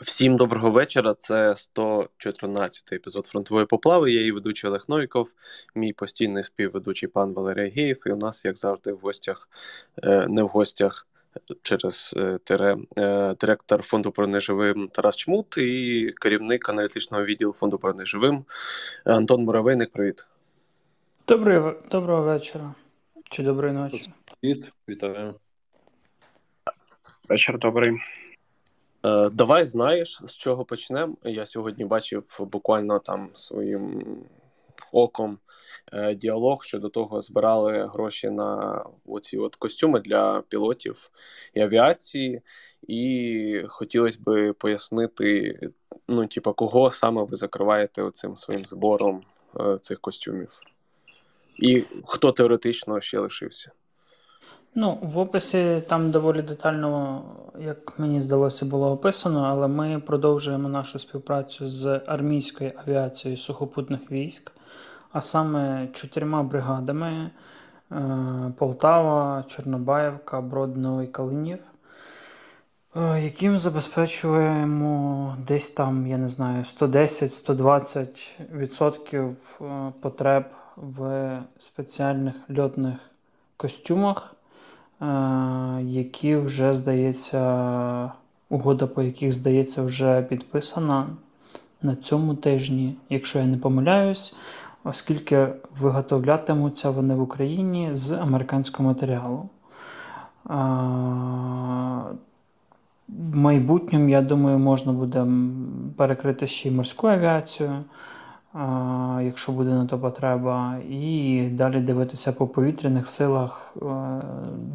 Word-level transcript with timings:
Всім 0.00 0.36
доброго 0.36 0.70
вечора. 0.70 1.14
Це 1.18 1.56
114 1.56 2.92
епізод 2.92 3.26
фронтової 3.26 3.66
поплави. 3.66 4.12
Я 4.12 4.18
її 4.18 4.32
ведучий 4.32 4.70
Олег 4.70 4.84
Новіков, 4.88 5.32
мій 5.74 5.92
постійний 5.92 6.44
співведучий 6.44 7.08
пан 7.08 7.32
Валерій 7.32 7.70
Геєв. 7.70 8.02
І 8.06 8.10
у 8.10 8.16
нас, 8.16 8.44
як 8.44 8.58
завжди, 8.58 8.92
в 8.92 8.98
гостях, 8.98 9.48
е, 10.02 10.26
не 10.28 10.42
в 10.42 10.46
гостях 10.46 11.06
через 11.62 12.14
е, 12.16 12.38
тире, 12.44 12.76
е, 12.98 13.34
директор 13.40 13.82
фонду 13.82 14.10
«Поверни 14.10 14.40
живим 14.40 14.88
Тарас 14.88 15.16
Чмут 15.16 15.58
і 15.58 16.12
керівник 16.20 16.68
аналітичного 16.68 17.24
відділу 17.24 17.52
фонду 17.52 17.78
«Поверни 17.78 18.06
живим 18.06 18.44
Антон 19.04 19.44
Муравейник. 19.44 19.92
Привіт. 19.92 20.26
Доброго, 21.28 21.74
доброго 21.90 22.22
вечора 22.22 22.74
чи 23.30 23.42
доброї 23.42 23.74
ночі. 23.74 24.12
Привіт, 24.40 24.72
вітаю. 24.88 25.34
Вечір 27.28 27.58
добрий. 27.58 27.98
Е, 29.04 29.30
давай 29.30 29.64
знаєш, 29.64 30.20
з 30.24 30.36
чого 30.36 30.64
почнемо. 30.64 31.16
Я 31.24 31.46
сьогодні 31.46 31.84
бачив 31.84 32.38
буквально 32.52 32.98
там 32.98 33.30
своїм 33.34 34.04
оком 34.92 35.38
е, 35.92 36.14
діалог 36.14 36.64
щодо 36.64 36.88
того, 36.88 37.20
збирали 37.20 37.86
гроші 37.86 38.30
на 38.30 38.82
оці 39.06 39.38
от 39.38 39.56
костюми 39.56 40.00
для 40.00 40.42
пілотів 40.48 41.10
і 41.54 41.60
авіації, 41.60 42.42
і 42.88 43.62
хотілося 43.68 44.18
би 44.26 44.52
пояснити, 44.52 45.58
ну, 46.08 46.26
типу, 46.26 46.52
кого 46.52 46.90
саме 46.90 47.22
ви 47.22 47.36
закриваєте 47.36 48.02
оцим 48.02 48.36
своїм 48.36 48.66
збором 48.66 49.22
е, 49.60 49.78
цих 49.80 50.00
костюмів, 50.00 50.60
і 51.58 51.84
хто 52.06 52.32
теоретично 52.32 53.00
ще 53.00 53.18
лишився. 53.18 53.72
Ну, 54.74 54.98
в 55.02 55.18
описі 55.18 55.82
там 55.88 56.10
доволі 56.10 56.42
детально, 56.42 57.22
як 57.58 57.98
мені 57.98 58.22
здалося, 58.22 58.66
було 58.66 58.92
описано, 58.92 59.44
але 59.44 59.68
ми 59.68 60.02
продовжуємо 60.06 60.68
нашу 60.68 60.98
співпрацю 60.98 61.66
з 61.66 62.00
армійською 62.06 62.72
авіацією 62.86 63.38
сухопутних 63.38 64.10
військ, 64.10 64.52
а 65.12 65.22
саме 65.22 65.88
чотирма 65.92 66.42
бригадами: 66.42 67.30
е, 67.92 68.52
Полтава, 68.58 69.44
Чорнобаївка, 69.48 70.40
Бродно 70.40 71.02
і 71.02 71.06
Калинів, 71.06 71.58
е, 72.96 73.22
яким 73.22 73.58
забезпечуємо 73.58 75.36
десь 75.46 75.70
там, 75.70 76.06
я 76.06 76.18
не 76.18 76.28
знаю, 76.28 76.64
110-120% 76.64 79.34
е, 79.60 79.92
потреб 80.00 80.44
в 80.76 81.30
спеціальних 81.58 82.34
льотних 82.58 82.96
костюмах. 83.56 84.34
Які 85.82 86.36
вже, 86.36 86.74
здається, 86.74 88.12
угода 88.48 88.86
по 88.86 89.02
яких, 89.02 89.32
здається, 89.32 89.82
вже 89.82 90.22
підписана 90.22 91.06
на 91.82 91.96
цьому 91.96 92.34
тижні, 92.34 92.96
якщо 93.08 93.38
я 93.38 93.46
не 93.46 93.56
помиляюсь, 93.56 94.36
оскільки 94.84 95.48
виготовлятимуться 95.80 96.90
вони 96.90 97.14
в 97.14 97.22
Україні 97.22 97.88
з 97.92 98.10
американського 98.10 98.88
матеріалу. 98.88 99.48
В 103.08 103.36
майбутньому, 103.36 104.08
я 104.08 104.22
думаю, 104.22 104.58
можна 104.58 104.92
буде 104.92 105.26
перекрити 105.96 106.46
ще 106.46 106.68
й 106.68 106.72
морську 106.72 107.06
авіацію 107.06 107.84
якщо 109.24 109.52
буде 109.52 109.70
на 109.70 109.86
то 109.86 109.98
потреба, 109.98 110.78
і 110.88 111.48
далі 111.52 111.80
дивитися 111.80 112.32
по 112.32 112.46
повітряних 112.46 113.08
силах 113.08 113.76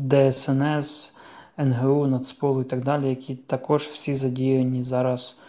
е, 0.10 0.32
ДСНС, 0.32 1.18
НГУ, 1.58 2.08
Нацполу 2.08 2.62
і 2.62 2.66
так 2.66 2.84
далі, 2.84 3.10
які 3.10 3.36
також 3.36 3.84
всі 3.84 4.16
задіяні 4.16 4.84
зараз 4.84 5.42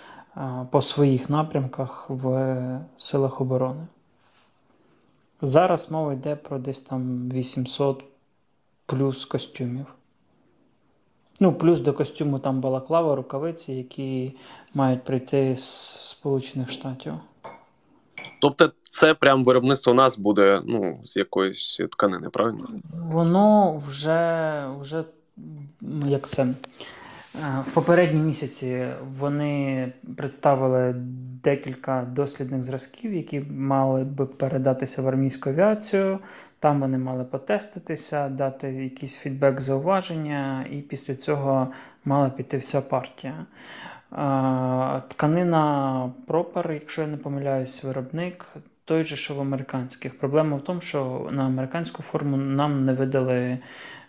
по 0.70 0.82
своїх 0.82 1.31
напрямках 1.31 2.06
в 2.09 2.81
силах 2.97 3.41
оборони. 3.41 3.87
Зараз 5.43 5.91
мова 5.91 6.12
йде 6.12 6.37
про 6.37 6.58
десь 6.58 6.81
там 6.81 7.31
800 7.31 8.04
плюс 8.87 9.25
костюмів. 9.25 9.87
Ну, 11.41 11.53
плюс 11.53 11.81
до 11.81 11.93
костюму 11.93 12.38
там 12.38 12.60
балаклава, 12.60 13.14
рукавиці, 13.14 13.72
які 13.72 14.37
мають 14.75 15.04
прийти 15.04 15.56
з 15.56 15.64
Сполучених 16.08 16.70
Штатів. 16.70 17.14
Тобто, 18.39 18.73
це 18.83 19.15
прям 19.15 19.45
виробництво 19.45 19.93
у 19.93 19.97
нас 19.97 20.19
буде 20.19 20.63
ну, 20.67 21.01
з 21.05 21.17
якоїсь 21.17 21.81
тканини, 21.91 22.29
правильно? 22.29 22.69
Воно 22.93 23.77
вже, 23.87 24.65
вже 24.81 25.05
як 26.07 26.29
це. 26.29 26.43
Е, 26.43 27.65
в 27.71 27.75
попередні 27.75 28.21
місяці 28.21 28.87
вони 29.19 29.93
представили 30.17 30.95
декілька 31.43 32.07
дослідних 32.13 32.63
зразків, 32.63 33.15
які 33.15 33.41
мали 33.51 34.05
би 34.05 34.27
передатися 34.27 35.03
в 35.03 35.09
армійську 35.09 35.51
авіацію. 35.51 36.19
Там 36.59 36.81
вони 36.81 36.99
мали 36.99 37.25
потеститися, 37.25 38.29
дати 38.29 38.69
якийсь 38.69 39.17
фідбек, 39.17 39.61
зауваження, 39.61 40.67
і 40.71 40.77
після 40.77 41.15
цього 41.15 41.69
мала 42.06 42.31
піти 42.31 42.59
вся 42.59 42.81
партія. 42.81 43.47
Тканина 45.09 46.12
пропер, 46.27 46.72
якщо 46.72 47.03
я 47.03 47.09
не 47.09 47.17
помиляюсь, 47.17 47.84
виробник 47.84 48.56
той 48.87 49.05
же, 49.05 49.17
що 49.17 49.34
в 49.34 49.41
американських. 49.41 50.19
Проблема 50.19 50.56
в 50.56 50.62
тому, 50.62 50.81
що 50.81 51.28
на 51.33 51.47
американську 51.47 52.03
форму 52.03 52.37
нам 52.37 52.84
не 52.84 52.93
видали 52.93 53.59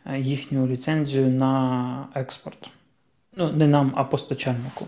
е, 0.06 0.20
їхню 0.20 0.68
ліцензію 0.68 1.28
на 1.28 2.08
експорт. 2.14 2.70
Ну, 3.36 3.52
не 3.52 3.68
нам, 3.68 3.94
а 3.96 4.04
постачальнику. 4.04 4.88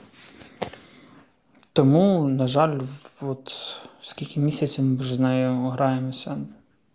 Тому, 1.73 2.27
на 2.27 2.47
жаль, 2.47 2.79
от 3.21 3.75
скільки 4.01 4.39
місяців 4.39 4.85
ми 4.85 4.95
вже 4.95 5.15
з 5.15 5.19
нею 5.19 5.69
граємося? 5.69 6.37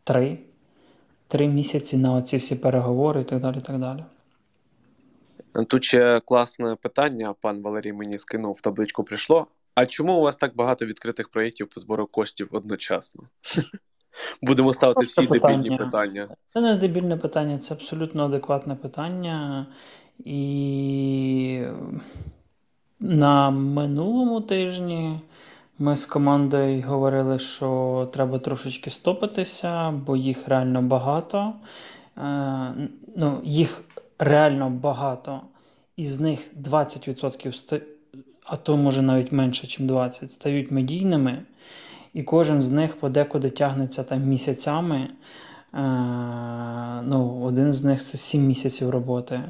Три. 0.04 0.38
Три 1.28 1.48
місяці 1.48 1.96
на 1.96 2.14
оці 2.14 2.36
всі 2.36 2.56
переговори 2.56 3.20
і 3.20 3.24
так 3.24 3.40
далі. 3.40 3.60
так 3.60 3.78
далі. 3.78 4.04
Тут 5.68 5.84
ще 5.84 6.20
класне 6.20 6.76
питання, 6.82 7.34
пан 7.40 7.62
Валерій 7.62 7.92
мені 7.92 8.18
скинув 8.18 8.52
в 8.52 8.60
табличку 8.60 9.04
прийшло. 9.04 9.46
А 9.74 9.86
чому 9.86 10.18
у 10.18 10.20
вас 10.20 10.36
так 10.36 10.56
багато 10.56 10.86
відкритих 10.86 11.28
проєктів 11.28 11.68
по 11.68 11.80
збору 11.80 12.06
коштів 12.06 12.48
одночасно? 12.52 13.22
Будемо 14.42 14.72
ставити 14.72 15.04
всі 15.04 15.26
питання. 15.26 15.56
дебільні 15.56 15.76
питання. 15.76 16.28
Це 16.52 16.60
не 16.60 16.74
дебільне 16.74 17.16
питання, 17.16 17.58
це 17.58 17.74
абсолютно 17.74 18.24
адекватне 18.24 18.74
питання. 18.74 19.66
І 20.24 21.62
на 23.00 23.50
минулому 23.50 24.40
тижні 24.40 25.20
ми 25.78 25.96
з 25.96 26.06
командою 26.06 26.84
говорили, 26.86 27.38
що 27.38 28.08
треба 28.12 28.38
трошечки 28.38 28.90
стопитися, 28.90 29.90
бо 29.90 30.16
їх 30.16 30.48
реально 30.48 30.82
багато. 30.82 31.52
Е, 32.18 32.74
ну, 33.16 33.40
Їх 33.44 33.84
реально 34.18 34.70
багато, 34.70 35.40
із 35.96 36.20
них 36.20 36.50
20%, 36.62 37.82
а 38.44 38.56
то 38.56 38.76
може 38.76 39.02
навіть 39.02 39.32
менше, 39.32 39.66
ніж 39.66 39.90
20%, 39.90 40.28
стають 40.28 40.70
медійними, 40.70 41.42
і 42.14 42.22
кожен 42.22 42.60
з 42.60 42.70
них 42.70 43.00
подекуди 43.00 43.50
тягнеться 43.50 44.04
там 44.04 44.22
місяцями. 44.22 44.96
Е, 45.74 45.78
ну, 47.02 47.40
Один 47.42 47.72
з 47.72 47.84
них 47.84 48.02
це 48.02 48.18
7 48.18 48.42
місяців 48.42 48.90
роботи. 48.90 49.42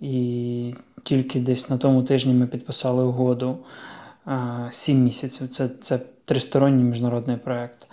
І 0.00 0.74
тільки 1.02 1.40
десь 1.40 1.70
на 1.70 1.78
тому 1.78 2.02
тижні 2.02 2.34
ми 2.34 2.46
підписали 2.46 3.04
угоду. 3.04 3.58
7 4.70 4.96
е, 4.96 5.00
місяців. 5.00 5.48
Це 5.48 5.68
це 5.68 6.00
тристоронній 6.24 6.84
міжнародний 6.84 7.36
проєкт. 7.36 7.86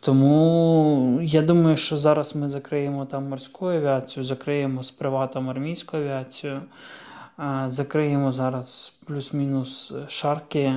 Тому 0.00 1.18
я 1.22 1.42
думаю, 1.42 1.76
що 1.76 1.96
зараз 1.96 2.36
ми 2.36 2.48
закриємо 2.48 3.06
там 3.06 3.28
морську 3.28 3.66
авіацію, 3.66 4.24
закриємо 4.24 4.82
з 4.82 4.90
приватом 4.90 5.50
армійську 5.50 5.96
авіацію, 5.96 6.62
закриємо 7.66 8.32
зараз 8.32 9.00
плюс-мінус 9.06 9.92
шарки, 10.08 10.74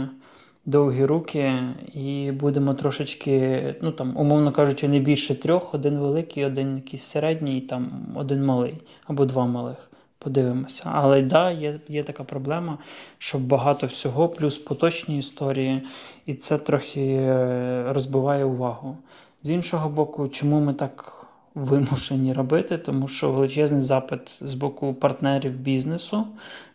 довгі 0.66 1.06
руки, 1.06 1.54
і 1.94 2.32
будемо 2.32 2.74
трошечки, 2.74 3.76
ну 3.82 3.92
там, 3.92 4.18
умовно 4.18 4.52
кажучи, 4.52 4.88
не 4.88 5.00
більше 5.00 5.36
трьох: 5.36 5.74
один 5.74 6.00
великий, 6.00 6.46
один 6.46 6.76
якийсь 6.76 7.04
середній, 7.04 7.62
там 7.62 7.92
один 8.16 8.46
малий 8.46 8.82
або 9.08 9.26
два 9.26 9.46
малих. 9.46 9.89
Подивимося. 10.20 10.84
Але 10.86 11.22
да, 11.22 11.52
є 11.52 11.80
є 11.88 12.04
така 12.04 12.24
проблема, 12.24 12.78
що 13.18 13.40
багато 13.40 13.88
всього, 13.88 14.30
плюс 14.30 14.58
поточні 14.58 15.18
історії, 15.18 15.84
і 16.26 16.34
це 16.34 16.58
трохи 16.58 17.02
е, 17.02 17.94
розбиває 17.94 18.46
увагу. 18.46 18.98
З 19.44 19.50
іншого 19.50 19.90
боку, 19.90 20.28
чому 20.28 20.60
ми 20.60 20.74
так 20.74 21.26
вимушені 21.56 22.34
робити? 22.34 22.78
Тому 22.78 23.08
що 23.08 23.32
величезний 23.32 23.82
запит 23.82 24.38
з 24.42 24.54
боку 24.54 24.94
партнерів 24.94 25.52
бізнесу 25.52 26.28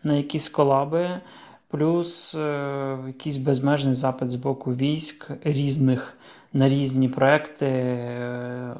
на 0.02 0.14
якісь 0.14 0.49
колаби, 0.49 1.20
плюс 1.69 2.35
е, 2.35 2.99
якийсь 3.06 3.37
безмежний 3.37 3.94
запит 3.94 4.31
з 4.31 4.37
боку 4.37 4.75
військ 4.75 5.31
різних 5.44 6.17
на 6.52 6.69
різні 6.69 7.08
проекти 7.08 7.67
е, 7.67 8.75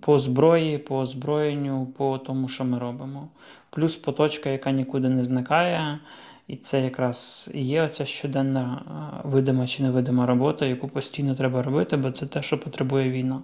по 0.00 0.18
зброї, 0.18 0.78
по 0.78 0.98
озброєнню, 0.98 1.86
по 1.86 2.18
тому, 2.18 2.48
що 2.48 2.64
ми 2.64 2.78
робимо. 2.78 3.28
Плюс 3.74 3.96
поточка, 3.96 4.50
яка 4.50 4.70
нікуди 4.70 5.08
не 5.08 5.24
зникає, 5.24 6.00
І 6.46 6.56
це 6.56 6.80
якраз 6.80 7.50
і 7.54 7.64
є 7.64 7.82
оця 7.82 8.04
щоденна 8.04 8.82
видима 9.24 9.66
чи 9.66 9.82
невидима 9.82 10.26
робота, 10.26 10.66
яку 10.66 10.88
постійно 10.88 11.34
треба 11.34 11.62
робити, 11.62 11.96
бо 11.96 12.10
це 12.10 12.26
те, 12.26 12.42
що 12.42 12.60
потребує 12.60 13.10
війна. 13.10 13.42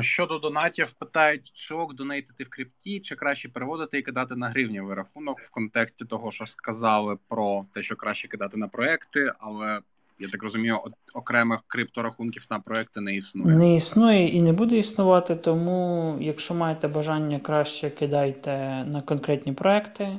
Щодо 0.00 0.38
донатів, 0.38 0.92
питають, 0.92 1.50
чи 1.54 1.74
ок 1.74 1.94
донейтити 1.94 2.44
в 2.44 2.50
крипті, 2.50 3.00
чи 3.00 3.16
краще 3.16 3.48
переводити 3.48 3.98
і 3.98 4.02
кидати 4.02 4.36
на 4.36 4.48
гривневий 4.48 4.94
рахунок 4.94 5.40
в 5.40 5.50
контексті 5.50 6.04
того, 6.04 6.30
що 6.30 6.46
сказали 6.46 7.18
про 7.28 7.66
те, 7.72 7.82
що 7.82 7.96
краще 7.96 8.28
кидати 8.28 8.56
на 8.56 8.68
проекти, 8.68 9.32
але 9.38 9.80
я 10.18 10.28
так 10.28 10.42
розумію, 10.42 10.80
окремих 11.14 11.60
крипторахунків 11.66 12.46
на 12.50 12.60
проекти 12.60 13.00
не 13.00 13.14
існує. 13.14 13.56
Не 13.56 13.74
існує 13.74 14.28
і 14.28 14.42
не 14.42 14.52
буде 14.52 14.78
існувати. 14.78 15.36
Тому, 15.36 16.16
якщо 16.20 16.54
маєте 16.54 16.88
бажання, 16.88 17.38
краще 17.38 17.90
кидайте 17.90 18.84
на 18.84 19.00
конкретні 19.00 19.52
проекти 19.52 20.18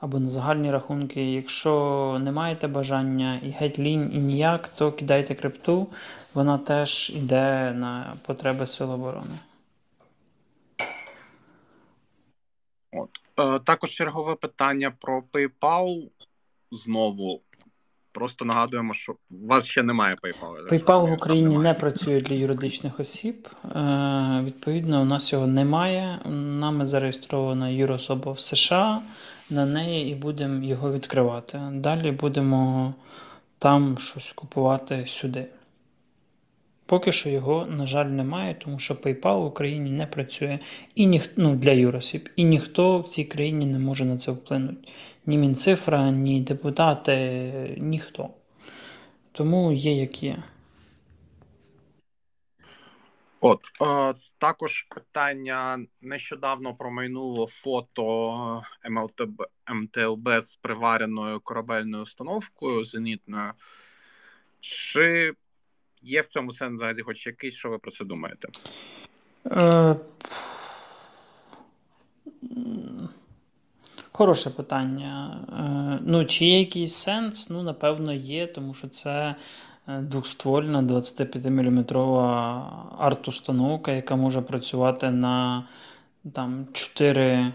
або 0.00 0.18
на 0.18 0.28
загальні 0.28 0.70
рахунки. 0.70 1.32
Якщо 1.32 2.20
не 2.24 2.32
маєте 2.32 2.68
бажання 2.68 3.40
і 3.44 3.50
геть 3.50 3.78
лінь, 3.78 4.10
і 4.14 4.18
ніяк, 4.18 4.68
то 4.68 4.92
кидайте 4.92 5.34
крипту. 5.34 5.86
Вона 6.34 6.58
теж 6.58 7.10
йде 7.10 7.72
на 7.72 8.16
потреби 8.26 8.66
Сил 8.66 8.92
оборони. 8.92 9.38
От. 12.92 13.10
Е, 13.38 13.58
також 13.58 13.90
чергове 13.90 14.34
питання 14.34 14.90
про 14.90 15.22
PayPal. 15.32 16.08
Знову. 16.70 17.42
Просто 18.16 18.44
нагадуємо, 18.44 18.94
що 18.94 19.12
у 19.12 19.46
вас 19.46 19.66
ще 19.66 19.82
немає 19.82 20.14
PayPal. 20.22 20.68
PayPal 20.72 21.10
в 21.10 21.12
Україні 21.12 21.58
не 21.58 21.74
працює 21.74 22.20
для 22.20 22.34
юридичних 22.34 23.00
осіб. 23.00 23.48
Е, 23.64 24.42
Відповідно, 24.46 25.02
у 25.02 25.04
нас 25.04 25.32
його 25.32 25.46
немає. 25.46 26.18
Нами 26.60 26.86
зареєстрована 26.86 27.68
юрособа 27.68 28.32
в 28.32 28.40
США 28.40 29.00
на 29.50 29.66
неї 29.66 30.12
і 30.12 30.14
будемо 30.14 30.64
його 30.64 30.92
відкривати. 30.92 31.60
Далі 31.72 32.10
будемо 32.10 32.94
там 33.58 33.98
щось 33.98 34.32
купувати 34.32 35.04
сюди. 35.08 35.46
Поки 36.86 37.12
що 37.12 37.28
його, 37.28 37.66
на 37.66 37.86
жаль, 37.86 38.06
немає, 38.06 38.54
тому 38.54 38.78
що 38.78 38.94
PayPal 38.94 39.40
в 39.40 39.44
Україні 39.44 39.90
не 39.90 40.06
працює 40.06 40.58
і 40.94 41.06
ніх, 41.06 41.30
ну, 41.36 41.56
для 41.56 41.72
юросіб, 41.72 42.28
і 42.36 42.44
ніхто 42.44 43.00
в 43.00 43.08
цій 43.08 43.24
країні 43.24 43.66
не 43.66 43.78
може 43.78 44.04
на 44.04 44.16
це 44.16 44.32
вплинути. 44.32 44.88
Ні 45.26 45.38
Мінцифра, 45.38 46.10
ні 46.10 46.40
депутати, 46.40 47.76
ніхто. 47.78 48.30
Тому 49.32 49.72
є 49.72 49.92
як 49.92 50.22
є. 50.22 50.42
От 53.40 53.60
е, 53.82 54.14
також 54.38 54.82
питання 54.82 55.86
нещодавно 56.00 56.74
промайнуло 56.74 57.46
фото 57.46 58.62
МЛТБ, 58.90 59.42
МТЛБ 59.74 60.40
з 60.40 60.54
привареною 60.54 61.40
корабельною 61.40 62.02
установкою 62.02 62.84
зенітною. 62.84 63.52
Чи 64.60 65.34
є 66.02 66.20
в 66.20 66.26
цьому 66.26 66.52
сенс 66.52 66.74
взагалі 66.74 67.02
хоч 67.02 67.26
якийсь, 67.26 67.54
що 67.54 67.70
ви 67.70 67.78
про 67.78 67.90
це 67.90 68.04
думаєте? 68.04 68.48
Е, 69.46 69.96
Хороше 74.12 74.50
питання. 74.50 75.40
Е, 75.52 75.98
ну, 76.06 76.24
Чи 76.24 76.46
є 76.46 76.58
якийсь 76.58 76.94
сенс? 76.94 77.50
Ну, 77.50 77.62
напевно, 77.62 78.12
є, 78.12 78.46
тому 78.46 78.74
що 78.74 78.88
це 78.88 79.34
е, 79.88 80.00
двохствольна 80.00 80.82
25-мм 80.82 81.84
арт-установка, 82.98 83.90
яка 83.90 84.16
може 84.16 84.40
працювати 84.40 85.10
на 85.10 85.68
там, 86.32 86.66
4 86.72 87.52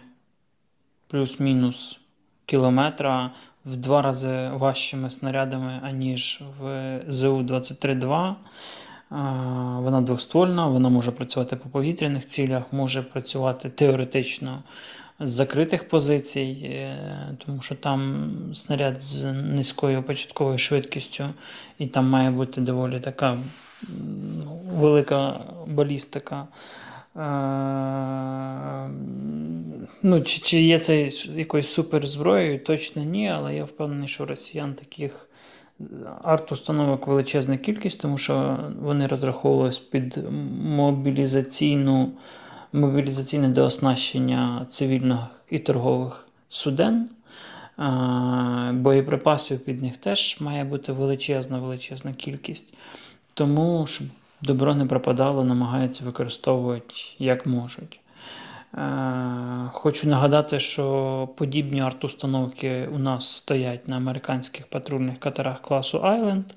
плюс-мінус 1.08 2.00
кілометра 2.46 3.32
в 3.66 3.76
два 3.76 4.02
рази 4.02 4.50
важчими 4.50 5.10
снарядами, 5.10 5.80
аніж 5.84 6.42
в 6.60 7.00
ЗУ-23-2. 7.08 8.36
Вона 9.82 10.02
двоствольна, 10.02 10.68
вона 10.68 10.90
може 10.90 11.12
працювати 11.12 11.56
по 11.56 11.70
повітряних 11.70 12.26
цілях, 12.26 12.64
може 12.72 13.02
працювати 13.02 13.70
теоретично 13.70 14.64
з 15.20 15.30
закритих 15.32 15.90
позицій, 15.90 16.58
е, 16.64 16.98
тому 17.46 17.62
що 17.62 17.76
там 17.76 18.32
снаряд 18.54 19.02
з 19.02 19.34
низькою 19.34 20.04
початковою 20.04 20.58
швидкістю, 20.58 21.30
і 21.80 21.88
там 21.88 22.10
має 22.10 22.32
бути 22.32 22.62
доволі 22.62 23.00
така 23.00 23.38
велика 24.72 25.40
балістика. 25.68 26.48
Е, 27.16 28.90
ну, 30.04 30.22
Чи 30.22 30.42
чи 30.42 30.62
є 30.62 30.80
це 30.80 31.10
якоюсь 31.36 31.70
суперзброєю? 31.74 32.60
Точно 32.60 33.04
ні, 33.04 33.30
але 33.30 33.56
я 33.56 33.64
впевнений, 33.64 34.08
що 34.08 34.26
росіян 34.26 34.74
таких 34.74 35.28
арт-установок 36.24 37.08
величезна 37.08 37.58
кількість, 37.58 38.00
тому 38.00 38.18
що 38.18 38.60
вони 38.82 39.08
розраховувались 39.08 39.80
під 39.80 40.20
мобілізаційну, 40.64 42.12
мобілізаційне 42.74 43.50
дооснащення 43.50 44.66
цивільних 44.70 45.20
і 45.50 45.60
торгових 45.60 46.28
суден. 46.50 47.10
Боєприпасів 48.74 49.66
під 49.66 49.84
них 49.84 49.98
теж 49.98 50.42
має 50.42 50.64
бути 50.64 50.92
величезна 50.92 51.60
величезна 51.60 52.14
кількість. 52.14 52.74
Тому, 53.34 53.88
щоб 53.88 54.08
добро 54.42 54.76
не 54.76 54.86
пропадало, 54.86 55.44
намагаються 55.44 56.06
використовувати 56.06 56.94
як 57.20 57.46
можуть. 57.46 58.00
Е, 58.78 59.70
хочу 59.74 60.10
нагадати, 60.10 60.60
що 60.60 61.30
подібні 61.38 61.82
арт-установки 61.82 62.88
у 62.96 62.98
нас 62.98 63.36
стоять 63.36 63.88
на 63.88 63.98
американських 63.98 64.68
патрульних 64.68 65.20
катерах 65.20 65.62
класу 65.62 65.98
Island. 65.98 66.44
Е, 66.44 66.54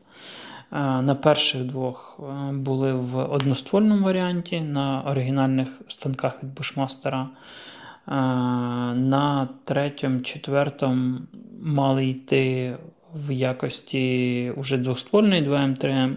на 1.02 1.14
перших 1.14 1.64
двох 1.64 2.20
е, 2.20 2.52
були 2.52 2.92
в 2.92 3.16
одноствольному 3.16 4.04
варіанті 4.04 4.60
на 4.60 5.02
оригінальних 5.06 5.68
станках 5.88 6.42
від 6.42 6.54
Bushmaster. 6.54 7.26
На 8.06 9.48
третьому, 9.64 10.20
четвертому 10.20 11.18
мали 11.62 12.06
йти 12.06 12.76
в 13.14 13.32
якості 13.32 14.52
уже 14.56 14.78
двохствольної 14.78 15.42
2М3М. 15.42 16.16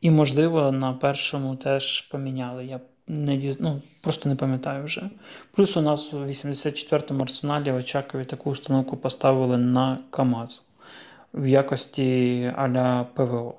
І, 0.00 0.10
можливо, 0.10 0.72
на 0.72 0.92
першому 0.92 1.56
теж 1.56 2.00
поміняли. 2.00 2.66
Я 2.66 2.80
не 3.06 3.36
діз... 3.36 3.60
ну, 3.60 3.82
просто 4.00 4.28
не 4.28 4.36
пам'ятаю 4.36 4.84
вже. 4.84 5.10
Плюс 5.52 5.76
у 5.76 5.80
нас 5.80 6.12
в 6.12 6.16
84-му 6.16 7.22
арсеналі 7.22 7.72
в 7.72 7.76
Очакові 7.76 8.24
таку 8.24 8.50
установку 8.50 8.96
поставили 8.96 9.56
на 9.56 9.98
КАМАЗ 10.10 10.66
в 11.34 11.46
якості 11.46 12.52
аля 12.56 13.06
ПВО. 13.14 13.54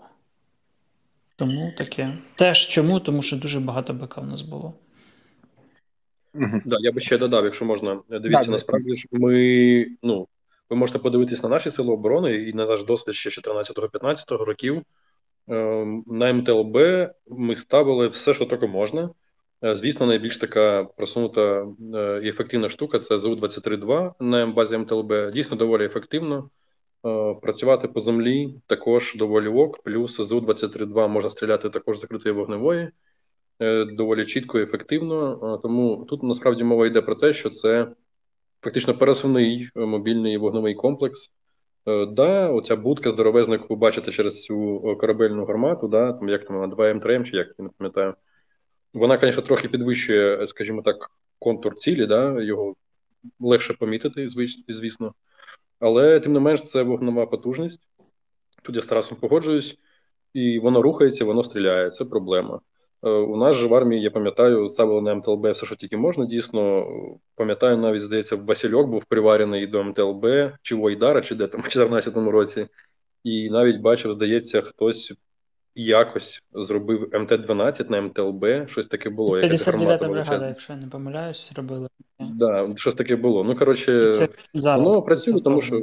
Тому 1.36 1.74
таке. 1.78 2.18
Теж 2.36 2.68
чому? 2.68 3.00
Тому 3.00 3.22
що 3.22 3.38
дуже 3.38 3.60
багато 3.60 3.94
БК 3.94 4.18
в 4.18 4.28
нас 4.28 4.42
було. 4.42 4.74
Угу. 6.34 6.62
Да, 6.66 6.78
Я 6.80 6.92
би 6.92 7.00
ще 7.00 7.18
додав, 7.18 7.46
якщо 7.46 7.66
можна. 7.66 8.00
Дивіться, 8.10 8.46
да, 8.46 8.52
насправді 8.52 8.96
ж 8.96 9.08
ми, 9.12 9.88
ну, 10.04 10.28
ви 10.70 10.76
можете 10.76 11.00
подивитись 11.00 11.44
на 11.44 11.50
наші 11.50 11.72
сили 11.72 11.94
оборони 11.94 12.36
і 12.36 12.54
на 12.54 12.66
наш 12.66 12.84
досвід 12.84 13.16
ще 13.16 13.30
14-15 13.30 14.38
років. 14.44 14.84
Ем, 15.48 16.04
на 16.08 16.34
МТЛБ 16.34 16.78
ми 17.28 17.56
ставили 17.56 18.08
все, 18.08 18.34
що 18.34 18.46
тільки 18.46 18.68
можна. 18.68 19.10
Е, 19.64 19.76
звісно, 19.76 20.06
найбільш 20.06 20.38
така 20.38 20.84
просунута 20.84 21.68
е, 21.96 22.22
і 22.24 22.30
ефективна 22.30 22.70
штука 22.70 23.00
це 23.00 23.18
ЗУ-23-2 23.18 24.14
на 24.20 24.48
базі 24.48 24.78
МТЛБ. 24.78 25.32
Дійсно 25.32 25.58
доволі 25.58 25.86
ефективно. 25.86 26.50
Е, 27.06 27.36
працювати 27.42 27.88
по 27.88 28.00
землі 28.00 28.56
також 28.68 29.16
доволі 29.16 29.48
ок. 29.48 29.84
Плюс 29.84 30.20
ЗУ-23-2 30.20 31.08
можна 31.08 31.30
стріляти 31.30 31.70
також 31.70 32.00
закритої 32.00 32.36
вогневої, 32.36 32.90
доволі 33.98 34.26
чітко 34.26 34.60
і 34.60 34.64
ефективно. 34.64 35.60
Тому 35.64 36.06
тут 36.10 36.24
насправді 36.24 36.64
мова 36.64 36.88
йде 36.88 37.02
про 37.02 37.16
те, 37.16 37.34
що 37.34 37.50
це 37.50 37.88
фактично 38.62 38.94
пересувний 38.98 39.70
мобільний 39.76 40.38
вогневий 40.38 40.76
комплекс. 40.76 41.32
Да, 41.88 42.50
оця 42.50 42.76
будка 42.76 43.10
здоровезна, 43.10 43.54
яку 43.54 43.68
ви 43.70 43.76
бачите 43.76 44.12
через 44.12 44.44
цю 44.44 44.80
корабельну 45.00 45.46
гармату, 45.46 45.88
да, 45.88 46.14
там 46.14 46.30
як 46.30 46.48
там 46.48 46.70
2 46.70 46.94
М3М, 46.94 47.24
чи 47.24 47.38
як 47.38 47.48
я 47.58 47.64
не 47.66 47.70
пам'ятаю. 47.78 48.14
Вона, 48.94 49.20
звісно, 49.22 49.42
трохи 49.42 49.70
підвищує, 49.70 50.48
скажімо 50.48 50.82
так, 50.82 51.12
контур 51.40 51.76
цілі, 51.76 52.06
да, 52.06 52.42
його 52.42 52.76
легше 53.40 53.74
помітити, 53.74 54.30
звісно. 54.68 55.14
Але 55.80 56.20
тим 56.20 56.34
не 56.34 56.40
менш, 56.40 56.64
це 56.64 56.84
вогнева 56.84 57.26
потужність. 57.26 57.82
Тут 58.64 58.76
я 58.76 58.82
з 58.82 58.86
Тарасом 58.86 59.18
погоджуюсь, 59.18 59.78
і 60.34 60.60
воно 60.60 60.82
рухається, 60.82 61.26
воно 61.26 61.44
стріляє. 61.44 61.90
Це 61.90 62.06
проблема. 62.06 62.60
Е, 63.04 63.10
у 63.10 63.38
нас 63.38 63.56
же 63.56 63.68
в 63.68 63.74
армії, 63.74 64.02
я 64.02 64.12
пам'ятаю, 64.12 64.70
ставили 64.70 65.02
на 65.02 65.16
МТЛБ 65.16 65.52
все, 65.52 65.66
що 65.66 65.76
тільки 65.76 65.98
можна. 65.98 66.26
Дійсно, 66.26 66.88
пам'ятаю, 67.36 67.78
навіть 67.78 68.02
здається, 68.02 68.36
Васильок 68.36 68.88
був 68.88 69.06
приварений 69.06 69.68
до 69.68 69.84
МТЛБ, 69.84 70.26
чи 70.62 70.76
Войдара, 70.76 71.22
чи 71.22 71.36
де 71.36 71.48
там 71.48 71.62
в 71.62 71.64
2014 71.64 72.18
році. 72.18 72.68
І 73.24 73.50
навіть 73.50 73.82
бачив, 73.82 74.12
здається, 74.12 74.62
хтось 74.62 75.14
якось 75.76 76.44
зробив 76.54 77.10
МТ-12 77.14 77.92
на 77.92 78.02
МТЛБ, 78.02 78.70
щось 78.70 78.88
таке 78.88 79.10
було. 79.10 79.38
59-та 79.38 80.08
бригада, 80.08 80.48
якщо 80.48 80.74
я 80.74 80.80
не 80.80 80.88
помиляюсь, 80.88 81.52
робили. 81.56 81.90
Так, 82.20 82.28
да, 82.36 82.74
щось 82.76 82.96
таке 82.96 83.16
було. 83.16 83.44
Ну, 83.44 83.56
коротше, 83.56 84.14
це 84.14 84.30
зараз 84.54 84.82
воно 84.82 85.02
працює, 85.02 85.42
тому 85.42 85.62
що. 85.62 85.82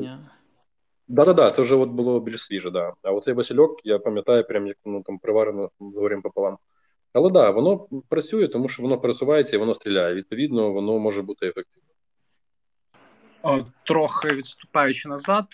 Да-да-да, 1.09 1.51
це 1.51 1.63
вже 1.63 1.75
от 1.75 1.89
було 1.89 2.21
більш 2.21 2.43
свіже, 2.43 2.71
да. 2.71 2.93
А 3.03 3.13
оцей 3.13 3.35
Васильок, 3.35 3.81
я 3.85 3.99
пам'ятаю, 3.99 4.45
прям 4.45 4.67
як 4.67 4.77
ну, 4.85 5.03
там 5.03 5.19
приварено 5.19 5.71
з 5.81 5.99
горем 5.99 6.23
пополам. 6.23 6.59
Але 7.15 7.31
да, 7.31 7.51
воно 7.51 7.79
працює, 8.09 8.49
тому 8.49 8.69
що 8.69 8.83
воно 8.83 8.99
пересувається 8.99 9.57
і 9.57 9.59
воно 9.59 9.75
стріляє. 9.75 10.15
Відповідно, 10.15 10.73
воно 10.73 10.99
може 10.99 11.23
бути 11.23 11.47
ефективним. 11.47 11.85
Трохи 13.85 14.29
відступаючи 14.29 15.09
назад, 15.09 15.45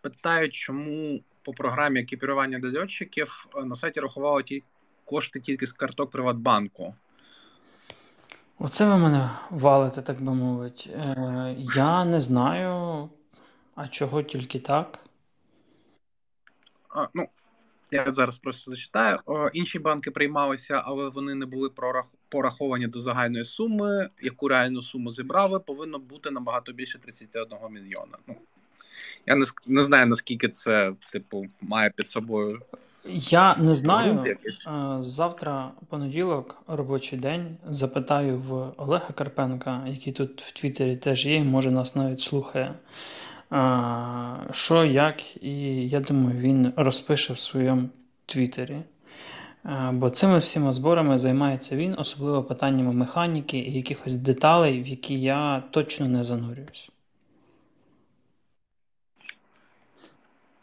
питають, 0.00 0.54
чому 0.54 1.20
по 1.42 1.52
програмі 1.52 2.00
екіпірування 2.00 2.58
для 2.58 2.80
льотчиків 2.80 3.46
на 3.64 3.76
сайті 3.76 4.00
рахували 4.00 4.42
ті 4.42 4.62
кошти 5.04 5.40
тільки 5.40 5.66
з 5.66 5.72
карток 5.72 6.10
Приватбанку. 6.10 6.94
Оце 8.58 8.88
ви 8.88 8.96
мене 8.96 9.30
валите, 9.50 10.02
так 10.02 10.22
би 10.22 10.34
мовити. 10.34 10.90
Е, 10.90 11.56
Я 11.58 12.04
не 12.04 12.20
знаю, 12.20 13.08
а 13.74 13.88
чого 13.88 14.22
тільки 14.22 14.58
так. 14.58 14.98
А, 16.88 17.06
ну, 17.14 17.28
Я 17.90 18.12
зараз 18.12 18.38
просто 18.38 18.70
зачитаю. 18.70 19.18
Інші 19.52 19.78
банки 19.78 20.10
приймалися, 20.10 20.82
але 20.84 21.08
вони 21.08 21.34
не 21.34 21.46
були 21.46 21.70
пораховані 22.28 22.86
до 22.86 23.00
загальної 23.00 23.44
суми. 23.44 24.08
Яку 24.22 24.48
реальну 24.48 24.82
суму 24.82 25.12
зібрали, 25.12 25.60
повинно 25.60 25.98
бути 25.98 26.30
набагато 26.30 26.72
більше 26.72 26.98
31 26.98 27.58
мільйона. 27.70 28.18
Ну, 28.26 28.34
Я 29.26 29.36
не 29.36 29.46
не 29.66 29.82
знаю, 29.82 30.06
наскільки 30.06 30.48
це, 30.48 30.92
типу, 31.12 31.46
має 31.60 31.90
під 31.90 32.08
собою. 32.08 32.60
Я 33.08 33.56
не 33.56 33.76
знаю. 33.76 34.24
Е, 34.24 34.36
завтра 35.00 35.70
понеділок, 35.88 36.62
робочий 36.66 37.18
день. 37.18 37.56
Запитаю 37.68 38.38
в 38.38 38.72
Олега 38.76 39.08
Карпенка, 39.14 39.84
який 39.86 40.12
тут 40.12 40.42
в 40.42 40.52
Твіттері 40.52 40.96
теж 40.96 41.26
є, 41.26 41.44
може 41.44 41.70
нас 41.70 41.96
навіть 41.96 42.20
слухає. 42.20 42.74
Що, 44.50 44.84
як, 44.84 45.44
і 45.44 45.88
я 45.88 46.00
думаю, 46.00 46.38
він 46.38 46.72
розпише 46.76 47.32
в 47.32 47.38
своєму 47.38 47.88
Твіттері. 48.26 48.82
Бо 49.92 50.10
цими 50.10 50.38
всіма 50.38 50.72
зборами 50.72 51.18
займається 51.18 51.76
він, 51.76 51.94
особливо 51.98 52.44
питаннями 52.44 52.92
механіки 52.92 53.58
і 53.58 53.72
якихось 53.72 54.16
деталей, 54.16 54.82
в 54.82 54.86
які 54.86 55.20
я 55.20 55.62
точно 55.70 56.08
не 56.08 56.24
занурююсь. 56.24 56.90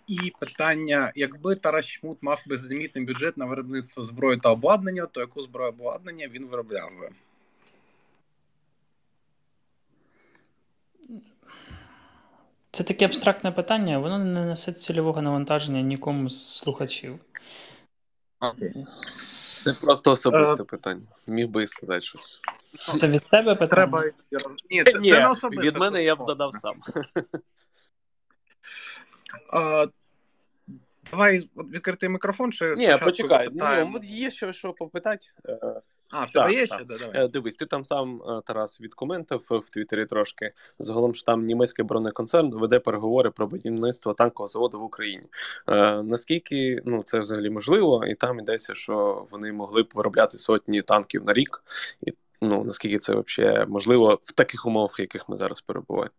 І 0.08 0.34
питання: 0.40 1.12
якби 1.16 1.56
Тарас 1.56 1.86
Чмут 1.86 2.18
мав 2.22 2.44
безлімітний 2.48 3.06
бюджет 3.06 3.38
на 3.38 3.46
виробництво 3.46 4.04
зброї 4.04 4.40
та 4.40 4.50
обладнання, 4.50 5.06
то 5.06 5.20
яку 5.20 5.42
зброю 5.42 5.70
обладнання 5.70 6.28
він 6.28 6.46
виробляв 6.46 6.90
би? 7.00 7.10
Це 12.76 12.84
таке 12.84 13.06
абстрактне 13.06 13.52
питання, 13.52 14.00
воно 14.00 14.20
не 14.20 14.46
несе 14.46 14.74
цільового 14.74 15.22
навантаження 15.22 15.82
нікому 15.82 16.30
з 16.30 16.58
слухачів. 16.58 17.20
Це 19.58 19.74
просто 19.74 20.12
особисте 20.12 20.64
uh, 20.64 20.66
питання. 20.66 21.02
Міг 21.28 21.48
би 21.48 21.64
і 21.64 21.68
сказати 21.68 22.02
щось. 22.02 22.40
Це 23.00 23.08
від 23.08 23.28
тебе 23.28 23.54
питання? 23.54 23.68
Треба... 23.68 24.04
Ні, 24.70 24.84
це, 24.84 25.00
Ні, 25.00 25.12
це 25.12 25.50
не 25.50 25.62
Від 25.62 25.78
мене 25.78 26.04
я 26.04 26.16
б 26.16 26.22
задав 26.22 26.54
сам. 26.54 26.82
Uh, 29.54 29.90
давай 31.12 31.50
відкрити 31.58 32.10
мікрофон. 32.10 32.52
чи 32.52 32.76
Ні, 32.76 32.98
почекай. 33.04 33.50
Ну, 33.54 34.00
Є 34.04 34.30
що, 34.30 34.52
що 34.52 34.74
попитати. 34.74 35.28
А, 36.10 36.26
в 36.26 36.32
тебе 36.32 36.54
є 36.54 36.66
ще? 36.66 36.84
Да, 36.86 36.98
давай. 36.98 37.26
Е, 37.26 37.28
дивись, 37.28 37.56
ти 37.56 37.66
там 37.66 37.84
сам, 37.84 38.22
е, 38.22 38.42
Тарас, 38.46 38.82
відкоментив 38.82 39.48
в 39.50 39.70
Твіттері 39.70 40.06
трошки. 40.06 40.52
Загалом, 40.80 41.14
що 41.14 41.26
там 41.26 41.44
німецький 41.44 41.86
бронеконцерн 41.86 42.50
веде 42.50 42.80
переговори 42.80 43.32
про 43.32 43.48
будівництво 43.48 44.14
танкового 44.14 44.48
заводу 44.48 44.80
в 44.80 44.84
Україні. 44.84 45.24
Е, 45.68 46.04
Наскільки 46.04 46.82
ну, 46.86 47.04
це 47.04 47.20
взагалі 47.20 47.50
можливо, 47.50 48.06
і 48.06 48.16
там 48.16 48.40
йдеться, 48.40 48.76
що 48.76 49.28
вони 49.32 49.52
могли 49.52 49.84
б 49.84 49.90
виробляти 49.96 50.38
сотні 50.38 50.82
танків 50.82 51.26
на 51.26 51.34
рік. 51.34 51.64
І 52.02 52.14
ну, 52.42 52.64
наскільки 52.64 52.98
це 52.98 53.16
взагалі 53.16 53.66
можливо 53.68 54.20
в 54.22 54.32
таких 54.32 54.66
умовах, 54.66 55.00
в 55.00 55.02
яких 55.02 55.30
ми 55.30 55.38
зараз 55.38 55.62
перебуваємо? 55.62 56.12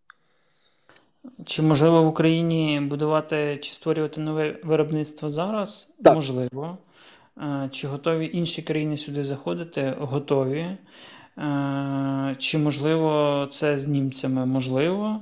Чи 1.45 1.63
можливо 1.63 2.03
в 2.03 2.07
Україні 2.07 2.81
будувати 2.81 3.59
чи 3.63 3.75
створювати 3.75 4.21
нове 4.21 4.59
виробництво 4.65 5.31
зараз? 5.31 5.95
Так. 6.03 6.15
Можливо. 6.15 6.79
Е, 7.43 7.69
чи 7.73 7.89
готові 7.89 8.31
інші 8.33 8.63
країни 8.63 8.97
сюди 8.97 9.25
заходити? 9.25 9.95
Готові. 9.99 10.67
Е, 11.39 12.37
чи 12.39 12.59
можливо 12.59 13.49
це 13.51 13.79
з 13.79 13.87
німцями? 13.87 14.47
Можливо. 14.47 15.21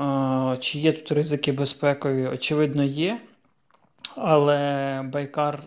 Е, 0.00 0.56
чи 0.60 0.78
є 0.78 0.92
тут 0.92 1.12
ризики 1.12 1.52
безпекові? 1.52 2.26
Очевидно, 2.26 2.82
є. 2.82 3.20
Але 4.16 5.02
Байкар 5.12 5.62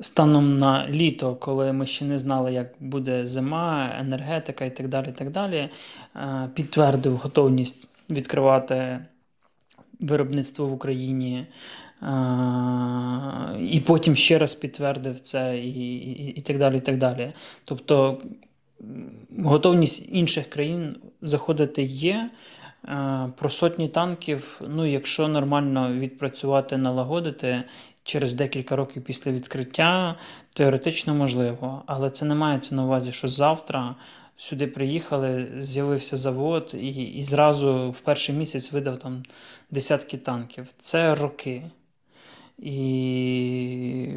станом 0.00 0.58
на 0.58 0.88
літо, 0.88 1.34
коли 1.34 1.72
ми 1.72 1.86
ще 1.86 2.04
не 2.04 2.18
знали, 2.18 2.52
як 2.52 2.66
буде 2.80 3.26
зима, 3.26 3.90
енергетика 4.00 4.64
і 4.64 4.76
так 4.76 4.88
далі, 4.88 5.08
і 5.08 5.12
так 5.12 5.30
далі, 5.30 5.68
підтвердив 6.54 7.16
готовність 7.16 7.88
відкривати 8.10 9.04
виробництво 10.00 10.66
в 10.66 10.72
Україні. 10.72 11.46
І 13.60 13.80
потім 13.86 14.16
ще 14.16 14.38
раз 14.38 14.54
підтвердив 14.54 15.20
це, 15.20 15.58
і, 15.58 15.96
і, 15.96 16.26
і 16.28 16.40
так 16.40 16.58
далі. 16.58 16.76
і 16.76 16.80
так 16.80 16.98
далі. 16.98 17.32
Тобто 17.64 18.22
готовність 19.38 20.08
інших 20.12 20.50
країн 20.50 20.96
заходити 21.22 21.82
є. 21.82 22.30
Про 23.36 23.50
сотні 23.50 23.88
танків, 23.88 24.60
ну, 24.68 24.86
якщо 24.86 25.28
нормально 25.28 25.92
відпрацювати, 25.92 26.76
налагодити 26.76 27.62
через 28.02 28.34
декілька 28.34 28.76
років 28.76 29.04
після 29.04 29.32
відкриття, 29.32 30.16
теоретично 30.54 31.14
можливо. 31.14 31.82
Але 31.86 32.10
це 32.10 32.24
не 32.24 32.34
мається 32.34 32.74
на 32.74 32.84
увазі, 32.84 33.12
що 33.12 33.28
завтра 33.28 33.94
сюди 34.36 34.66
приїхали, 34.66 35.48
з'явився 35.60 36.16
завод 36.16 36.74
і 36.74 36.88
і 36.88 37.22
зразу 37.22 37.90
в 37.90 38.00
перший 38.00 38.34
місяць 38.34 38.72
видав 38.72 38.98
там 38.98 39.22
десятки 39.70 40.18
танків. 40.18 40.66
Це 40.78 41.14
роки. 41.14 41.62
І 42.58 44.08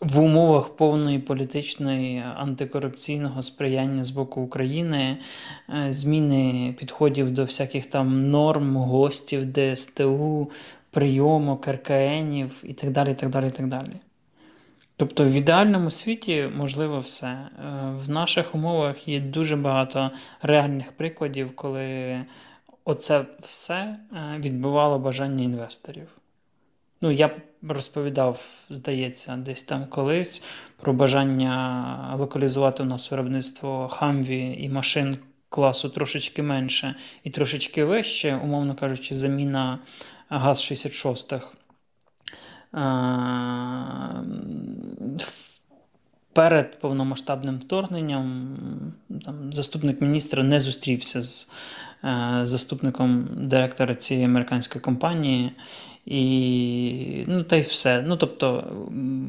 в 0.00 0.20
умовах 0.20 0.76
повної 0.76 1.18
політичної 1.18 2.24
антикорупційного 2.36 3.42
сприяння 3.42 4.04
з 4.04 4.10
боку 4.10 4.40
України, 4.40 5.18
е, 5.68 5.92
зміни 5.92 6.74
підходів 6.78 7.30
до 7.30 7.44
всяких 7.44 7.86
там 7.86 8.30
норм, 8.30 8.76
гостів, 8.76 9.52
ДСТУ, 9.52 10.50
прийомок, 10.90 11.68
РКНів 11.68 12.64
і 12.64 12.72
так 12.72 12.90
далі. 12.90 13.12
і 13.12 13.14
так 13.14 13.30
далі, 13.30 13.48
і 13.48 13.50
так 13.50 13.68
далі. 13.68 13.92
Тобто 14.96 15.24
в 15.24 15.30
ідеальному 15.30 15.90
світі 15.90 16.50
можливо 16.56 16.98
все. 16.98 17.26
Е, 17.26 17.48
в 18.06 18.10
наших 18.10 18.54
умовах 18.54 19.08
є 19.08 19.20
дуже 19.20 19.56
багато 19.56 20.10
реальних 20.42 20.92
прикладів, 20.92 21.56
коли 21.56 22.20
оце 22.84 23.24
все 23.40 23.74
е, 23.74 23.98
відбивало 24.38 24.98
бажання 24.98 25.44
інвесторів. 25.44 26.08
Ну, 27.00 27.10
я 27.10 27.30
розповідав, 27.68 28.44
здається, 28.70 29.36
десь 29.36 29.62
там 29.62 29.86
колись 29.86 30.44
про 30.80 30.92
бажання 30.92 32.16
локалізувати 32.18 32.82
у 32.82 32.86
нас 32.86 33.10
виробництво 33.10 33.88
хамві 33.88 34.56
і 34.58 34.68
машин 34.68 35.18
класу 35.48 35.88
трошечки 35.88 36.42
менше 36.42 36.94
і 37.24 37.30
трошечки 37.30 37.84
вище, 37.84 38.40
умовно 38.44 38.74
кажучи, 38.74 39.14
заміна 39.14 39.78
ГАЗ-66. 40.30 41.42
Перед 46.32 46.80
повномасштабним 46.80 47.58
вторгненням 47.58 48.56
там, 49.24 49.52
заступник 49.52 50.00
міністра 50.00 50.42
не 50.42 50.60
зустрівся 50.60 51.22
з 51.22 51.50
е, 52.04 52.40
заступником 52.42 53.28
директора 53.36 53.94
цієї 53.94 54.26
американської 54.26 54.82
компанії. 54.82 55.52
І 56.06 57.24
ну, 57.28 57.42
та 57.42 57.56
й 57.56 57.60
все. 57.60 58.02
Ну, 58.06 58.16
тобто, 58.16 58.72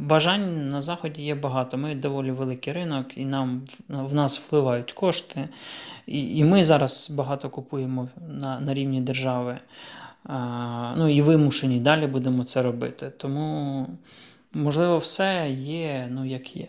бажань 0.01 0.67
на 0.67 0.81
Заході 0.81 1.21
є 1.21 1.35
багато. 1.35 1.77
Ми 1.77 1.95
доволі 1.95 2.31
великий 2.31 2.73
ринок, 2.73 3.17
і 3.17 3.25
нам 3.25 3.61
в 3.89 4.13
нас 4.13 4.39
впливають 4.39 4.91
кошти. 4.91 5.49
І 6.07 6.37
і 6.37 6.43
ми 6.43 6.63
зараз 6.63 7.11
багато 7.17 7.49
купуємо 7.49 8.09
на, 8.29 8.59
на 8.59 8.73
рівні 8.73 9.01
держави. 9.01 9.59
Ну 10.97 11.09
і 11.09 11.21
вимушені 11.21 11.79
далі 11.79 12.07
будемо 12.07 12.43
це 12.43 12.63
робити. 12.63 13.11
Тому, 13.17 13.87
можливо, 14.53 14.97
все 14.97 15.49
є, 15.49 16.07
ну 16.11 16.25
як 16.25 16.55
є. 16.55 16.67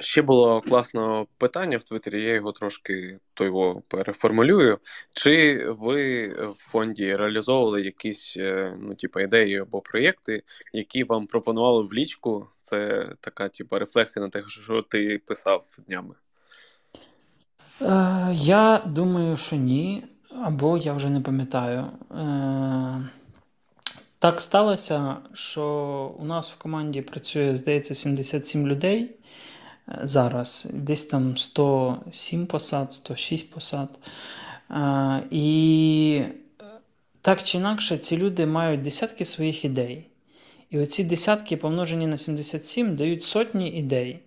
Ще 0.00 0.22
було 0.22 0.60
класне 0.60 1.26
питання 1.38 1.76
в 1.76 1.82
Твіттері, 1.82 2.22
я 2.22 2.34
його 2.34 2.52
трошки 2.52 3.18
то 3.34 3.44
його 3.44 3.82
переформулюю. 3.88 4.78
Чи 5.10 5.64
ви 5.68 6.28
в 6.28 6.54
фонді 6.56 7.16
реалізовували 7.16 7.82
якісь 7.82 8.36
е, 8.36 8.76
ну, 8.80 8.94
типу, 8.94 9.20
ідеї 9.20 9.58
або 9.58 9.80
проєкти, 9.80 10.42
які 10.72 11.04
вам 11.04 11.26
пропонували 11.26 11.82
в 11.82 11.94
лічку? 11.94 12.46
Це 12.60 13.08
така, 13.20 13.48
типу, 13.48 13.78
рефлексія 13.78 14.24
на 14.24 14.30
те, 14.30 14.42
що 14.48 14.80
ти 14.82 15.20
писав 15.26 15.64
днями? 15.88 16.14
Е, 17.82 18.28
Я 18.34 18.82
думаю, 18.86 19.36
що 19.36 19.56
ні. 19.56 20.04
Або 20.44 20.76
я 20.78 20.92
вже 20.92 21.10
не 21.10 21.20
пам'ятаю. 21.20 21.86
Е, 22.10 23.08
Так 24.18 24.40
сталося, 24.40 25.16
що 25.34 25.64
у 26.18 26.24
нас 26.24 26.50
в 26.50 26.58
команді 26.58 27.02
працює, 27.02 27.56
здається, 27.56 27.94
77 27.94 28.66
людей 28.66 29.10
зараз. 30.02 30.68
Десь 30.74 31.04
там 31.04 31.36
107 31.36 32.46
посад, 32.46 32.92
106 32.92 33.54
посад. 33.54 33.88
І 35.30 36.22
так 37.22 37.42
чи 37.42 37.58
інакше, 37.58 37.98
ці 37.98 38.16
люди 38.16 38.46
мають 38.46 38.82
десятки 38.82 39.24
своїх 39.24 39.64
ідей. 39.64 40.06
І 40.70 40.78
оці 40.78 41.04
десятки, 41.04 41.56
помножені 41.56 42.06
на 42.06 42.16
77, 42.16 42.96
дають 42.96 43.24
сотні 43.24 43.70
ідей. 43.70 44.20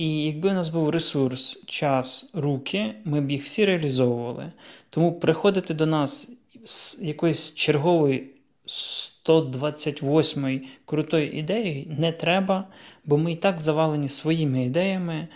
І 0.00 0.22
якби 0.22 0.50
у 0.50 0.52
нас 0.52 0.68
був 0.68 0.90
ресурс, 0.90 1.64
час, 1.66 2.30
руки, 2.34 2.94
ми 3.04 3.20
б 3.20 3.30
їх 3.30 3.44
всі 3.44 3.64
реалізовували. 3.64 4.52
Тому 4.90 5.12
приходити 5.12 5.74
до 5.74 5.86
нас 5.86 6.32
з 6.64 7.02
якоїсь 7.02 7.54
чергової 7.54 8.30
128 8.66 10.60
крутої 10.84 11.38
ідеї 11.38 11.96
не 11.98 12.12
треба, 12.12 12.64
бо 13.04 13.18
ми 13.18 13.32
і 13.32 13.36
так 13.36 13.60
завалені 13.60 14.08
своїми 14.08 14.64
ідеями, 14.64 15.28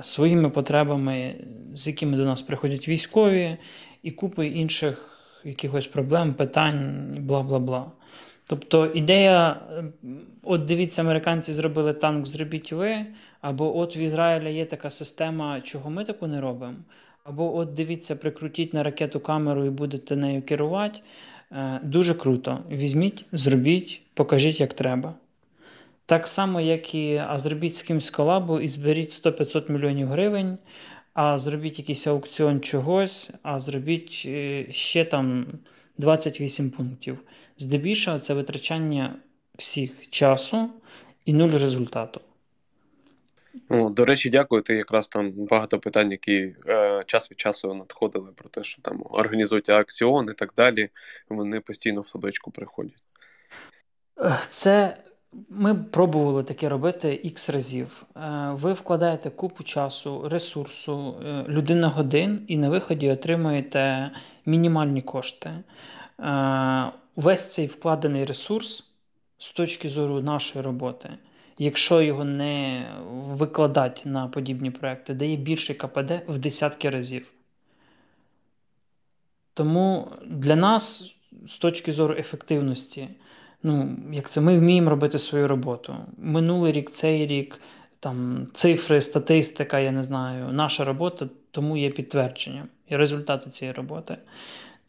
своїми 0.00 0.50
потребами, 0.50 1.34
з 1.74 1.86
якими 1.86 2.16
до 2.16 2.24
нас 2.24 2.42
приходять 2.42 2.88
військові, 2.88 3.56
і 4.02 4.10
купою 4.10 4.52
інших 4.52 5.20
якихось 5.44 5.86
проблем, 5.86 6.34
питань, 6.34 7.06
бла 7.18 7.42
бла 7.42 7.58
бла. 7.58 7.92
Тобто 8.50 8.86
ідея, 8.86 9.60
от 10.42 10.64
дивіться, 10.64 11.02
американці 11.02 11.52
зробили 11.52 11.92
танк, 11.92 12.26
зробіть 12.26 12.72
ви, 12.72 13.06
або 13.40 13.78
от 13.78 13.96
в 13.96 13.98
Ізраїлі 13.98 14.54
є 14.54 14.64
така 14.64 14.90
система, 14.90 15.60
чого 15.60 15.90
ми 15.90 16.04
таку 16.04 16.26
не 16.26 16.40
робимо. 16.40 16.76
Або 17.24 17.56
от 17.56 17.74
дивіться, 17.74 18.16
прикрутіть 18.16 18.74
на 18.74 18.82
ракету 18.82 19.20
камеру 19.20 19.64
і 19.64 19.70
будете 19.70 20.16
нею 20.16 20.42
керувати. 20.42 20.98
Е, 21.52 21.80
дуже 21.82 22.14
круто. 22.14 22.58
Візьміть, 22.70 23.24
зробіть, 23.32 24.02
покажіть, 24.14 24.60
як 24.60 24.72
треба. 24.72 25.14
Так 26.06 26.28
само, 26.28 26.60
як 26.60 26.94
і 26.94 27.16
а 27.16 27.38
зробіть 27.38 27.76
з 27.76 27.82
кимсь 27.82 28.10
колабу 28.10 28.60
і 28.60 28.68
зберіть 28.68 29.24
100-500 29.24 29.72
мільйонів 29.72 30.08
гривень, 30.08 30.58
а 31.14 31.38
зробіть 31.38 31.78
якийсь 31.78 32.06
аукціон 32.06 32.60
чогось, 32.60 33.30
а 33.42 33.60
зробіть 33.60 34.22
е, 34.26 34.66
ще 34.70 35.04
там 35.04 35.46
28 35.98 36.70
пунктів. 36.70 37.24
Здебільшого 37.60 38.18
це 38.18 38.34
витрачання 38.34 39.16
всіх 39.58 40.10
часу 40.10 40.70
і 41.24 41.32
нуль 41.32 41.50
результату. 41.50 42.20
Ну, 43.70 43.90
До 43.90 44.04
речі, 44.04 44.30
дякую. 44.30 44.62
Ти 44.62 44.74
якраз 44.74 45.08
там 45.08 45.32
багато 45.32 45.78
питань, 45.78 46.10
які 46.10 46.54
е, 46.68 47.04
час 47.06 47.30
від 47.30 47.40
часу 47.40 47.74
надходили 47.74 48.32
про 48.36 48.48
те, 48.48 48.62
що 48.62 48.82
там 48.82 49.02
організують 49.10 49.70
акціон 49.70 50.28
і 50.30 50.34
так 50.34 50.52
далі. 50.56 50.88
Вони 51.28 51.60
постійно 51.60 52.00
в 52.00 52.06
садочку 52.06 52.50
приходять. 52.50 53.02
Це 54.48 54.96
ми 55.48 55.74
пробували 55.74 56.44
таке 56.44 56.68
робити 56.68 57.20
ікс 57.22 57.50
разів. 57.50 58.02
Е, 58.16 58.20
ви 58.52 58.72
вкладаєте 58.72 59.30
купу 59.30 59.64
часу, 59.64 60.28
ресурсу, 60.28 61.14
е, 61.24 61.44
людина 61.48 61.88
годин, 61.88 62.44
і 62.48 62.56
на 62.56 62.68
виході 62.68 63.10
отримуєте 63.10 64.10
мінімальні 64.46 65.02
кошти. 65.02 65.50
Весь 67.20 67.52
цей 67.52 67.66
вкладений 67.66 68.24
ресурс 68.24 68.90
з 69.38 69.50
точки 69.50 69.88
зору 69.88 70.20
нашої 70.20 70.64
роботи 70.64 71.18
якщо 71.60 72.02
його 72.02 72.24
не 72.24 72.86
викладати 73.10 74.08
на 74.08 74.28
подібні 74.28 74.70
проекти, 74.70 75.14
дає 75.14 75.36
більше 75.36 75.74
КПД 75.74 76.22
в 76.28 76.38
десятки 76.38 76.90
разів. 76.90 77.32
Тому 79.54 80.08
для 80.26 80.56
нас, 80.56 81.14
з 81.48 81.56
точки 81.56 81.92
зору 81.92 82.14
ефективності, 82.18 83.08
ну, 83.62 83.96
як 84.12 84.30
це 84.30 84.40
ми 84.40 84.58
вміємо 84.58 84.90
робити 84.90 85.18
свою 85.18 85.48
роботу. 85.48 85.96
Минулий 86.18 86.72
рік, 86.72 86.90
цей 86.90 87.26
рік, 87.26 87.60
там 88.00 88.46
цифри, 88.54 89.00
статистика, 89.00 89.78
я 89.78 89.92
не 89.92 90.02
знаю, 90.02 90.48
наша 90.52 90.84
робота 90.84 91.28
тому 91.50 91.76
є 91.76 91.90
підтвердженням 91.90 92.68
і 92.88 92.96
результати 92.96 93.50
цієї 93.50 93.74
роботи. 93.74 94.16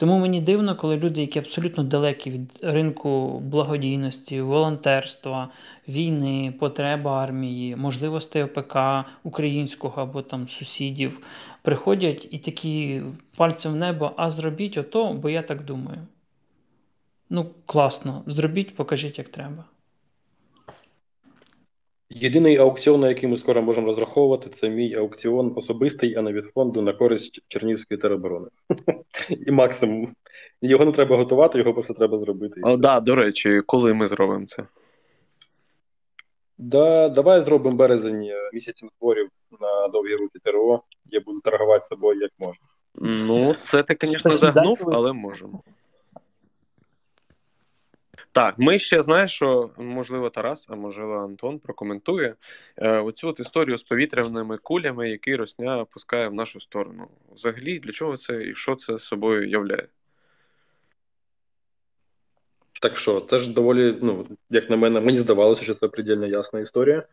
Тому 0.02 0.20
мені 0.20 0.42
дивно, 0.42 0.76
коли 0.76 0.98
люди, 0.98 1.22
які 1.22 1.40
абсолютно 1.40 1.84
далекі 1.84 2.32
від 2.32 2.60
ринку 2.62 3.40
благодійності, 3.40 4.42
волонтерства, 4.42 5.50
війни, 5.88 6.54
потреби 6.60 7.10
армії, 7.10 7.76
можливостей 7.76 8.44
ОПК 8.44 8.78
українського 9.24 10.02
або 10.02 10.22
там 10.22 10.50
сусідів, 10.50 11.22
приходять 11.62 12.28
і 12.32 12.40
такі 12.40 13.02
пальцем 13.38 13.72
в 13.74 13.76
небо, 13.76 14.12
а 14.18 14.30
зробіть 14.30 14.78
ото, 14.78 15.14
бо 15.14 15.30
я 15.30 15.42
так 15.42 15.66
думаю. 15.66 16.08
Ну, 17.30 17.52
класно, 17.66 18.24
зробіть, 18.28 18.76
покажіть, 18.76 19.18
як 19.18 19.30
треба. 19.30 19.66
Єдиний 22.14 22.58
аукціон, 22.58 23.02
на 23.02 23.10
який 23.10 23.30
ми 23.30 23.38
скоро 23.38 23.62
можемо 23.62 23.88
розраховувати, 23.88 24.50
це 24.50 24.70
мій 24.70 24.96
аукціон 24.96 25.54
особистий, 25.56 26.16
а 26.16 26.22
не 26.22 26.32
від 26.34 26.46
фонду 26.46 26.82
на 26.82 26.94
користь 26.94 27.40
Чернівської 27.48 27.98
тероборони. 27.98 28.48
І 29.48 29.52
максимум. 29.52 30.16
Його 30.62 30.86
не 30.86 30.92
треба 30.92 31.18
готувати, 31.18 31.58
його 31.58 31.74
просто 31.74 31.94
треба 31.94 32.20
зробити. 32.20 32.62
Так, 32.62 32.78
да, 32.78 33.00
до 33.00 33.16
речі, 33.16 33.62
коли 33.66 33.94
ми 33.94 34.08
зробимо 34.08 34.46
це? 34.46 34.64
Да, 36.58 37.10
Давай 37.10 37.42
зробимо 37.42 37.76
березень 37.76 38.24
е, 38.24 38.50
місяцем 38.54 38.90
зборів 38.98 39.30
на 39.62 39.88
довгі 39.88 40.16
руки 40.16 40.40
ТРО. 40.44 40.84
Я 41.06 41.20
буду 41.20 41.40
торгувати 41.40 41.86
собою 41.86 42.22
як 42.22 42.32
можна. 42.40 42.66
Ну, 42.96 43.54
це 43.62 43.84
ти, 43.84 44.08
звісно, 44.08 44.32
загнув, 44.32 44.80
але 44.94 45.14
можемо. 45.14 45.64
Так, 48.34 48.56
ми 48.58 48.80
ще 48.80 49.02
знаєш, 49.02 49.32
що 49.32 49.70
можливо 49.78 50.30
Тарас, 50.30 50.68
а 50.70 50.76
можливо 50.76 51.14
Антон 51.14 51.60
прокоментує 51.60 52.36
е, 52.78 53.00
оцю 53.00 53.30
от 53.30 53.40
історію 53.40 53.78
з 53.78 53.84
повітряними 53.84 54.58
кулями, 54.58 55.10
які 55.10 55.36
Росня 55.36 55.86
пускає 55.86 56.28
в 56.28 56.34
нашу 56.34 56.60
сторону. 56.60 57.08
Взагалі, 57.36 57.80
для 57.80 57.92
чого 57.92 58.18
це 58.18 58.44
і 58.44 58.56
що 58.56 58.76
це 58.76 59.00
собою 59.00 59.50
являє? 59.50 59.88
Так 62.82 62.98
що, 62.98 63.22
це 63.22 63.38
ж 63.38 63.54
доволі, 63.54 63.98
ну, 64.02 64.28
як 64.50 64.70
на 64.70 64.78
мене, 64.78 65.02
мені 65.02 65.18
здавалося, 65.18 65.64
що 65.64 65.74
це 65.74 65.88
предельно 65.88 66.28
ясна 66.28 66.60
історія. 66.60 66.98
Е, 66.98 67.06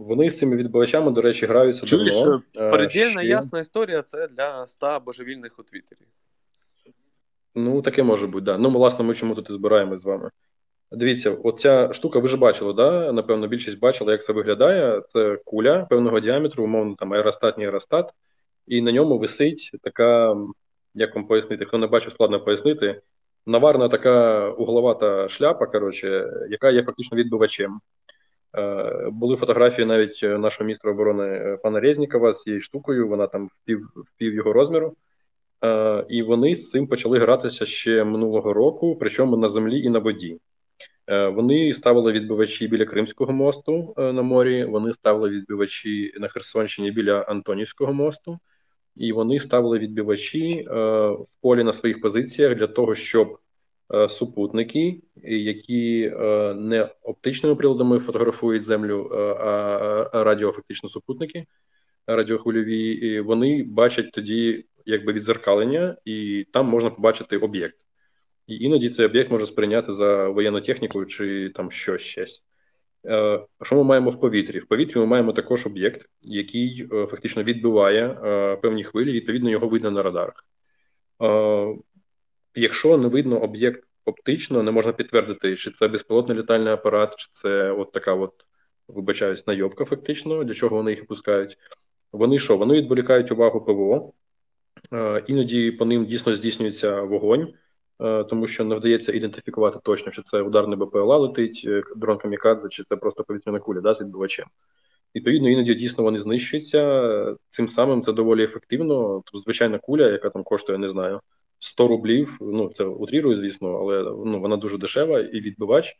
вони 0.00 0.30
з 0.30 0.38
цими 0.38 0.56
відбувачами, 0.56 1.10
до 1.10 1.22
речі, 1.22 1.46
граються 1.46 1.86
Чуєш, 1.86 2.12
давно. 2.12 2.42
Е, 2.56 2.70
предельно 2.70 3.20
ще... 3.20 3.24
ясна 3.24 3.60
історія 3.60 4.02
це 4.02 4.28
для 4.28 4.62
ста 4.62 5.00
божевільних 5.00 5.58
у 5.58 5.62
Твіттері. 5.62 6.06
Ну, 7.54 7.82
таке 7.82 8.02
може 8.02 8.26
бути, 8.26 8.44
да. 8.44 8.58
Ну, 8.58 8.70
власне, 8.70 9.04
ми 9.04 9.14
чому 9.14 9.34
тут 9.34 9.50
і 9.50 9.52
збираємось 9.52 10.00
з 10.00 10.04
вами. 10.04 10.30
Дивіться, 10.92 11.30
оця 11.30 11.92
штука, 11.92 12.18
ви 12.18 12.28
ж 12.28 12.36
бачили, 12.36 12.72
да? 12.72 13.12
Напевно, 13.12 13.48
більшість 13.48 13.78
бачила, 13.78 14.12
як 14.12 14.24
це 14.24 14.32
виглядає. 14.32 15.02
Це 15.08 15.36
куля 15.44 15.86
певного 15.90 16.20
діаметру, 16.20 16.64
умовно, 16.64 16.94
там 16.98 17.12
аеростатній 17.12 17.64
аеростат, 17.64 18.10
і 18.66 18.80
на 18.82 18.92
ньому 18.92 19.18
висить 19.18 19.70
така, 19.82 20.36
як 20.94 21.14
вам 21.14 21.26
пояснити, 21.26 21.64
хто 21.64 21.78
не 21.78 21.86
бачив, 21.86 22.12
складно 22.12 22.40
пояснити. 22.40 23.00
Наварна 23.46 23.88
така 23.88 24.48
угловата 24.48 25.28
шляпа, 25.28 25.66
коротше, 25.66 26.32
яка 26.50 26.70
є 26.70 26.82
фактично 26.82 27.16
відбивачем. 27.16 27.80
Е, 28.58 29.08
були 29.10 29.36
фотографії 29.36 29.86
навіть 29.86 30.22
нашого 30.22 30.64
міністра 30.64 30.90
оборони 30.90 31.24
е, 31.24 31.56
пана 31.62 31.80
Резнікова 31.80 32.32
з 32.32 32.42
цією 32.42 32.60
штукою, 32.60 33.08
вона 33.08 33.26
там 33.26 33.48
впів, 33.48 33.88
впів 33.96 34.34
його 34.34 34.52
розміру. 34.52 34.96
Е, 35.64 36.04
і 36.08 36.22
вони 36.22 36.54
з 36.54 36.70
цим 36.70 36.86
почали 36.86 37.18
гратися 37.18 37.66
ще 37.66 38.04
минулого 38.04 38.52
року, 38.52 38.96
причому 39.00 39.36
на 39.36 39.48
землі 39.48 39.80
і 39.80 39.88
на 39.88 39.98
воді. 39.98 40.38
Е, 41.06 41.28
вони 41.28 41.72
ставили 41.72 42.12
відбивачі 42.12 42.68
біля 42.68 42.84
Кримського 42.84 43.32
мосту 43.32 43.94
е, 43.98 44.12
на 44.12 44.22
морі. 44.22 44.64
Вони 44.64 44.92
ставили 44.92 45.30
відбивачі 45.30 46.14
на 46.20 46.28
Херсонщині 46.28 46.90
біля 46.90 47.20
Антонівського 47.20 47.92
мосту, 47.92 48.38
і 48.96 49.12
вони 49.12 49.38
ставили 49.38 49.78
відбивачі 49.78 50.66
в 50.70 51.40
полі 51.40 51.64
на 51.64 51.72
своїх 51.72 52.00
позиціях 52.00 52.54
для 52.54 52.66
того, 52.66 52.94
щоб 52.94 53.38
супутники, 54.08 55.00
які 55.24 56.12
не 56.56 56.88
оптичними 57.02 57.56
приладами 57.56 57.98
фотографують 57.98 58.62
землю, 58.62 59.10
а 59.40 60.24
радіофактично 60.24 60.88
супутники 60.88 61.46
радіохвильові, 62.06 63.20
вони 63.20 63.62
бачать 63.62 64.12
тоді 64.12 64.64
якби 64.86 65.12
відзеркалення, 65.12 65.96
і 66.04 66.46
там 66.52 66.66
можна 66.66 66.90
побачити 66.90 67.38
об'єкт. 67.38 67.76
І 68.46 68.56
іноді 68.56 68.90
цей 68.90 69.06
об'єкт 69.06 69.30
може 69.30 69.46
сприйняти 69.46 69.92
за 69.92 70.28
воєнну 70.28 70.60
техніку 70.60 71.04
чи 71.04 71.50
там 71.54 71.70
щось 71.70 72.00
щось. 72.00 72.42
Що 73.62 73.76
ми 73.76 73.84
маємо 73.84 74.10
в 74.10 74.20
повітрі? 74.20 74.58
В 74.58 74.66
повітрі 74.66 75.00
ми 75.00 75.06
маємо 75.06 75.32
також 75.32 75.66
об'єкт, 75.66 76.08
який 76.22 76.86
фактично 76.86 77.42
відбиває 77.42 78.08
певні 78.62 78.84
хвилі, 78.84 79.12
відповідно, 79.12 79.50
його 79.50 79.68
видно 79.68 79.90
на 79.90 80.02
радарах. 80.02 80.44
Якщо 82.54 82.98
не 82.98 83.08
видно 83.08 83.42
об'єкт 83.42 83.84
оптично, 84.04 84.62
не 84.62 84.70
можна 84.70 84.92
підтвердити, 84.92 85.56
чи 85.56 85.70
це 85.70 85.88
безпілотний 85.88 86.38
літальний 86.38 86.72
апарат, 86.72 87.16
чи 87.16 87.28
це 87.32 87.70
от 87.70 87.92
така 87.92 88.14
от, 88.14 88.32
вибачаюсь, 88.88 89.46
найобка, 89.46 89.84
фактично, 89.84 90.44
для 90.44 90.54
чого 90.54 90.76
вони 90.76 90.90
їх 90.90 91.06
пускають. 91.06 91.58
Вони 92.12 92.38
що? 92.38 92.56
Вони 92.56 92.74
відволікають 92.74 93.32
увагу 93.32 93.60
ПВО, 93.60 94.12
іноді 95.26 95.70
по 95.70 95.84
ним 95.84 96.06
дійсно 96.06 96.34
здійснюється 96.34 97.00
вогонь. 97.00 97.54
Е, 98.02 98.24
тому 98.24 98.46
що 98.46 98.64
не 98.64 98.74
вдається 98.74 99.12
ідентифікувати 99.12 99.78
точно, 99.82 100.12
чи 100.12 100.22
це 100.22 100.42
ударний 100.42 100.78
БПЛА 100.78 101.16
летить, 101.16 101.62
е, 101.66 101.82
дрон 101.96 102.18
камікадзе, 102.18 102.68
чи 102.68 102.82
це 102.82 102.96
просто 102.96 103.24
повітряна 103.24 103.60
куля 103.60 103.80
да, 103.80 103.94
з 103.94 104.00
відбивачем. 104.00 104.46
Відповідно, 105.14 105.50
іноді 105.50 105.74
дійсно 105.74 106.04
вони 106.04 106.18
знищуються. 106.18 107.36
Цим 107.50 107.68
самим 107.68 108.02
це 108.02 108.12
доволі 108.12 108.44
ефективно. 108.44 109.22
Тобто, 109.24 109.38
звичайна 109.38 109.78
куля, 109.78 110.08
яка 110.08 110.30
там 110.30 110.42
коштує, 110.42 110.78
не 110.78 110.88
знаю, 110.88 111.20
100 111.58 111.88
рублів. 111.88 112.38
Ну 112.40 112.68
це 112.68 112.84
утрірую, 112.84 113.36
звісно, 113.36 113.68
але 113.68 114.02
ну 114.02 114.40
вона 114.40 114.56
дуже 114.56 114.78
дешева 114.78 115.20
і 115.20 115.40
відбивач. 115.40 115.96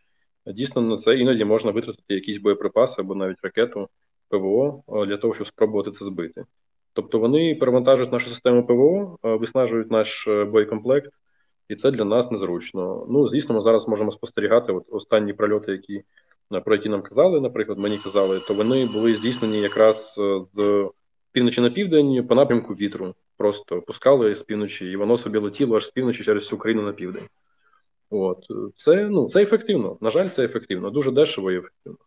Дійсно, 0.46 0.82
на 0.82 0.96
це 0.96 1.18
іноді 1.18 1.44
можна 1.44 1.70
витратити 1.70 2.14
якісь 2.14 2.38
боєприпаси 2.38 3.02
або 3.02 3.14
навіть 3.14 3.38
ракету 3.42 3.88
ПВО 4.28 4.84
для 5.06 5.16
того, 5.16 5.34
щоб 5.34 5.46
спробувати 5.46 5.90
це 5.90 6.04
збити. 6.04 6.44
Тобто 6.92 7.18
вони 7.18 7.54
перевантажують 7.54 8.12
нашу 8.12 8.28
систему 8.28 8.66
ПВО, 8.66 9.18
виснажують 9.22 9.90
наш 9.90 10.28
е, 10.28 10.44
боєкомплект 10.44 11.12
і 11.68 11.76
це 11.76 11.90
для 11.90 12.04
нас 12.04 12.30
незручно. 12.30 13.06
Ну, 13.10 13.28
звісно, 13.28 13.54
ми 13.54 13.62
зараз 13.62 13.88
можемо 13.88 14.10
спостерігати 14.10 14.72
от 14.72 14.84
останні 14.90 15.32
прольоти, 15.32 15.72
які 15.72 16.02
про 16.64 16.74
які 16.74 16.88
нам 16.88 17.02
казали, 17.02 17.40
наприклад, 17.40 17.78
мені 17.78 17.98
казали, 17.98 18.40
то 18.40 18.54
вони 18.54 18.86
були 18.86 19.14
здійснені 19.14 19.60
якраз 19.60 20.16
е, 20.18 20.40
з 20.44 20.88
півночі 21.32 21.60
на 21.60 21.70
південь 21.70 22.26
по 22.26 22.34
напрямку 22.34 22.74
вітру. 22.74 23.14
Просто 23.36 23.82
пускали 23.82 24.34
з 24.34 24.42
півночі, 24.42 24.86
і 24.90 24.96
воно 24.96 25.16
собі 25.16 25.38
летіло 25.38 25.76
аж 25.76 25.86
з 25.86 25.90
півночі 25.90 26.24
через 26.24 26.42
всю 26.42 26.56
Україну 26.56 26.82
на 26.82 26.92
південь. 26.92 27.28
От 28.10 28.46
це 28.76 29.08
ну 29.10 29.28
це 29.28 29.42
ефективно. 29.42 29.98
На 30.00 30.10
жаль, 30.10 30.28
це 30.28 30.44
ефективно, 30.44 30.90
дуже 30.90 31.10
дешево 31.10 31.50
і 31.50 31.58
ефективно. 31.58 31.98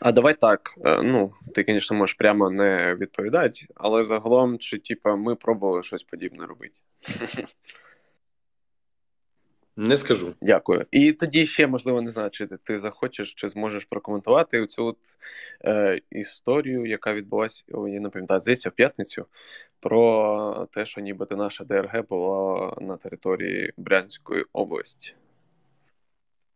А 0.00 0.12
давай 0.12 0.34
так. 0.34 0.60
Е, 0.84 1.02
ну, 1.02 1.32
ти, 1.50 1.64
звісно, 1.68 1.96
можеш 1.96 2.14
прямо 2.14 2.50
не 2.50 2.96
відповідати, 3.00 3.66
але 3.74 4.02
загалом, 4.02 4.58
чи 4.58 4.78
типа 4.78 5.16
ми 5.16 5.34
пробували 5.34 5.82
щось 5.82 6.02
подібне 6.02 6.46
робити? 6.46 6.74
Не 9.76 9.96
скажу. 9.96 10.34
Дякую. 10.42 10.86
І 10.90 11.12
тоді 11.12 11.46
ще, 11.46 11.66
можливо, 11.66 12.02
не 12.02 12.10
знаю, 12.10 12.30
чи 12.30 12.46
ти 12.46 12.78
захочеш, 12.78 13.34
чи 13.34 13.48
зможеш 13.48 13.84
прокоментувати 13.84 14.66
цю 14.66 14.86
от, 14.86 14.96
е, 15.64 16.00
історію, 16.10 16.86
яка 16.86 17.14
відбулася, 17.14 17.64
я 17.68 18.00
не 18.00 18.08
пам'ятаю, 18.08 18.40
здається, 18.40 18.68
в 18.68 18.72
п'ятницю, 18.72 19.26
про 19.80 20.68
те, 20.70 20.84
що 20.84 21.00
нібито 21.00 21.36
наша 21.36 21.64
ДРГ 21.64 22.06
була 22.08 22.76
на 22.80 22.96
території 22.96 23.72
Брянської 23.76 24.44
області. 24.52 25.14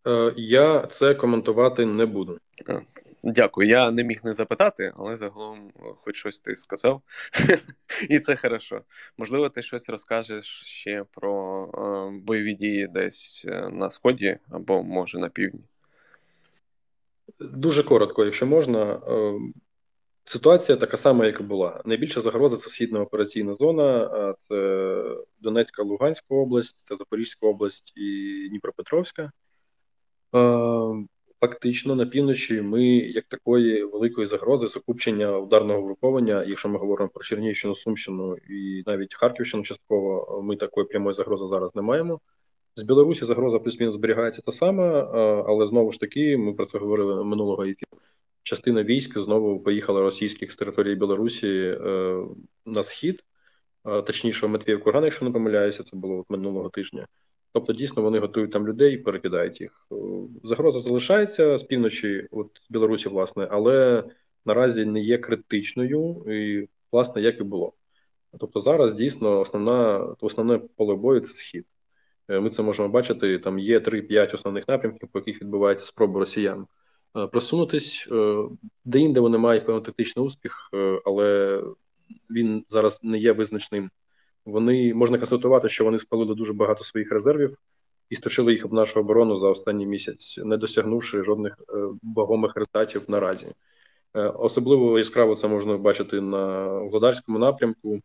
Е, 0.06 0.32
Я 0.36 0.86
це 0.86 1.14
коментувати 1.14 1.86
не 1.86 2.06
буду. 2.06 2.38
Дякую. 3.26 3.68
Я 3.68 3.90
не 3.90 4.04
міг 4.04 4.20
не 4.24 4.32
запитати, 4.32 4.92
але 4.96 5.16
загалом, 5.16 5.72
е, 5.76 5.80
хоч 5.96 6.16
щось 6.16 6.40
ти 6.40 6.54
сказав, 6.54 7.02
і 8.08 8.20
це 8.20 8.36
хорошо. 8.36 8.80
Можливо, 9.18 9.48
ти 9.48 9.62
щось 9.62 9.88
розкажеш 9.88 10.44
ще 10.64 11.04
про 11.10 11.64
е, 11.74 12.20
бойові 12.22 12.54
дії 12.54 12.86
десь 12.86 13.44
е, 13.48 13.68
на 13.68 13.90
сході 13.90 14.38
або 14.50 14.82
може 14.82 15.18
на 15.18 15.28
півдні. 15.28 15.60
Дуже 17.40 17.82
коротко, 17.82 18.24
якщо 18.24 18.46
можна. 18.46 18.92
Е, 19.08 19.34
ситуація 20.24 20.78
така 20.78 20.96
сама, 20.96 21.26
як 21.26 21.40
і 21.40 21.42
була. 21.42 21.82
Найбільша 21.84 22.20
загроза 22.20 22.56
це 22.56 22.70
східна 22.70 23.00
операційна 23.00 23.54
зона, 23.54 24.08
це 24.48 25.04
Донецька, 25.40 25.82
Луганська 25.82 26.26
область, 26.34 26.76
це 26.82 26.96
Запорізька 26.96 27.46
область 27.46 27.92
і 27.96 28.48
Дніпропетровська. 28.48 29.32
Фактично 31.44 31.94
на 31.94 32.06
півночі 32.06 32.62
ми 32.62 32.84
як 32.86 33.24
такої 33.24 33.84
великої 33.84 34.26
загрози 34.26 34.68
закупчення 34.68 35.38
ударного 35.38 35.82
груповання, 35.82 36.44
якщо 36.44 36.68
ми 36.68 36.78
говоримо 36.78 37.08
про 37.08 37.24
Чернігівщину, 37.24 37.76
Сумщину 37.76 38.36
і 38.36 38.82
навіть 38.86 39.14
Харківщину, 39.14 39.62
частково 39.62 40.42
ми 40.42 40.56
такої 40.56 40.86
прямої 40.86 41.14
загрози 41.14 41.46
зараз 41.46 41.74
не 41.74 41.82
маємо. 41.82 42.20
З 42.76 42.82
Білорусі 42.82 43.24
загроза 43.24 43.58
плюс-мінус 43.58 43.94
зберігається 43.94 44.42
та 44.42 44.52
сама, 44.52 44.84
але 45.48 45.66
знову 45.66 45.92
ж 45.92 46.00
таки, 46.00 46.36
ми 46.36 46.54
про 46.54 46.66
це 46.66 46.78
говорили 46.78 47.24
минулого 47.24 47.62
ефіру. 47.62 48.00
Частина 48.42 48.82
військ 48.82 49.18
знову 49.18 49.60
поїхала 49.60 50.00
російських 50.00 50.52
з 50.52 50.56
території 50.56 50.94
Білорусі 50.94 51.48
е, 51.48 52.16
на 52.66 52.82
схід, 52.82 53.24
точніше, 54.06 54.46
в 54.46 54.50
Матвіїв 54.50 54.84
Курган, 54.84 55.04
якщо 55.04 55.24
не 55.24 55.30
помиляюся, 55.30 55.82
це 55.82 55.96
було 55.96 56.24
минулого 56.28 56.68
тижня. 56.68 57.06
Тобто, 57.54 57.72
дійсно, 57.72 58.02
вони 58.02 58.18
готують 58.18 58.50
там 58.50 58.68
людей 58.68 58.94
і 58.94 58.98
перекидають 58.98 59.60
їх. 59.60 59.86
Е, 59.92 59.96
загроза 60.44 60.80
залишається 60.80 61.58
з 61.58 61.62
півночі, 61.62 62.28
от 62.30 62.50
з 62.62 62.70
Білорусі, 62.70 63.08
власне, 63.08 63.48
але 63.50 64.04
наразі 64.44 64.84
не 64.84 65.00
є 65.00 65.18
критичною, 65.18 66.24
і, 66.28 66.68
власне, 66.92 67.22
як 67.22 67.40
і 67.40 67.42
було. 67.42 67.72
Тобто, 68.40 68.60
зараз 68.60 68.94
дійсно 68.94 69.40
основна 69.40 69.98
основне 70.20 70.58
поле 70.76 70.94
бою 70.94 71.20
це 71.20 71.34
схід. 71.34 71.66
Е, 72.28 72.40
ми 72.40 72.50
це 72.50 72.62
можемо 72.62 72.88
бачити. 72.88 73.38
Там 73.38 73.58
є 73.58 73.78
3-5 73.78 74.34
основних 74.34 74.68
напрямків, 74.68 75.08
по 75.08 75.18
яких 75.18 75.42
відбувається 75.42 75.86
спроба 75.86 76.20
росіян 76.20 76.66
е, 77.16 77.26
просунутись, 77.26 78.08
де-інде 78.84 79.20
вони 79.20 79.38
мають 79.38 79.66
певний 79.66 79.84
тактичний 79.84 80.26
успіх, 80.26 80.70
але 81.04 81.60
він 82.30 82.64
зараз 82.68 83.00
не 83.02 83.18
є 83.18 83.32
визначним. 83.32 83.90
Вони 84.46 84.94
можна 84.94 85.18
констатувати, 85.18 85.68
що 85.68 85.84
вони 85.84 85.98
спалили 85.98 86.34
дуже 86.34 86.52
багато 86.52 86.84
своїх 86.84 87.12
резервів 87.12 87.56
і 88.10 88.16
сточили 88.16 88.52
їх 88.52 88.64
об 88.64 88.72
нашу 88.72 89.00
оборону 89.00 89.36
за 89.36 89.48
останній 89.48 89.86
місяць, 89.86 90.38
не 90.44 90.56
досягнувши 90.56 91.22
жодних 91.22 91.58
е, 91.58 91.72
вагомих 92.02 92.54
результатів 92.54 93.02
наразі. 93.08 93.46
Е, 94.14 94.28
особливо 94.28 94.98
яскраво 94.98 95.34
це 95.34 95.48
можна 95.48 95.76
бачити 95.76 96.20
на 96.20 96.66
Владарському 96.78 97.38
напрямку. 97.38 98.00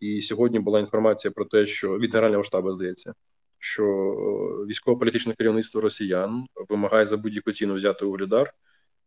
І 0.00 0.22
сьогодні 0.22 0.58
була 0.58 0.80
інформація 0.80 1.30
про 1.30 1.44
те, 1.44 1.66
що 1.66 1.98
від 1.98 2.12
Генерального 2.12 2.44
штабу 2.44 2.72
здається, 2.72 3.14
що 3.58 3.84
е, 3.84 4.66
військово-політичне 4.66 5.34
керівництво 5.34 5.80
росіян 5.80 6.46
вимагає 6.68 7.06
за 7.06 7.16
будь-яку 7.16 7.52
ціну 7.52 7.74
взяти 7.74 8.04
Углідар. 8.04 8.52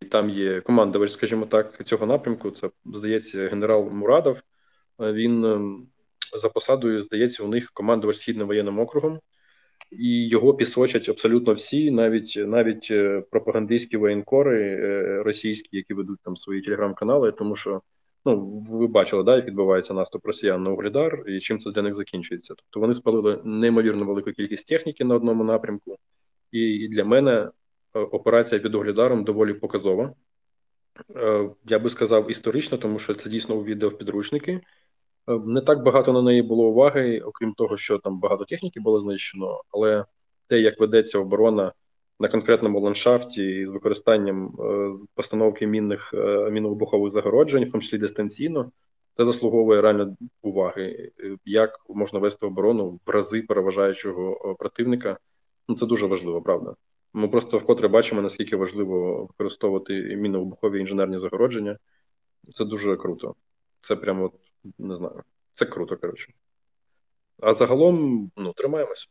І 0.01 0.05
там 0.05 0.29
є 0.29 0.61
командувач, 0.61 1.11
скажімо 1.11 1.45
так, 1.45 1.85
цього 1.85 2.05
напрямку. 2.05 2.51
Це 2.51 2.69
здається 2.85 3.47
генерал 3.47 3.89
Мурадов. 3.89 4.37
Він 4.99 5.45
ем, 5.45 5.87
за 6.35 6.49
посадою, 6.49 7.01
здається, 7.01 7.43
у 7.43 7.47
них 7.47 7.71
командувач 7.71 8.17
східним 8.17 8.47
воєнним 8.47 8.79
округом, 8.79 9.19
і 9.91 10.27
його 10.27 10.53
пісочать 10.53 11.09
абсолютно 11.09 11.53
всі, 11.53 11.91
навіть 11.91 12.33
навіть 12.37 12.87
е, 12.91 13.23
пропагандистські 13.31 13.97
воєнкори 13.97 14.61
е, 14.61 15.23
російські, 15.23 15.77
які 15.77 15.93
ведуть 15.93 16.19
там 16.23 16.37
свої 16.37 16.61
телеграм-канали, 16.61 17.31
тому 17.31 17.55
що 17.55 17.81
ну 18.25 18.65
ви 18.69 18.87
бачили, 18.87 19.23
да, 19.23 19.35
як 19.35 19.45
відбувається 19.45 19.93
наступ 19.93 20.25
росіян 20.25 20.63
на 20.63 20.71
Углідар, 20.71 21.23
і 21.27 21.39
чим 21.39 21.59
це 21.59 21.71
для 21.71 21.81
них 21.81 21.95
закінчується. 21.95 22.53
Тобто 22.57 22.79
вони 22.79 22.93
спалили 22.93 23.41
неймовірно 23.43 24.05
велику 24.05 24.31
кількість 24.31 24.67
техніки 24.67 25.03
на 25.03 25.15
одному 25.15 25.43
напрямку, 25.43 25.97
і 26.51 26.87
для 26.87 27.05
мене 27.05 27.31
е, 27.31 27.99
операція 27.99 28.61
під 28.61 28.75
Углідаром 28.75 29.23
доволі 29.23 29.53
показова. 29.53 30.13
Я 31.65 31.79
би 31.79 31.89
сказав 31.89 32.31
історично, 32.31 32.77
тому 32.77 32.99
що 32.99 33.13
це 33.13 33.29
дійсно 33.29 33.55
у 33.55 33.63
відео 33.63 33.89
в 33.89 33.97
підручники. 33.97 34.61
Е, 35.27 35.39
не 35.45 35.61
так 35.61 35.83
багато 35.83 36.13
на 36.13 36.21
неї 36.21 36.41
було 36.41 36.63
уваги, 36.63 37.19
окрім 37.19 37.53
того, 37.53 37.77
що 37.77 37.97
там 37.97 38.19
багато 38.19 38.45
техніки 38.45 38.79
було 38.79 38.99
знищено, 38.99 39.61
але 39.71 40.05
те, 40.47 40.59
як 40.59 40.79
ведеться 40.79 41.19
оборона 41.19 41.73
на 42.19 42.27
конкретному 42.27 42.79
ландшафті 42.79 43.65
з 43.65 43.69
використанням 43.69 44.55
е, 44.59 44.91
постановки 45.15 45.67
мінних 45.67 46.13
е, 46.13 46.49
міновибухових 46.51 47.11
загороджень, 47.11 47.63
в 47.63 47.71
тому 47.71 47.81
числі 47.81 47.97
дистанційно, 47.97 48.71
це 49.17 49.25
заслуговує 49.25 49.81
реально 49.81 50.15
уваги. 50.41 51.11
Як 51.45 51.79
можна 51.89 52.19
вести 52.19 52.45
оборону 52.45 52.99
в 53.05 53.09
рази 53.09 53.41
переважаючого 53.41 54.55
противника? 54.59 55.17
Ну 55.67 55.75
це 55.75 55.85
дуже 55.85 56.07
важливо, 56.07 56.41
правда. 56.41 56.75
Ми 57.13 57.27
просто 57.27 57.57
вкотре 57.57 57.87
бачимо, 57.87 58.21
наскільки 58.21 58.55
важливо 58.55 59.25
використовувати 59.25 59.93
міновибухові 60.15 60.79
інженерні 60.79 61.19
загородження. 61.19 61.77
Це 62.53 62.65
дуже 62.65 62.95
круто. 62.95 63.35
Це 63.81 63.95
прямо 63.95 64.31
не 64.77 64.95
знаю. 64.95 65.23
Це 65.53 65.65
круто, 65.65 65.97
коротше. 65.97 66.33
А 67.41 67.53
загалом, 67.53 68.31
ну, 68.37 68.53
тримаємось. 68.53 69.09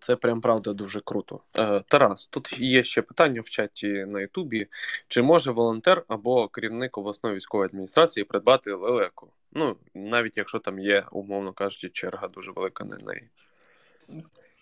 Це 0.00 0.16
прям 0.16 0.40
правда 0.40 0.72
дуже 0.72 1.00
круто. 1.00 1.40
Е, 1.58 1.80
Тарас, 1.88 2.26
тут 2.26 2.58
є 2.58 2.82
ще 2.82 3.02
питання 3.02 3.40
в 3.40 3.50
чаті 3.50 3.88
на 3.88 4.20
Ютубі: 4.20 4.66
чи 5.08 5.22
може 5.22 5.50
волонтер 5.50 6.04
або 6.08 6.48
керівник 6.48 6.98
обласної 6.98 7.36
військової 7.36 7.66
адміністрації 7.66 8.24
придбати 8.24 8.72
лелеку? 8.72 9.32
Ну, 9.52 9.76
навіть 9.94 10.36
якщо 10.36 10.58
там 10.58 10.78
є, 10.78 11.04
умовно 11.12 11.52
кажучи, 11.52 11.88
черга 11.88 12.28
дуже 12.28 12.52
велика 12.52 12.84
на 12.84 12.96
неї. 13.06 13.28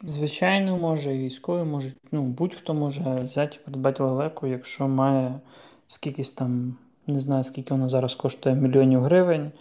Звичайно, 0.03 0.79
може, 0.79 1.15
і 1.15 1.19
військові 1.19 1.65
можуть, 1.65 1.97
ну, 2.13 2.23
будь-хто 2.23 2.75
може 2.75 3.15
взяти 3.15 3.57
і 3.57 3.65
придбати 3.65 4.03
лелеку, 4.03 4.47
якщо 4.47 4.89
має 4.89 5.41
скількись 5.87 6.31
там, 6.31 6.79
не 7.07 7.21
знаю, 7.21 7.45
скільки 7.45 7.75
вона 7.75 7.89
зараз 7.89 8.15
коштує 8.15 8.55
мільйонів 8.55 9.03
гривень. 9.03 9.53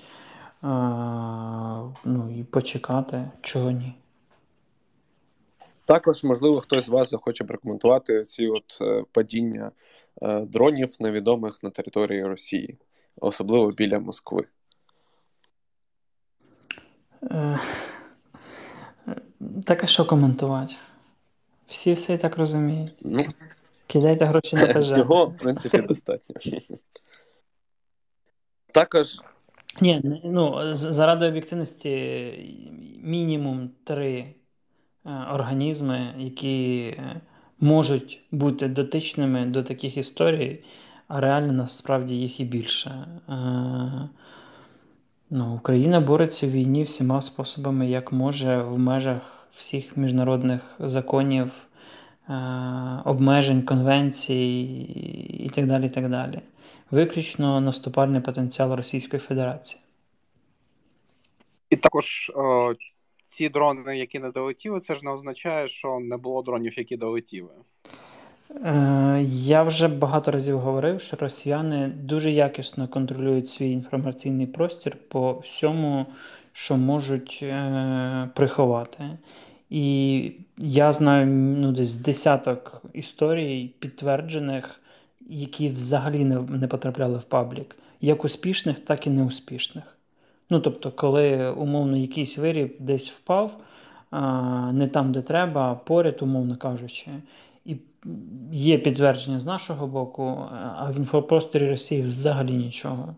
А, 0.61 1.89
ну 2.03 2.39
і 2.39 2.43
почекати, 2.43 3.31
чого 3.41 3.71
ні. 3.71 3.93
Також, 5.85 6.23
можливо, 6.23 6.61
хтось 6.61 6.85
з 6.85 6.89
вас 6.89 7.09
захоче 7.09 7.43
прокоментувати 7.43 8.23
ці 8.23 8.47
от 8.47 8.77
е, 8.81 9.03
падіння 9.11 9.71
е, 10.21 10.45
дронів 10.45 10.95
невідомих 10.99 11.63
на 11.63 11.69
території 11.69 12.23
Росії, 12.23 12.77
особливо 13.21 13.71
біля 13.71 13.99
Москви. 13.99 14.45
Е, 17.23 17.59
так 19.65 19.83
а 19.83 19.87
що 19.87 20.05
коментувати? 20.05 20.75
Всі 21.67 21.93
все 21.93 22.13
і 22.13 22.17
так 22.17 22.37
розуміють. 22.37 22.93
Ну, 23.01 23.23
Кидайте 23.87 24.25
гроші 24.25 24.55
на 24.55 24.67
ПЖ. 24.73 24.93
Цього, 24.93 25.25
в 25.25 25.37
принципі, 25.37 25.77
достатньо. 25.77 26.35
Також. 28.71 29.21
Ні, 29.81 30.19
ну, 30.23 30.75
заради 30.75 31.27
об'єктивності, 31.27 31.89
мінімум 33.03 33.69
три 33.83 34.33
Е, 35.05 35.09
організми, 35.33 36.13
які 36.17 36.79
е, 36.81 37.21
можуть 37.59 38.21
бути 38.31 38.67
дотичними 38.67 39.45
до 39.45 39.63
таких 39.63 39.97
історій, 39.97 40.63
а 41.07 41.19
реально 41.19 41.53
насправді 41.53 42.15
їх 42.15 42.39
і 42.39 42.43
більше. 42.45 42.89
Е, 42.89 44.09
ну, 45.29 45.55
Україна 45.55 45.99
бореться 45.99 46.47
в 46.47 46.51
війні 46.51 46.83
всіма 46.83 47.21
способами, 47.21 47.89
як 47.89 48.11
може, 48.11 48.61
в 48.61 48.79
межах 48.79 49.47
всіх 49.51 49.97
міжнародних 49.97 50.61
законів, 50.79 51.51
обмежень, 53.05 53.61
конвенцій 53.61 54.35
і 55.39 55.49
так 55.49 55.67
далі. 55.67 55.85
і 55.85 55.89
так 55.89 56.09
далі. 56.09 56.39
Виключно 56.91 57.61
наступальний 57.61 58.21
потенціал 58.21 58.73
Російської 58.73 59.19
Федерації. 59.19 59.81
І 61.69 61.75
також 61.75 62.31
ці 63.23 63.49
дрони, 63.49 63.97
які 63.97 64.19
не 64.19 64.31
долетіли, 64.31 64.79
це 64.79 64.95
ж 64.95 65.05
не 65.05 65.11
означає, 65.11 65.67
що 65.67 65.99
не 65.99 66.17
було 66.17 66.41
дронів, 66.41 66.77
які 66.77 66.97
долетіли. 66.97 67.49
Е, 68.65 69.25
я 69.29 69.63
вже 69.63 69.87
багато 69.87 70.31
разів 70.31 70.59
говорив, 70.59 71.01
що 71.01 71.17
росіяни 71.17 71.87
дуже 71.87 72.31
якісно 72.31 72.87
контролюють 72.87 73.49
свій 73.49 73.71
інформаційний 73.71 74.47
простір 74.47 74.97
по 75.09 75.33
всьому, 75.33 76.05
що 76.53 76.77
можуть 76.77 77.39
е, 77.43 78.29
приховати. 78.35 79.03
І 79.69 80.31
я 80.57 80.93
знаю 80.93 81.25
ну, 81.61 81.71
десь 81.71 81.95
десяток 81.95 82.81
історій 82.93 83.73
підтверджених, 83.79 84.81
які 85.29 85.69
взагалі 85.69 86.25
не, 86.25 86.39
не 86.39 86.67
потрапляли 86.67 87.17
в 87.17 87.23
паблік, 87.23 87.75
як 88.01 88.25
успішних, 88.25 88.79
так 88.79 89.07
і 89.07 89.09
неуспішних. 89.09 89.83
Ну, 90.49 90.59
тобто, 90.59 90.91
коли 90.91 91.51
умовно 91.51 91.97
якийсь 91.97 92.37
виріб 92.37 92.75
десь 92.79 93.09
впав, 93.09 93.57
не 94.73 94.89
там, 94.93 95.11
де 95.11 95.21
треба, 95.21 95.71
а 95.71 95.75
поряд, 95.75 96.17
умовно 96.21 96.57
кажучи, 96.57 97.11
і 97.65 97.77
є 98.51 98.77
підтвердження 98.77 99.39
з 99.39 99.45
нашого 99.45 99.87
боку, 99.87 100.45
а 100.75 100.91
в 100.91 100.97
інфопросторі 100.97 101.69
Росії 101.69 102.01
взагалі 102.01 102.53
нічого. 102.53 103.15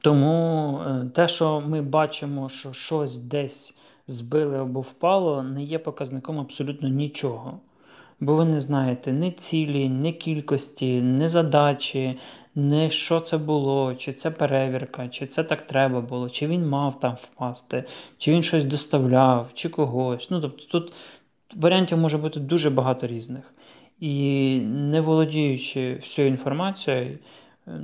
Тому 0.00 0.78
е, 0.78 1.10
те, 1.14 1.28
що 1.28 1.60
ми 1.60 1.82
бачимо, 1.82 2.48
що 2.48 2.72
щось 2.72 3.18
десь 3.18 3.78
збили 4.06 4.58
або 4.58 4.80
впало, 4.80 5.42
не 5.42 5.64
є 5.64 5.78
показником 5.78 6.40
абсолютно 6.40 6.88
нічого. 6.88 7.60
Бо 8.20 8.34
ви 8.34 8.44
не 8.44 8.60
знаєте 8.60 9.12
ні 9.12 9.30
цілі, 9.30 9.88
ні 9.88 10.12
кількості, 10.12 11.00
ні 11.00 11.28
задачі, 11.28 12.18
не 12.54 12.90
що 12.90 13.20
це 13.20 13.38
було, 13.38 13.94
чи 13.94 14.12
це 14.12 14.30
перевірка, 14.30 15.08
чи 15.08 15.26
це 15.26 15.44
так 15.44 15.62
треба 15.62 16.00
було, 16.00 16.30
чи 16.30 16.46
він 16.46 16.68
мав 16.68 17.00
там 17.00 17.14
впасти, 17.14 17.84
чи 18.18 18.32
він 18.32 18.42
щось 18.42 18.64
доставляв, 18.64 19.50
чи 19.54 19.68
когось. 19.68 20.30
Ну, 20.30 20.40
тобто 20.40 20.64
тут 20.64 20.92
варіантів 21.56 21.98
може 21.98 22.18
бути 22.18 22.40
дуже 22.40 22.70
багато 22.70 23.06
різних. 23.06 23.54
І 24.00 24.60
не 24.64 25.00
володіючи 25.00 25.94
всією 26.02 26.32
інформацією, 26.32 27.18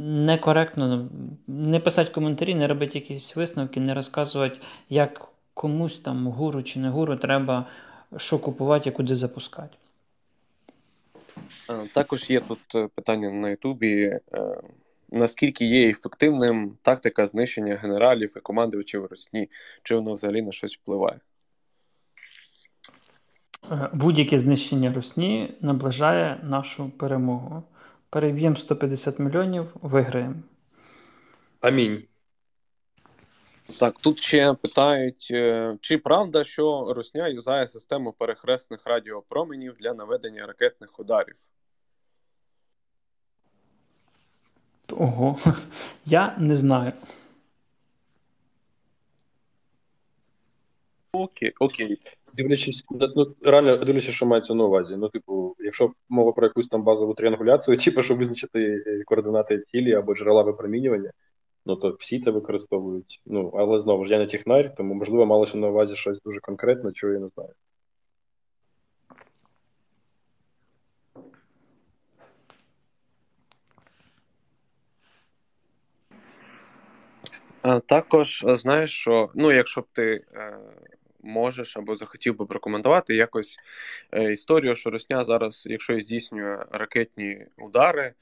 некоректно 0.02 1.08
не 1.46 1.80
писати 1.80 2.10
коментарі, 2.10 2.54
не 2.54 2.66
робити 2.66 2.98
якісь 2.98 3.36
висновки, 3.36 3.80
не 3.80 3.94
розказувати, 3.94 4.58
як 4.88 5.28
комусь 5.54 5.98
там 5.98 6.26
гуру 6.26 6.62
чи 6.62 6.78
не 6.80 6.88
гуру 6.90 7.16
треба 7.16 7.66
що 8.16 8.38
купувати 8.38 8.88
і 8.88 8.92
куди 8.92 9.16
запускати. 9.16 9.76
Е, 11.70 11.88
також 11.92 12.30
є 12.30 12.40
тут 12.40 12.74
е, 12.74 12.88
питання 12.94 13.30
на 13.30 13.48
Ютубі. 13.48 14.04
Е, 14.04 14.20
наскільки 15.10 15.64
є 15.64 15.88
ефективним 15.90 16.76
тактика 16.82 17.26
знищення 17.26 17.74
генералів 17.74 18.34
і 18.36 18.40
командувачів 18.40 19.06
Росні? 19.06 19.50
Чи 19.82 19.94
воно 19.94 20.12
взагалі 20.12 20.42
на 20.42 20.52
щось 20.52 20.76
впливає? 20.76 21.20
Будь-яке 23.92 24.38
знищення 24.38 24.92
Росні 24.92 25.54
наближає 25.60 26.40
нашу 26.42 26.90
перемогу. 26.90 27.62
Переб'ємо 28.10 28.56
150 28.56 29.18
мільйонів, 29.18 29.66
виграємо. 29.82 30.34
Амінь. 31.60 32.02
Так, 33.78 33.98
тут 33.98 34.18
ще 34.18 34.54
питають, 34.54 35.32
чи 35.80 35.98
правда, 36.04 36.44
що 36.44 36.92
Росня 36.96 37.28
юзає 37.28 37.66
систему 37.66 38.12
перехресних 38.12 38.86
радіопроменів 38.86 39.74
для 39.80 39.94
наведення 39.94 40.46
ракетних 40.46 41.00
ударів? 41.00 41.36
Ого, 44.92 45.38
я 46.04 46.36
не 46.38 46.56
знаю. 46.56 46.92
Окей, 51.12 51.52
окей. 51.60 51.98
Дивлячись, 52.36 52.84
ну 52.90 53.34
реально 53.42 53.76
дивлячись, 53.76 54.14
що 54.14 54.26
мається 54.26 54.54
на 54.54 54.64
увазі. 54.64 54.96
Ну, 54.96 55.08
типу, 55.08 55.56
якщо 55.58 55.92
мова 56.08 56.32
про 56.32 56.46
якусь 56.46 56.68
там 56.68 56.82
базову 56.82 57.14
тріангуляцію, 57.14 57.76
типу, 57.84 58.02
щоб 58.02 58.18
визначити 58.18 58.84
е, 58.86 59.02
координати 59.04 59.58
тілі 59.58 59.94
або 59.94 60.14
джерела 60.14 60.42
випромінювання, 60.42 61.10
ну 61.66 61.76
то 61.76 61.96
всі 61.98 62.20
це 62.20 62.30
використовують. 62.30 63.20
Ну, 63.26 63.52
але 63.54 63.80
знову 63.80 64.04
ж 64.04 64.12
я 64.12 64.18
не 64.18 64.26
технарь, 64.26 64.74
тому 64.76 64.94
можливо 64.94 65.26
малося 65.26 65.58
на 65.58 65.68
увазі 65.68 65.94
щось 65.96 66.20
дуже 66.22 66.40
конкретне, 66.40 66.92
чого 66.92 67.12
я 67.12 67.18
не 67.18 67.28
знаю. 67.28 67.50
Також 77.86 78.44
е, 78.48 78.56
знаєш, 78.56 78.90
що 78.90 79.30
ну, 79.34 79.52
якщо 79.52 79.80
б 79.80 79.84
ти 79.92 80.24
е, 80.34 80.58
можеш 81.22 81.76
або 81.76 81.96
захотів 81.96 82.36
би 82.36 82.46
прокоментувати 82.46 83.14
якось 83.14 83.56
е, 84.12 84.32
історію, 84.32 84.74
що 84.74 84.90
Росня 84.90 85.24
зараз, 85.24 85.66
якщо 85.70 86.00
здійснює 86.00 86.64
ракетні 86.70 87.46
удари, 87.58 88.14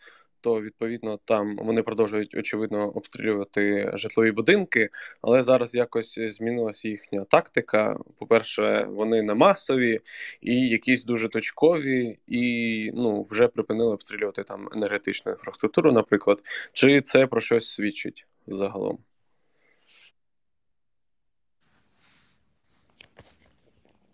то 0.42 0.60
відповідно 0.62 1.18
там 1.24 1.56
вони 1.56 1.82
продовжують 1.82 2.34
очевидно 2.34 2.88
обстрілювати 2.88 3.90
житлові 3.94 4.30
будинки, 4.32 4.88
але 5.22 5.42
зараз 5.42 5.74
якось 5.74 6.20
змінилася 6.20 6.88
їхня 6.88 7.24
тактика. 7.24 7.98
По-перше, 8.18 8.86
вони 8.90 9.22
не 9.22 9.34
масові 9.34 10.00
і 10.40 10.68
якісь 10.68 11.04
дуже 11.04 11.28
точкові, 11.28 12.18
і 12.26 12.90
ну 12.94 13.22
вже 13.22 13.48
припинили 13.48 13.92
обстрілювати 13.92 14.44
там 14.44 14.68
енергетичну 14.72 15.32
інфраструктуру, 15.32 15.92
наприклад. 15.92 16.42
Чи 16.72 17.00
це 17.00 17.26
про 17.26 17.40
щось 17.40 17.68
свідчить 17.68 18.26
загалом? 18.46 18.98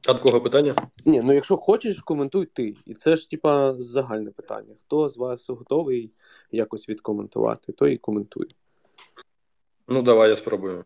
А 0.08 0.14
до 0.14 0.20
кого 0.20 0.40
питання? 0.40 0.74
Ні, 1.04 1.20
ну 1.24 1.32
якщо 1.32 1.56
хочеш, 1.56 2.00
коментуй 2.00 2.46
ти. 2.46 2.74
І 2.86 2.94
це 2.94 3.16
ж 3.16 3.30
типа 3.30 3.74
загальне 3.78 4.30
питання. 4.30 4.74
Хто 4.80 5.08
з 5.08 5.16
вас 5.16 5.50
готовий 5.50 6.10
якось 6.52 6.88
відкоментувати, 6.88 7.72
той 7.72 7.94
і 7.94 7.96
коментує. 7.96 8.48
Ну, 9.88 10.02
давай 10.02 10.30
я 10.30 10.36
спробую. 10.36 10.84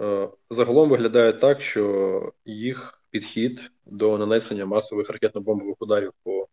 Е, 0.00 0.28
загалом 0.50 0.88
виглядає 0.88 1.32
так, 1.32 1.60
що 1.60 2.32
їх 2.44 3.02
підхід 3.10 3.70
до 3.86 4.18
нанесення 4.18 4.66
масових 4.66 5.10
ракетно-бомбових 5.10 5.74
ударів 5.78 6.12
по 6.22 6.48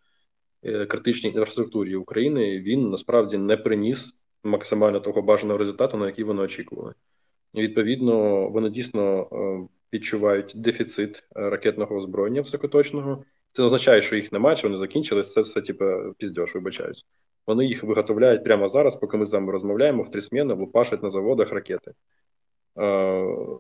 е, 0.63 0.85
критичній 0.85 1.29
інфраструктурі 1.29 1.95
України 1.95 2.59
він 2.59 2.89
насправді 2.89 3.37
не 3.37 3.57
приніс 3.57 4.15
максимально 4.43 4.99
того 4.99 5.21
бажаного 5.21 5.57
результату, 5.57 5.97
на 5.97 6.05
який 6.05 6.23
вони 6.23 6.41
очікували. 6.41 6.93
І 7.53 7.61
відповідно, 7.61 8.47
вони 8.49 8.69
дійсно 8.69 9.27
е, 9.31 9.67
відчувають 9.95 10.51
дефіцит 10.55 11.17
е, 11.17 11.49
ракетного 11.49 11.95
озброєння 11.95 12.41
високоточного. 12.41 13.23
Це 13.51 13.61
не 13.61 13.65
означає, 13.65 14.01
що 14.01 14.15
їх 14.15 14.31
немає, 14.31 14.55
що 14.55 14.67
вони 14.67 14.79
закінчились. 14.79 15.33
Це 15.33 15.41
все 15.41 15.61
типу, 15.61 15.85
піздьош, 16.17 16.55
вибачаюсь. 16.55 17.05
Вони 17.47 17.65
їх 17.65 17.83
виготовляють 17.83 18.43
прямо 18.43 18.67
зараз, 18.67 18.95
поки 18.95 19.17
ми 19.17 19.25
з 19.25 19.33
вами 19.33 19.51
розмовляємо 19.51 20.03
в 20.03 20.11
три 20.11 20.21
сміни, 20.21 20.53
лупашать 20.53 21.03
на 21.03 21.09
заводах 21.09 21.51
ракети. 21.51 21.91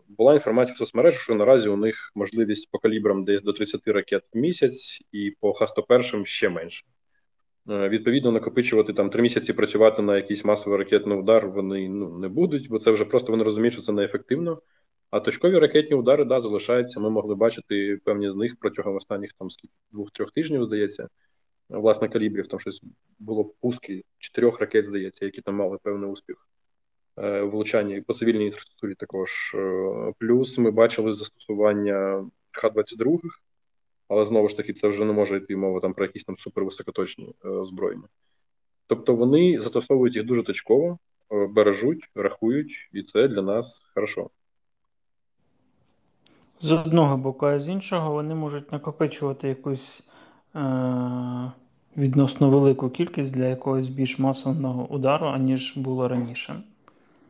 Була 0.07 0.33
інформація 0.33 0.73
в 0.73 0.77
соцмережах, 0.77 1.21
що 1.21 1.35
наразі 1.35 1.69
у 1.69 1.77
них 1.77 2.11
можливість 2.15 2.71
по 2.71 2.79
калібрам 2.79 3.23
десь 3.23 3.41
до 3.41 3.53
30 3.53 3.87
ракет 3.87 4.23
в 4.33 4.37
місяць, 4.37 5.01
і 5.11 5.33
по 5.39 5.53
Х-101 5.53 6.25
ще 6.25 6.49
менше. 6.49 6.85
Відповідно, 7.67 8.31
накопичувати 8.31 8.93
там 8.93 9.09
три 9.09 9.21
місяці 9.21 9.53
працювати 9.53 10.01
на 10.01 10.15
якийсь 10.15 10.45
масовий 10.45 10.79
ракетний 10.79 11.17
удар 11.17 11.49
вони 11.49 11.89
ну, 11.89 12.17
не 12.17 12.27
будуть, 12.27 12.69
бо 12.69 12.79
це 12.79 12.91
вже 12.91 13.05
просто 13.05 13.31
вони 13.31 13.43
розуміють, 13.43 13.73
що 13.73 13.81
це 13.81 13.91
неефективно. 13.91 14.61
А 15.15 15.19
точкові 15.19 15.59
ракетні 15.59 15.97
удари 15.97 16.25
да, 16.25 16.39
залишаються. 16.39 16.99
Ми 16.99 17.09
могли 17.09 17.35
бачити 17.35 17.99
певні 18.03 18.31
з 18.31 18.35
них 18.35 18.55
протягом 18.59 18.95
останніх 18.95 19.33
там 19.33 19.47
двох-трьох 19.91 20.31
тижнів, 20.31 20.65
здається, 20.65 21.07
власне, 21.69 22.09
калібрів. 22.09 22.47
Там 22.47 22.59
щось 22.59 22.81
було 23.19 23.45
пуски 23.45 24.03
чотирьох 24.17 24.59
ракет, 24.59 24.85
здається, 24.85 25.25
які 25.25 25.41
там 25.41 25.55
мали 25.55 25.77
певний 25.83 26.09
успіх. 26.09 26.47
Е, 27.17 27.41
влучання 27.41 28.01
по 28.07 28.13
цивільній 28.13 28.45
інфраструктурі 28.45 28.95
також. 28.95 29.55
Е, 29.55 30.13
плюс 30.19 30.57
ми 30.57 30.71
бачили 30.71 31.13
застосування 31.13 32.29
Х-22, 32.51 33.19
але 34.07 34.25
знову 34.25 34.49
ж 34.49 34.57
таки, 34.57 34.73
це 34.73 34.87
вже 34.87 35.05
не 35.05 35.13
може 35.13 35.37
йти 35.37 35.55
мова 35.55 35.79
там 35.79 35.93
про 35.93 36.05
якісь 36.05 36.23
там 36.23 36.37
супервисокоточні 36.37 37.33
е, 37.45 37.47
озброєння. 37.47 38.07
Тобто 38.87 39.15
вони 39.15 39.59
застосовують 39.59 40.15
їх 40.15 40.25
дуже 40.25 40.43
точково, 40.43 40.99
бережуть, 41.29 42.09
рахують, 42.15 42.89
і 42.91 43.03
це 43.03 43.27
для 43.27 43.41
нас 43.41 43.81
хорошо. 43.93 44.29
З 46.61 46.71
одного 46.71 47.17
боку, 47.17 47.45
а 47.45 47.59
з 47.59 47.69
іншого, 47.69 48.11
вони 48.11 48.35
можуть 48.35 48.71
накопичувати 48.71 49.47
якусь 49.47 50.03
е- 50.55 51.51
відносно 51.97 52.49
велику 52.49 52.89
кількість 52.89 53.33
для 53.33 53.45
якогось 53.45 53.89
більш 53.89 54.19
масового 54.19 54.87
удару, 54.89 55.27
аніж 55.27 55.77
було 55.77 56.07
раніше. 56.07 56.59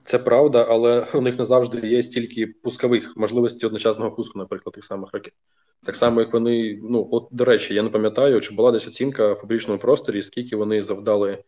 Це 0.04 0.20
правда, 0.20 0.68
але 0.70 1.08
у 1.14 1.22
них 1.22 1.40
не 1.40 1.46
завжди 1.46 1.88
є 1.88 2.04
стільки 2.04 2.48
пускових 2.48 3.14
можливостей 3.18 3.68
одночасного 3.68 4.12
пуску, 4.12 4.40
наприклад, 4.40 4.74
тих 4.74 4.84
самих 4.86 5.10
ракет. 5.14 5.34
Так 5.86 5.96
само, 5.96 6.20
як 6.20 6.34
вони, 6.34 6.80
ну 6.84 7.08
от 7.12 7.28
до 7.32 7.46
речі, 7.46 7.74
я 7.74 7.84
не 7.84 7.90
пам'ятаю, 7.90 8.42
чи 8.42 8.56
була 8.56 8.72
десь 8.72 8.88
оцінка 8.88 9.34
в 9.34 9.42
публічному 9.42 9.80
просторі, 9.80 10.22
скільки 10.22 10.56
вони 10.56 10.84
завдали 10.84 11.44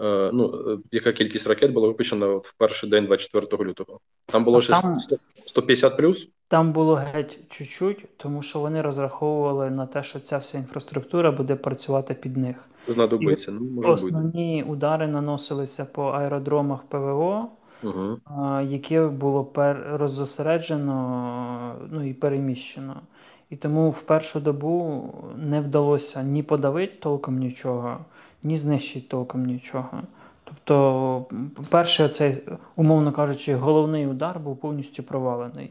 Е, 0.00 0.30
ну, 0.32 0.72
е, 0.72 0.78
яка 0.92 1.12
кількість 1.12 1.46
ракет 1.46 1.72
була 1.72 1.88
випущена 1.88 2.26
в 2.26 2.54
перший 2.58 2.90
день 2.90 3.06
24 3.06 3.64
лютого? 3.64 4.00
Там 4.26 4.44
було 4.44 4.60
ще 4.60 4.74
150 5.46 5.96
плюс? 5.96 6.28
Там 6.52 6.72
було 6.72 6.94
геть 6.94 7.38
чуть-чуть, 7.48 8.04
тому 8.16 8.42
що 8.42 8.60
вони 8.60 8.82
розраховували 8.82 9.70
на 9.70 9.86
те, 9.86 10.02
що 10.02 10.20
ця 10.20 10.38
вся 10.38 10.58
інфраструктура 10.58 11.30
буде 11.30 11.56
працювати 11.56 12.14
під 12.14 12.36
них. 12.36 12.56
Знадобиться. 12.88 13.52
ну, 13.52 13.60
може 13.60 13.88
Основні 13.88 14.62
бути. 14.62 14.72
удари 14.72 15.06
наносилися 15.06 15.84
по 15.84 16.02
аеродромах 16.02 16.82
ПВО, 16.82 17.48
угу. 17.82 18.18
яке 18.62 19.06
було 19.06 19.44
пер... 19.44 19.86
роззосереджено 19.92 21.74
ну, 21.90 22.08
і 22.08 22.12
переміщено. 22.12 22.96
І 23.50 23.56
тому 23.56 23.90
в 23.90 24.02
першу 24.02 24.40
добу 24.40 25.04
не 25.36 25.60
вдалося 25.60 26.22
ні 26.22 26.42
подавити 26.42 26.92
толком 27.00 27.38
нічого, 27.38 27.98
ні 28.42 28.56
знищити 28.56 29.08
толком 29.08 29.44
нічого. 29.46 30.02
Тобто, 30.44 31.24
перший 31.70 32.08
цей, 32.08 32.42
умовно 32.76 33.12
кажучи, 33.12 33.54
головний 33.54 34.06
удар 34.06 34.38
був 34.40 34.56
повністю 34.56 35.02
провалений. 35.02 35.70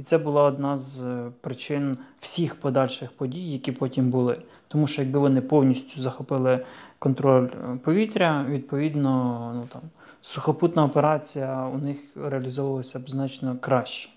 І 0.00 0.02
це 0.02 0.18
була 0.18 0.42
одна 0.42 0.76
з 0.76 1.02
е, 1.02 1.30
причин 1.40 1.96
всіх 2.20 2.54
подальших 2.54 3.12
подій, 3.12 3.52
які 3.52 3.72
потім 3.72 4.10
були. 4.10 4.38
Тому 4.68 4.86
що 4.86 5.02
якби 5.02 5.18
вони 5.18 5.40
повністю 5.40 6.00
захопили 6.00 6.64
контроль 6.98 7.44
е, 7.44 7.78
повітря, 7.84 8.46
відповідно, 8.48 9.52
ну 9.54 9.68
там 9.72 9.82
сухопутна 10.20 10.84
операція 10.84 11.66
у 11.66 11.78
них 11.78 11.96
реалізовувалася 12.16 12.98
б 12.98 13.10
значно 13.10 13.56
краще. 13.60 14.10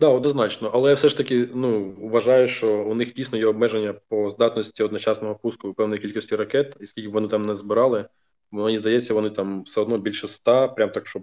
Да, 0.00 0.08
однозначно, 0.08 0.70
але 0.74 0.88
я 0.88 0.94
все 0.94 1.08
ж 1.08 1.16
таки 1.16 1.48
ну 1.54 1.92
вважаю, 2.00 2.48
що 2.48 2.84
у 2.84 2.94
них 2.94 3.14
дійсно 3.14 3.38
є 3.38 3.46
обмеження 3.46 3.94
по 4.08 4.30
здатності 4.30 4.82
одночасного 4.82 5.34
пуску 5.34 5.74
певної 5.74 6.00
кількості 6.00 6.36
ракет, 6.36 6.76
і 6.80 6.86
скільки 6.86 7.08
вони 7.08 7.28
там 7.28 7.42
не 7.42 7.54
збирали, 7.54 8.04
мені 8.50 8.78
здається, 8.78 9.14
вони 9.14 9.30
там 9.30 9.62
все 9.62 9.80
одно 9.80 9.96
більше 9.96 10.26
ста, 10.26 10.68
прям 10.68 10.90
так, 10.90 11.06
щоб 11.06 11.22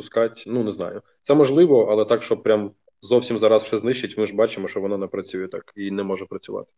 пускати. 0.00 0.42
Ну 0.46 0.64
не 0.64 0.70
знаю. 0.70 1.02
Це 1.22 1.34
можливо, 1.34 1.88
але 1.90 2.04
так, 2.04 2.22
щоб 2.22 2.42
прям 2.42 2.70
зовсім 3.02 3.38
зараз 3.38 3.62
все 3.62 3.78
знищить, 3.78 4.18
ми 4.18 4.26
ж 4.26 4.34
бачимо, 4.34 4.68
що 4.68 4.80
воно 4.80 4.98
не 4.98 5.06
працює 5.06 5.48
так 5.48 5.72
і 5.76 5.90
не 5.90 6.02
може 6.02 6.26
працювати. 6.26 6.70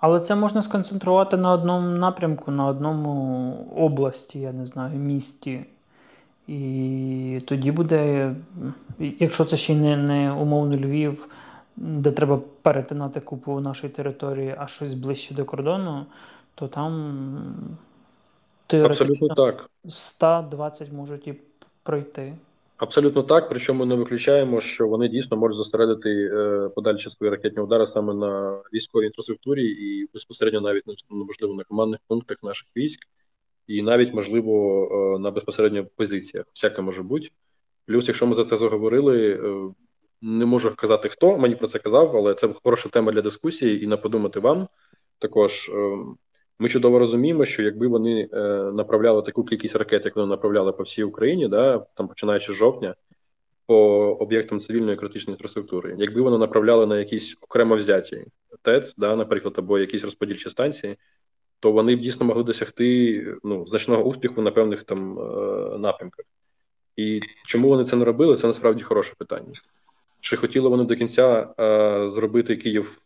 Але 0.00 0.20
це 0.20 0.36
можна 0.36 0.62
сконцентрувати 0.62 1.36
на 1.36 1.52
одному 1.52 1.88
напрямку, 1.88 2.50
на 2.50 2.66
одному 2.66 3.12
області, 3.76 4.40
я 4.40 4.52
не 4.52 4.66
знаю, 4.66 4.98
місті. 4.98 5.64
І 6.46 7.42
тоді 7.46 7.72
буде, 7.72 8.34
якщо 8.98 9.44
це 9.44 9.56
ще 9.56 9.74
не, 9.74 9.96
не 9.96 10.32
умовно 10.32 10.76
Львів, 10.76 11.28
де 11.76 12.10
треба 12.10 12.40
перетинати 12.62 13.20
купу 13.20 13.60
нашої 13.60 13.92
території, 13.92 14.54
а 14.58 14.66
щось 14.66 14.94
ближче 14.94 15.34
до 15.34 15.44
кордону, 15.44 16.06
то 16.54 16.68
там 16.68 17.24
теоретично 18.66 19.28
так. 19.28 19.70
120 19.86 20.92
можуть 20.92 21.26
і 21.26 21.34
пройти. 21.88 22.34
Абсолютно 22.76 23.22
так. 23.22 23.48
Причому 23.48 23.84
не 23.84 23.94
виключаємо, 23.94 24.60
що 24.60 24.88
вони 24.88 25.08
дійсно 25.08 25.36
можуть 25.36 25.56
зосередити 25.56 26.10
е, 26.10 26.68
подальші 26.68 27.10
свої 27.10 27.30
ракетні 27.30 27.62
удари 27.62 27.86
саме 27.86 28.14
на 28.14 28.60
військовій 28.72 29.06
інфраструктурі 29.06 29.64
і 29.64 30.08
безпосередньо 30.14 30.60
навіть 30.60 30.82
ну, 30.86 31.24
можливо 31.24 31.54
на 31.54 31.64
командних 31.64 32.00
пунктах 32.08 32.36
наших 32.42 32.68
військ 32.76 33.00
і 33.66 33.82
навіть, 33.82 34.14
можливо, 34.14 34.84
е, 35.16 35.18
на 35.18 35.30
безпосередньо 35.30 35.86
позиціях. 35.96 36.46
Всяке 36.54 36.82
може 36.82 37.02
бути. 37.02 37.28
Плюс, 37.86 38.08
якщо 38.08 38.26
ми 38.26 38.34
за 38.34 38.44
це 38.44 38.56
заговорили, 38.56 39.32
е, 39.32 39.74
не 40.22 40.46
можу 40.46 40.76
казати 40.76 41.08
хто 41.08 41.38
мені 41.38 41.56
про 41.56 41.66
це 41.66 41.78
казав, 41.78 42.16
але 42.16 42.34
це 42.34 42.54
хороша 42.64 42.88
тема 42.88 43.12
для 43.12 43.22
дискусії, 43.22 43.84
і 43.84 43.86
на 43.86 43.96
подумати 43.96 44.40
вам 44.40 44.68
також. 45.18 45.70
Е, 46.58 46.62
ми 46.62 46.68
чудово 46.68 46.98
розуміємо, 46.98 47.44
що 47.44 47.62
якби 47.62 47.86
вони 47.86 48.28
направляли 48.72 49.22
таку 49.22 49.44
кількість 49.44 49.76
ракет, 49.76 50.04
як 50.04 50.16
вони 50.16 50.28
направляли 50.28 50.72
по 50.72 50.82
всій 50.82 51.02
Україні, 51.02 51.48
да, 51.48 51.78
там 51.94 52.08
починаючи 52.08 52.52
з 52.52 52.56
жовтня, 52.56 52.94
по 53.66 53.76
об'єктам 54.20 54.60
цивільної 54.60 54.96
критичної 54.96 55.34
інфраструктури, 55.34 55.94
якби 55.98 56.20
вони 56.20 56.38
направляли 56.38 56.86
на 56.86 56.98
якісь 56.98 57.36
окремо 57.40 57.76
взяті 57.76 58.24
ТЕЦ, 58.62 58.94
да, 58.96 59.16
наприклад, 59.16 59.54
або 59.58 59.78
якісь 59.78 60.04
розподільчі 60.04 60.50
станції, 60.50 60.96
то 61.60 61.72
вони 61.72 61.96
б 61.96 62.00
дійсно 62.00 62.26
могли 62.26 62.42
досягти 62.42 63.36
ну, 63.44 63.66
значного 63.66 64.04
успіху 64.04 64.42
на 64.42 64.50
певних 64.50 64.84
там 64.84 65.18
е, 65.18 65.78
напрямках. 65.78 66.24
І 66.96 67.20
чому 67.46 67.68
вони 67.68 67.84
це 67.84 67.96
не 67.96 68.04
робили, 68.04 68.36
це 68.36 68.46
насправді 68.46 68.82
хороше 68.82 69.14
питання. 69.18 69.52
Чи 70.20 70.36
хотіли 70.36 70.68
вони 70.68 70.84
до 70.84 70.96
кінця 70.96 71.54
е, 71.60 72.08
зробити 72.08 72.56
Київ, 72.56 73.02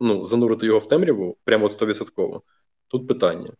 ну, 0.00 0.24
занурити 0.24 0.66
його 0.66 0.78
в 0.78 0.88
темряву 0.88 1.36
прямо 1.44 1.66
от 1.66 1.82
100%? 1.82 2.40
Тут 2.88 3.08
питання. 3.08 3.50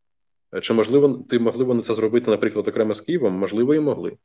Чи 0.63 0.75
можливо 0.75 1.25
ти 1.29 1.39
могли 1.39 1.65
вони 1.65 1.83
це 1.83 1.95
зробити, 1.95 2.31
наприклад, 2.31 2.69
окремо 2.69 2.95
з 2.95 3.01
Києвом? 3.01 3.35
Можливо, 3.35 3.75
і 3.75 3.81
могли. 3.81 4.17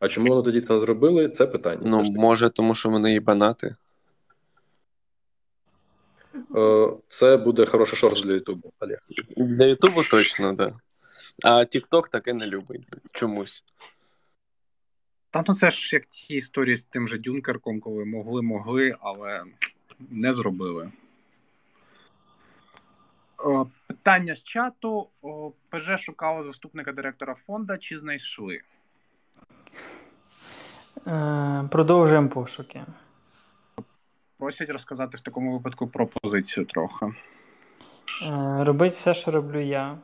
А 0.00 0.08
чому 0.08 0.28
вони 0.28 0.42
тоді 0.42 0.60
це 0.60 0.72
не 0.72 0.80
зробили? 0.80 1.28
Це 1.28 1.46
питання. 1.46 1.82
Ну, 1.84 2.02
може, 2.02 2.50
тому 2.50 2.74
що 2.74 2.88
вони 2.88 3.14
і 3.14 3.20
банати. 3.20 3.76
Е, 6.56 6.88
це 7.08 7.36
буде 7.36 7.66
хороший 7.66 7.98
шорт 7.98 8.22
для 8.24 8.32
Ютубу. 8.32 8.72
Олег. 8.80 8.98
Для 9.36 9.66
Ютубу 9.66 10.02
точно, 10.10 10.54
так. 10.54 10.72
Да. 10.72 10.78
А 11.44 11.64
TikTok 11.64 12.10
таке 12.10 12.34
не 12.34 12.46
любить 12.46 12.86
чомусь. 13.12 13.64
Та 15.30 15.44
ну 15.48 15.54
це 15.54 15.70
ж 15.70 15.96
як 15.96 16.06
ті 16.06 16.34
історії 16.34 16.76
з 16.76 16.84
тим 16.84 17.08
же 17.08 17.18
Дюнкерком, 17.18 17.80
коли 17.80 18.04
могли, 18.04 18.42
могли, 18.42 18.96
але 19.00 19.44
не 20.10 20.32
зробили. 20.32 20.90
О, 23.38 23.66
питання 23.86 24.34
з 24.34 24.42
чату. 24.42 25.08
О, 25.22 25.52
ПЖ 25.68 26.00
шукало 26.00 26.44
заступника 26.44 26.92
директора 26.92 27.34
фонду. 27.34 27.78
Чи 27.78 27.98
знайшли? 27.98 28.60
Е, 31.06 31.68
Продовжуємо 31.70 32.28
пошуки. 32.28 32.84
Просять 34.38 34.70
розказати 34.70 35.16
в 35.16 35.20
такому 35.20 35.52
випадку 35.52 35.88
про 35.88 36.06
позицію 36.06 36.66
трохи. 36.66 37.06
Е, 37.06 38.64
робить 38.64 38.92
все, 38.92 39.14
що 39.14 39.30
роблю 39.30 39.60
я. 39.60 39.98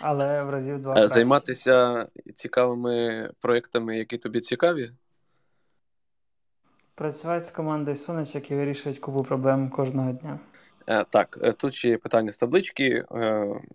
Але 0.00 0.42
в 0.42 0.50
разів 0.50 0.80
два. 0.80 0.94
Е, 0.96 1.08
займатися 1.08 2.06
цікавими 2.34 3.30
проєктами, 3.40 3.98
які 3.98 4.18
тобі 4.18 4.40
цікаві. 4.40 4.90
Працювати 6.94 7.44
з 7.44 7.50
командою 7.50 7.96
сонечок 7.96 8.50
і 8.50 8.54
вирішувати 8.54 9.00
купу 9.00 9.22
проблем 9.22 9.70
кожного 9.70 10.12
дня. 10.12 10.38
Е, 10.86 11.04
так, 11.10 11.38
тут 11.56 11.74
ще 11.74 11.88
є 11.88 11.98
питання 11.98 12.32
з 12.32 12.38
таблички. 12.38 13.04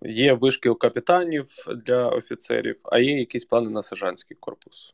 Є 0.01 0.33
вишки 0.33 0.69
у 0.69 0.75
капітанів 0.75 1.47
для 1.85 2.09
офіцерів, 2.09 2.79
а 2.83 2.99
є 2.99 3.19
якісь 3.19 3.45
плани 3.45 3.69
на 3.69 3.83
сержантський 3.83 4.37
корпус. 4.39 4.93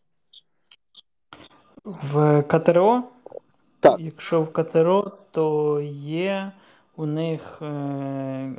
В 1.85 2.41
КТРО 2.41 3.03
так. 3.85 3.99
Якщо 3.99 4.41
в 4.41 4.53
КТРО, 4.53 5.11
то 5.31 5.81
є 6.01 6.51
у 6.95 7.05
них 7.05 7.41
е, 7.61 7.65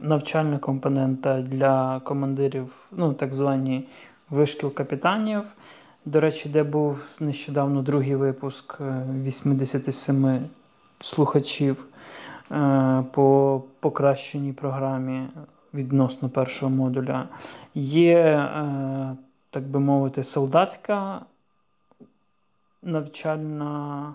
навчальна 0.02 0.58
компонента 0.58 1.40
для 1.40 2.00
командирів, 2.00 2.88
ну 2.92 3.14
так 3.14 3.34
звані 3.34 3.88
вишкіл 4.30 4.74
капітанів, 4.74 5.42
До 6.04 6.20
речі, 6.20 6.48
де 6.48 6.62
був 6.62 7.06
нещодавно 7.20 7.82
другий 7.82 8.14
випуск 8.16 8.80
87 9.24 10.26
е, 10.26 10.42
слухачів 11.00 11.86
е, 12.50 13.04
по 13.12 13.62
покращеній 13.80 14.52
програмі 14.52 15.28
відносно 15.74 16.28
першого 16.28 16.70
модуля. 16.70 17.28
Є, 17.74 18.18
е, 18.18 19.16
так 19.50 19.62
би 19.62 19.80
мовити, 19.80 20.24
солдатська 20.24 21.20
навчальна 22.82 24.14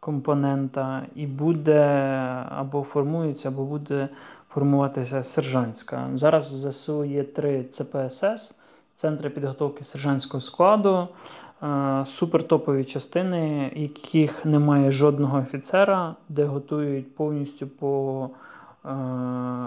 компонента, 0.00 1.06
і 1.14 1.26
буде 1.26 1.82
або 2.48 2.82
формується, 2.82 3.48
або 3.48 3.64
буде 3.64 4.08
формуватися 4.48 5.24
сержантська. 5.24 6.10
Зараз 6.14 6.52
в 6.52 6.70
ЗСУ 6.70 7.04
є 7.04 7.24
три 7.24 7.64
ЦПСС, 7.64 8.54
центри 8.94 9.30
підготовки 9.30 9.84
сержантського 9.84 10.40
складу, 10.40 11.08
супертопові 12.04 12.84
частини, 12.84 13.72
яких 13.76 14.44
немає 14.44 14.90
жодного 14.90 15.38
офіцера, 15.38 16.14
де 16.28 16.44
готують 16.44 17.14
повністю 17.14 17.66
по 17.66 18.28
е, 18.84 18.88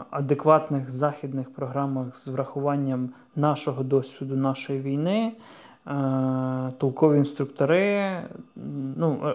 адекватних 0.09 0.91
західних 0.91 1.53
програмах 1.53 2.15
з 2.15 2.27
врахуванням 2.27 3.09
нашого 3.35 3.83
досвіду 3.83 4.35
нашої 4.35 4.79
війни. 4.79 5.33
Е, 5.87 6.73
толкові 6.77 7.17
інструктори. 7.17 8.21
ну, 8.97 9.33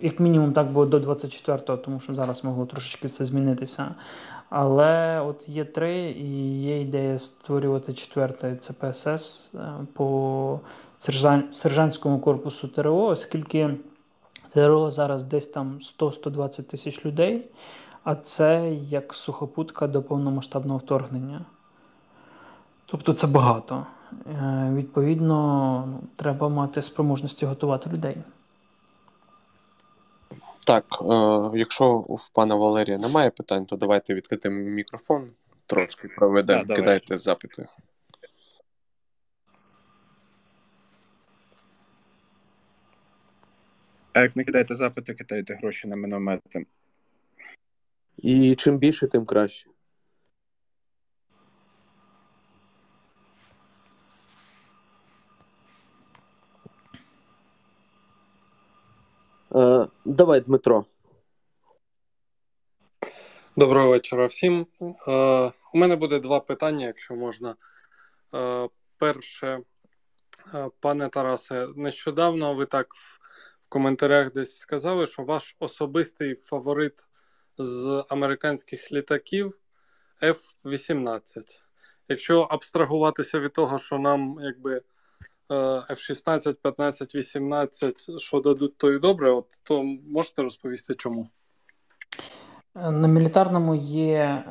як 0.00 0.20
мінімум, 0.20 0.52
так 0.52 0.72
було 0.72 0.86
до 0.86 0.98
24-го, 0.98 1.76
тому 1.76 2.00
що 2.00 2.14
зараз 2.14 2.44
могло 2.44 2.66
трошечки 2.66 3.08
все 3.08 3.24
змінитися. 3.24 3.94
Але 4.50 5.20
от 5.20 5.48
є 5.48 5.64
три, 5.64 6.10
і 6.10 6.60
є 6.60 6.80
ідея 6.80 7.18
створювати 7.18 7.94
четвертий 7.94 8.56
ЦПСС 8.56 9.50
е, 9.54 9.72
по 9.92 10.60
сержантському 11.50 12.18
корпусу 12.18 12.68
ТРО, 12.68 12.96
оскільки 12.96 13.74
ТРО 14.48 14.90
зараз 14.90 15.24
десь 15.24 15.46
там 15.46 15.78
100-120 15.98 16.62
тисяч 16.62 17.04
людей, 17.04 17.44
а 18.04 18.14
це 18.14 18.74
як 18.74 19.14
сухопутка 19.14 19.86
до 19.86 20.02
повномасштабного 20.02 20.78
вторгнення. 20.78 21.40
Тобто 22.86 23.12
це 23.12 23.26
багато. 23.26 23.86
Е, 24.12 24.70
відповідно, 24.74 25.84
ну, 25.86 26.00
треба 26.16 26.48
мати 26.48 26.82
спроможності 26.82 27.46
готувати 27.46 27.90
людей. 27.90 28.16
Так, 30.68 30.84
е, 31.02 31.58
якщо 31.58 31.98
в 31.98 32.30
пана 32.34 32.54
Валерія 32.54 32.98
немає 32.98 33.30
питань, 33.30 33.66
то 33.66 33.76
давайте 33.76 34.14
відкрити 34.14 34.50
мікрофон 34.50 35.30
трошки 35.66 36.08
проведемо, 36.18 36.64
да, 36.64 36.74
кидайте 36.74 37.18
запити. 37.18 37.66
А 44.12 44.20
як 44.20 44.36
не 44.36 44.44
кидайте 44.44 44.76
запити, 44.76 45.14
кидайте 45.14 45.54
гроші 45.54 45.88
на 45.88 45.96
міномети. 45.96 46.66
І 48.16 48.54
чим 48.54 48.78
більше, 48.78 49.06
тим 49.06 49.24
краще. 49.24 49.70
Давай, 59.50 60.40
Дмитро. 60.40 60.84
Доброго 63.56 63.88
вечора 63.88 64.26
всім. 64.26 64.66
Е, 65.08 65.52
У 65.74 65.78
мене 65.78 65.96
буде 65.96 66.18
два 66.18 66.40
питання, 66.40 66.86
якщо 66.86 67.14
можна. 67.14 67.56
Е, 68.34 68.68
Перше, 68.98 69.60
е, 70.54 70.70
пане 70.80 71.08
Тарасе, 71.08 71.68
нещодавно 71.76 72.54
ви 72.54 72.66
так 72.66 72.94
в 72.94 73.20
коментарях 73.68 74.32
десь 74.32 74.58
сказали, 74.58 75.06
що 75.06 75.22
ваш 75.22 75.56
особистий 75.58 76.34
фаворит 76.34 77.06
з 77.58 78.04
американських 78.08 78.92
літаків 78.92 79.58
F-18. 80.22 81.60
Якщо 82.08 82.40
абстрагуватися 82.40 83.40
від 83.40 83.52
того, 83.52 83.78
що 83.78 83.98
нам 83.98 84.38
якби 84.40 84.82
F-16, 85.50 86.54
15, 86.62 87.14
18, 87.14 88.20
що 88.20 88.40
дадуть, 88.40 88.76
то 88.76 88.92
і 88.92 88.98
добре, 88.98 89.32
от 89.32 89.46
то 89.62 89.82
можете 90.12 90.42
розповісти 90.42 90.94
чому? 90.94 91.28
На 92.74 93.08
мілітарному 93.08 93.74
є 93.74 94.44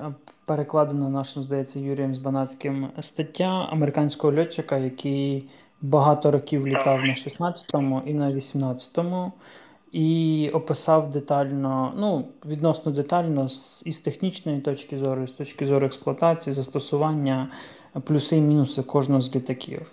перекладена 0.45 1.09
нашим, 1.09 1.43
здається, 1.43 1.79
Юрієм 1.79 2.15
Збанацьким 2.15 2.89
стаття 2.99 3.67
американського 3.71 4.39
льотчика, 4.39 4.77
який 4.77 5.49
багато 5.81 6.31
років 6.31 6.67
літав 6.67 6.99
на 6.99 7.13
16-му 7.13 8.01
і 8.05 8.13
на 8.13 8.29
18-му, 8.29 9.31
і 9.91 10.49
описав 10.53 11.11
детально, 11.11 11.93
ну, 11.97 12.27
відносно 12.45 12.91
детально 12.91 13.49
з, 13.49 13.83
із 13.85 13.97
технічної 13.97 14.59
точки 14.61 14.97
зору, 14.97 15.27
з 15.27 15.31
точки 15.31 15.65
зору 15.65 15.85
експлуатації, 15.85 16.53
застосування, 16.53 17.51
плюси 18.03 18.37
і 18.37 18.41
мінуси 18.41 18.83
кожного 18.83 19.21
з 19.21 19.35
літаків. 19.35 19.91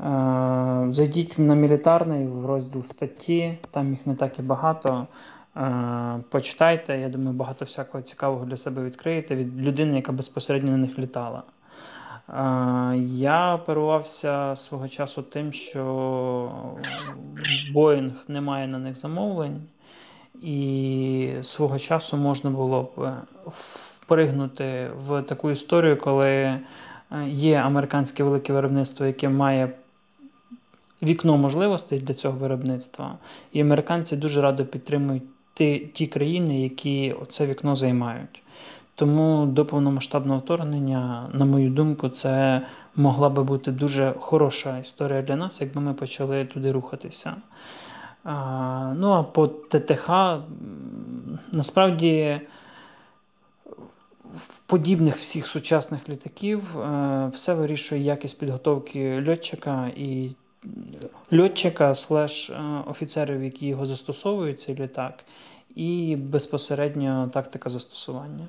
Е, 0.00 0.86
зайдіть 0.90 1.38
на 1.38 1.54
мілітарний 1.54 2.26
в 2.26 2.46
розділ 2.46 2.82
статті, 2.82 3.58
там 3.70 3.90
їх 3.90 4.06
не 4.06 4.14
так 4.14 4.38
і 4.38 4.42
багато. 4.42 5.06
Е, 5.56 6.20
почитайте, 6.30 6.98
я 6.98 7.08
думаю, 7.08 7.36
багато 7.36 7.64
всякого 7.64 8.02
цікавого 8.02 8.44
для 8.44 8.56
себе 8.56 8.84
відкриєте 8.84 9.36
від 9.36 9.60
людини, 9.60 9.96
яка 9.96 10.12
безпосередньо 10.12 10.70
на 10.70 10.76
них 10.76 10.98
літала. 10.98 11.42
Е, 12.28 12.96
я 12.98 13.54
оперувався 13.54 14.56
свого 14.56 14.88
часу 14.88 15.22
тим, 15.22 15.52
що 15.52 16.52
Боїнг 17.72 18.12
не 18.28 18.40
має 18.40 18.66
на 18.66 18.78
них 18.78 18.96
замовлень, 18.96 19.62
і 20.42 21.30
свого 21.42 21.78
часу 21.78 22.16
можна 22.16 22.50
було 22.50 22.82
б 22.82 23.12
впригнути 23.46 24.90
в 25.06 25.22
таку 25.22 25.50
історію, 25.50 25.96
коли 26.00 26.60
є 27.26 27.56
американське 27.56 28.24
велике 28.24 28.52
виробництво, 28.52 29.06
яке 29.06 29.28
має 29.28 29.72
вікно 31.02 31.36
можливостей 31.36 32.00
для 32.00 32.14
цього 32.14 32.38
виробництва, 32.38 33.18
і 33.52 33.60
американці 33.60 34.16
дуже 34.16 34.40
радо 34.40 34.64
підтримують 34.64 35.22
ті, 35.54 35.78
ті 35.78 36.06
країни, 36.06 36.62
які 36.62 37.14
це 37.28 37.46
вікно 37.46 37.76
займають. 37.76 38.42
Тому 38.94 39.46
до 39.46 39.66
повномасштабного 39.66 40.38
вторгнення, 40.38 41.30
на 41.32 41.44
мою 41.44 41.70
думку, 41.70 42.08
це 42.08 42.62
могла 42.96 43.28
би 43.28 43.44
бути 43.44 43.72
дуже 43.72 44.14
хороша 44.18 44.78
історія 44.78 45.22
для 45.22 45.36
нас, 45.36 45.60
якби 45.60 45.80
ми 45.80 45.94
почали 45.94 46.44
туди 46.44 46.72
рухатися. 46.72 47.36
А, 48.24 48.94
Ну 48.96 49.10
а 49.10 49.22
по 49.22 49.48
ТТХ 49.48 50.10
насправді 51.52 52.40
в 54.34 54.58
подібних 54.58 55.16
всіх 55.16 55.46
сучасних 55.46 56.08
літаків 56.08 56.78
е, 56.78 57.30
все 57.34 57.54
вирішує 57.54 58.00
якість 58.02 58.38
підготовки 58.38 59.24
льотчика 59.28 59.90
і 59.96 60.30
льотчика 61.32 61.94
слеш 61.94 62.50
е, 62.50 62.62
офіцерів, 62.86 63.44
які 63.44 63.66
його 63.66 63.86
застосовують, 63.86 64.60
цей 64.60 64.74
літак, 64.74 65.24
і 65.74 66.16
безпосередньо 66.20 67.30
тактика 67.32 67.70
застосування. 67.70 68.48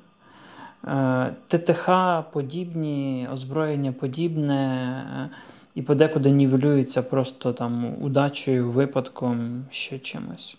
Е, 0.87 1.35
ТТХ 1.47 1.89
подібні, 2.33 3.27
озброєння 3.33 3.91
подібне, 3.91 4.59
е, 5.33 5.37
і 5.75 5.81
подекуди 5.81 6.31
нівелюється 6.31 7.03
просто 7.03 7.53
там 7.53 8.03
удачею, 8.03 8.69
випадком, 8.69 9.65
ще 9.71 9.99
чимось. 9.99 10.57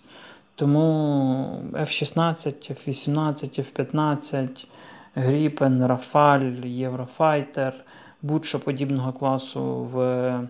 Тому 0.55 1.63
F-16, 1.73 2.73
F-18, 2.73 3.61
F-15, 3.61 4.67
Гріпен, 5.15 5.87
Рафаль, 5.87 6.65
Єврофайтер, 6.65 7.75
будь-що 8.23 8.61
подібного 8.61 9.13
класу 9.13 9.89
в 9.93 10.49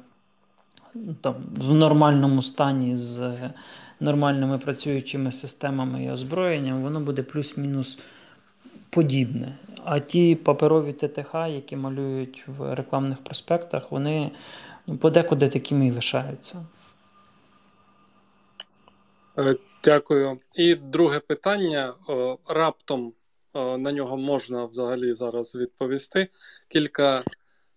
там, 1.21 1.35
в 1.57 1.75
нормальному 1.75 2.43
стані 2.43 2.97
з 2.97 3.35
нормальними 4.01 4.59
працюючими 4.59 5.33
системами 5.33 6.05
і 6.05 6.11
озброєнням, 6.11 6.83
воно 6.83 7.01
буде 7.01 7.23
плюс-мінус 7.23 7.99
подібне. 8.91 9.59
А 9.85 10.01
ті 10.01 10.35
паперові 10.35 10.93
ТТХ, 10.93 11.35
які 11.35 11.77
малюють 11.77 12.45
в 12.47 12.75
рекламних 12.75 13.19
проспектах, 13.19 13.93
вони 13.93 14.31
ну, 14.87 14.97
подекуди 14.97 15.49
такими 15.49 15.87
і 15.87 15.93
лишаються. 15.93 16.67
Е, 19.39 19.57
дякую. 19.85 20.39
І 20.55 20.75
друге 20.75 21.21
питання. 21.21 21.95
Раптом 22.49 23.13
на 23.55 23.93
нього 23.93 24.17
можна 24.17 24.65
взагалі 24.65 25.15
зараз 25.15 25.57
відповісти. 25.57 26.29
Кілька 26.69 27.25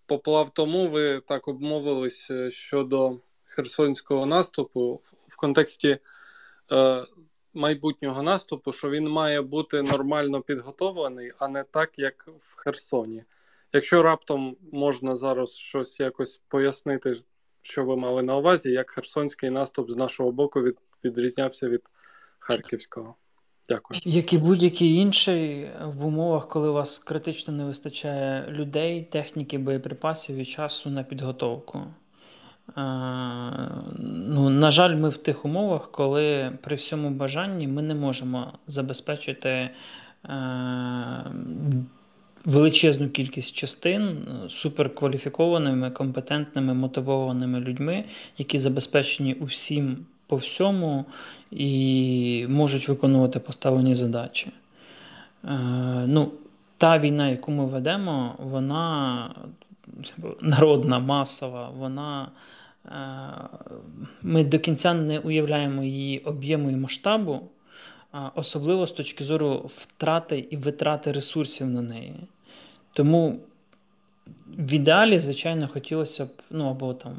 поплав 0.06 0.50
тому 0.50 0.88
ви 0.88 1.20
так 1.20 1.48
обмовились 1.48 2.30
е, 2.30 2.50
щодо 2.50 3.18
херсонського 3.44 4.26
наступу 4.26 5.00
в 5.28 5.36
контексті 5.36 5.98
е, 6.72 7.04
майбутнього 7.54 8.22
наступу, 8.22 8.72
що 8.72 8.90
він 8.90 9.08
має 9.08 9.42
бути 9.42 9.82
нормально 9.82 10.40
підготовлений, 10.40 11.32
а 11.38 11.48
не 11.48 11.64
так, 11.64 11.98
як 11.98 12.28
в 12.38 12.56
Херсоні. 12.56 13.24
Якщо 13.72 14.02
раптом 14.02 14.56
можна 14.72 15.16
зараз 15.16 15.56
щось 15.56 16.00
якось 16.00 16.42
пояснити, 16.48 17.14
що 17.62 17.84
ви 17.84 17.96
мали 17.96 18.22
на 18.22 18.36
увазі, 18.36 18.70
як 18.70 18.90
Херсонський 18.90 19.50
наступ 19.50 19.90
з 19.90 19.96
нашого 19.96 20.32
боку 20.32 20.62
від, 20.62 20.78
відрізнявся 21.04 21.68
від 21.68 21.82
Харківського. 22.38 23.14
Дякую. 23.68 24.00
Як 24.04 24.32
і 24.32 24.38
будь-який 24.38 24.94
інший 24.94 25.70
в 25.84 26.06
умовах, 26.06 26.48
коли 26.48 26.68
у 26.68 26.72
вас 26.72 26.98
критично 26.98 27.52
не 27.52 27.64
вистачає 27.64 28.46
людей, 28.48 29.02
техніки, 29.02 29.58
боєприпасів 29.58 30.36
і 30.36 30.44
часу 30.44 30.90
на 30.90 31.02
підготовку. 31.02 31.82
Ну, 33.96 34.50
На 34.50 34.70
жаль, 34.70 34.96
ми 34.96 35.08
в 35.08 35.16
тих 35.16 35.44
умовах, 35.44 35.90
коли 35.90 36.52
при 36.62 36.76
всьому 36.76 37.10
бажанні 37.10 37.68
ми 37.68 37.82
не 37.82 37.94
можемо 37.94 38.52
забезпечити 38.66 39.48
е, 39.48 39.70
величезну 42.44 43.08
кількість 43.08 43.56
частин 43.56 44.26
суперкваліфікованими, 44.50 45.90
компетентними, 45.90 46.74
мотивованими 46.74 47.60
людьми, 47.60 48.04
які 48.38 48.58
забезпечені 48.58 49.34
усім 49.34 50.06
по 50.32 50.36
всьому 50.36 51.04
і 51.50 52.46
можуть 52.48 52.88
виконувати 52.88 53.38
поставлені 53.38 53.94
задачі. 53.94 54.52
Е, 55.44 55.48
ну, 56.06 56.32
Та 56.78 56.98
війна, 56.98 57.28
яку 57.28 57.52
ми 57.52 57.66
ведемо, 57.66 58.34
вона 58.38 59.34
народна, 60.40 60.98
масова, 60.98 61.70
вона. 61.78 62.28
Е, 62.86 62.90
ми 64.22 64.44
до 64.44 64.58
кінця 64.58 64.94
не 64.94 65.18
уявляємо 65.18 65.82
її 65.82 66.18
об'єму 66.18 66.70
і 66.70 66.76
масштабу, 66.76 67.40
особливо 68.34 68.86
з 68.86 68.92
точки 68.92 69.24
зору 69.24 69.62
втрати 69.66 70.46
і 70.50 70.56
витрати 70.56 71.12
ресурсів 71.12 71.66
на 71.66 71.82
неї. 71.82 72.14
Тому 72.92 73.40
в 74.58 74.72
ідеалі, 74.72 75.18
звичайно, 75.18 75.68
хотілося 75.68 76.24
б, 76.24 76.28
ну 76.50 76.70
або 76.70 76.94
там 76.94 77.14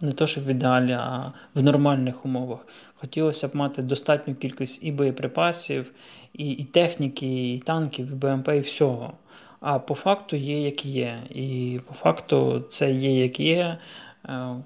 не 0.00 0.12
то, 0.12 0.26
що 0.26 0.40
в 0.40 0.46
ідеалі, 0.46 0.92
а 0.92 1.32
в 1.54 1.62
нормальних 1.62 2.24
умовах. 2.24 2.66
Хотілося 2.94 3.48
б 3.48 3.56
мати 3.56 3.82
достатню 3.82 4.34
кількість 4.34 4.84
і 4.84 4.92
боєприпасів, 4.92 5.92
і 6.34 6.50
і 6.50 6.64
техніки, 6.64 7.54
і 7.54 7.58
танків, 7.58 8.12
і 8.12 8.14
БМП, 8.14 8.48
і 8.48 8.60
всього. 8.60 9.12
А 9.60 9.78
по 9.78 9.94
факту 9.94 10.36
є, 10.36 10.62
як 10.62 10.86
є. 10.86 11.22
І 11.30 11.80
по 11.88 11.94
факту 11.94 12.64
це 12.68 12.92
є, 12.92 13.20
як 13.20 13.40
є. 13.40 13.78
Е, 14.28 14.56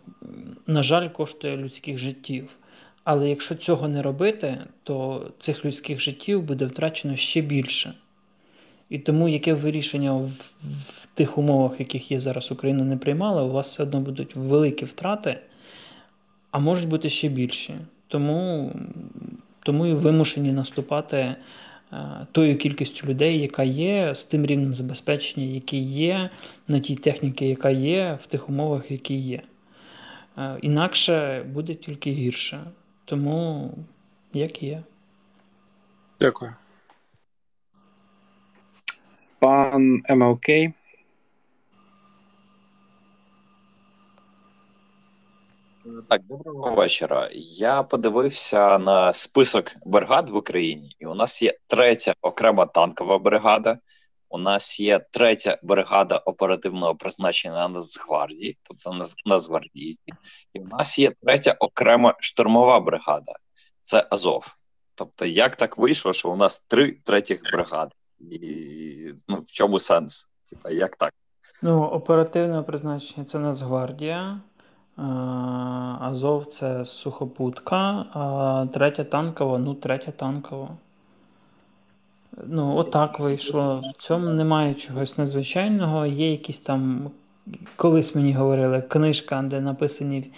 на 0.66 0.82
жаль, 0.82 1.08
коштує 1.08 1.56
людських 1.56 1.98
життів. 1.98 2.56
Але 3.04 3.28
якщо 3.28 3.54
цього 3.54 3.88
не 3.88 4.02
робити, 4.02 4.58
то 4.82 5.26
цих 5.38 5.64
людських 5.64 6.00
життів 6.00 6.42
буде 6.42 6.66
втрачено 6.66 7.16
ще 7.16 7.40
більше. 7.40 7.94
І 8.90 8.98
тому 8.98 9.28
яке 9.28 9.54
вирішення 9.54 10.12
в, 10.12 10.28
в 10.88 11.06
тих 11.14 11.38
умовах, 11.38 11.80
яких 11.80 12.10
є 12.10 12.20
зараз 12.20 12.52
Україна 12.52 12.84
не 12.84 12.96
приймала, 12.96 13.42
у 13.42 13.52
вас 13.52 13.72
все 13.72 13.82
одно 13.82 14.00
будуть 14.00 14.36
великі 14.36 14.84
втрати, 14.84 15.38
а 16.50 16.58
можуть 16.58 16.88
бути 16.88 17.10
ще 17.10 17.28
більші. 17.28 17.74
Тому 18.08 18.72
тому 19.62 19.86
і 19.86 19.94
вимушені 19.94 20.52
наступати 20.52 21.16
е, 21.16 21.36
тою 22.32 22.58
кількістю 22.58 23.06
людей, 23.06 23.38
яка 23.38 23.62
є, 23.62 24.14
з 24.14 24.24
тим 24.24 24.46
рівнем 24.46 24.74
забезпечення, 24.74 25.46
який 25.46 25.82
є, 25.82 26.30
на 26.68 26.80
тій 26.80 26.94
техніці, 26.94 27.44
яка 27.44 27.70
є, 27.70 28.18
в 28.22 28.26
тих 28.26 28.48
умовах, 28.48 28.90
які 28.90 29.14
є. 29.14 29.42
Е, 30.38 30.58
інакше 30.62 31.42
буде 31.42 31.74
тільки 31.74 32.12
гірше. 32.12 32.60
Тому 33.04 33.70
як 34.32 34.62
є. 34.62 34.82
Дякую. 36.20 36.52
Пан 39.40 40.02
МЛК. 40.08 40.46
Так, 46.08 46.22
доброго 46.26 46.74
вечора. 46.74 47.28
Я 47.32 47.82
подивився 47.82 48.78
на 48.78 49.12
список 49.12 49.72
бригад 49.86 50.30
в 50.30 50.36
Україні, 50.36 50.96
і 50.98 51.06
у 51.06 51.14
нас 51.14 51.42
є 51.42 51.58
третя 51.66 52.14
окрема 52.22 52.66
танкова 52.66 53.18
бригада. 53.18 53.78
У 54.28 54.38
нас 54.38 54.80
є 54.80 55.00
третя 55.10 55.58
бригада 55.62 56.16
оперативного 56.16 56.94
призначення 56.94 57.54
на 57.54 57.68
Нацгвардії, 57.68 58.58
тобто 58.62 59.06
Нацгвардійці, 59.26 60.12
і 60.54 60.58
в 60.58 60.68
нас 60.68 60.98
є 60.98 61.12
третя 61.22 61.56
окрема 61.60 62.14
штурмова 62.20 62.80
бригада 62.80 63.32
це 63.82 64.06
Азов. 64.10 64.54
Тобто, 64.94 65.26
як 65.26 65.56
так 65.56 65.78
вийшло, 65.78 66.12
що 66.12 66.30
у 66.30 66.36
нас 66.36 66.60
три 66.60 66.92
третіх 66.92 67.42
бригади? 67.52 67.92
І 68.20 69.14
ну, 69.28 69.36
в 69.36 69.46
чому 69.46 69.78
сенс? 69.78 70.32
Типа, 70.50 70.70
як 70.70 70.96
так? 70.96 71.14
Ну, 71.62 71.82
оперативне 71.82 72.62
призначення 72.62 73.24
це 73.24 73.38
Нацгвардія, 73.38 74.40
Азов 76.00 76.46
це 76.46 76.86
сухопутка, 76.86 78.06
а 78.12 78.66
третя 78.72 79.04
танкова, 79.04 79.58
ну, 79.58 79.74
третя 79.74 80.10
танкова. 80.10 80.68
Ну, 82.46 82.76
отак 82.76 83.20
вийшло. 83.20 83.82
В 83.94 84.02
цьому 84.02 84.30
немає 84.30 84.74
чогось 84.74 85.18
надзвичайного. 85.18 86.06
Є 86.06 86.30
якісь 86.30 86.60
там, 86.60 87.10
колись 87.76 88.14
мені 88.14 88.32
говорили, 88.32 88.82
книжка, 88.82 89.42
де 89.42 89.60
написані 89.60 90.32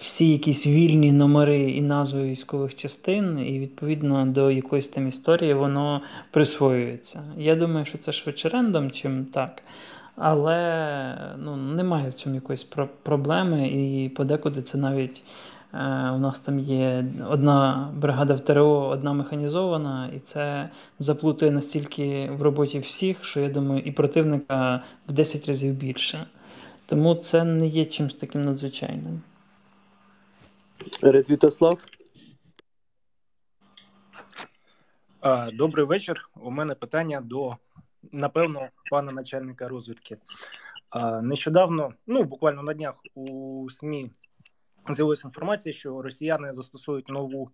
всі 0.00 0.32
якісь 0.32 0.66
вільні 0.66 1.12
номери 1.12 1.70
і 1.70 1.82
назви 1.82 2.22
військових 2.22 2.74
частин, 2.74 3.38
і 3.38 3.58
відповідно 3.58 4.26
до 4.26 4.50
якоїсь 4.50 4.88
там 4.88 5.08
історії 5.08 5.54
воно 5.54 6.00
присвоюється. 6.30 7.22
Я 7.36 7.56
думаю, 7.56 7.84
що 7.84 7.98
це 7.98 8.12
швидше 8.12 8.48
рендом, 8.48 8.90
чим 8.90 9.24
так. 9.24 9.62
Але 10.16 11.34
ну, 11.38 11.56
немає 11.56 12.10
в 12.10 12.14
цьому 12.14 12.34
якоїсь 12.34 12.64
проблеми, 13.02 13.68
і 13.68 14.08
подекуди 14.08 14.62
це 14.62 14.78
навіть 14.78 15.22
е, 15.74 15.78
у 16.10 16.18
нас 16.18 16.38
там 16.38 16.58
є 16.58 17.04
одна 17.28 17.88
бригада 17.96 18.34
в 18.34 18.40
ТРО, 18.40 18.88
одна 18.88 19.12
механізована, 19.12 20.10
і 20.16 20.18
це 20.18 20.68
заплутує 20.98 21.50
настільки 21.50 22.30
в 22.38 22.42
роботі 22.42 22.78
всіх, 22.78 23.24
що 23.24 23.40
я 23.40 23.48
думаю, 23.48 23.82
і 23.84 23.92
противника 23.92 24.82
в 25.08 25.12
10 25.12 25.46
разів 25.46 25.74
більше. 25.74 26.26
Тому 26.86 27.14
це 27.14 27.44
не 27.44 27.66
є 27.66 27.84
чимось 27.84 28.14
таким 28.14 28.44
надзвичайним. 28.44 29.22
Редвітослав. 31.02 31.86
Добрий 35.52 35.86
вечір. 35.86 36.30
У 36.36 36.50
мене 36.50 36.74
питання 36.74 37.20
до, 37.20 37.56
напевно, 38.12 38.68
пана 38.90 39.12
начальника 39.12 39.68
розвідки. 39.68 40.18
Нещодавно, 41.22 41.94
ну 42.06 42.24
буквально 42.24 42.62
на 42.62 42.74
днях 42.74 42.94
у 43.14 43.68
СМІ 43.70 44.10
з'явилася 44.90 45.28
інформація, 45.28 45.72
що 45.72 46.02
росіяни 46.02 46.54
застосують 46.54 47.08
нову 47.08 47.50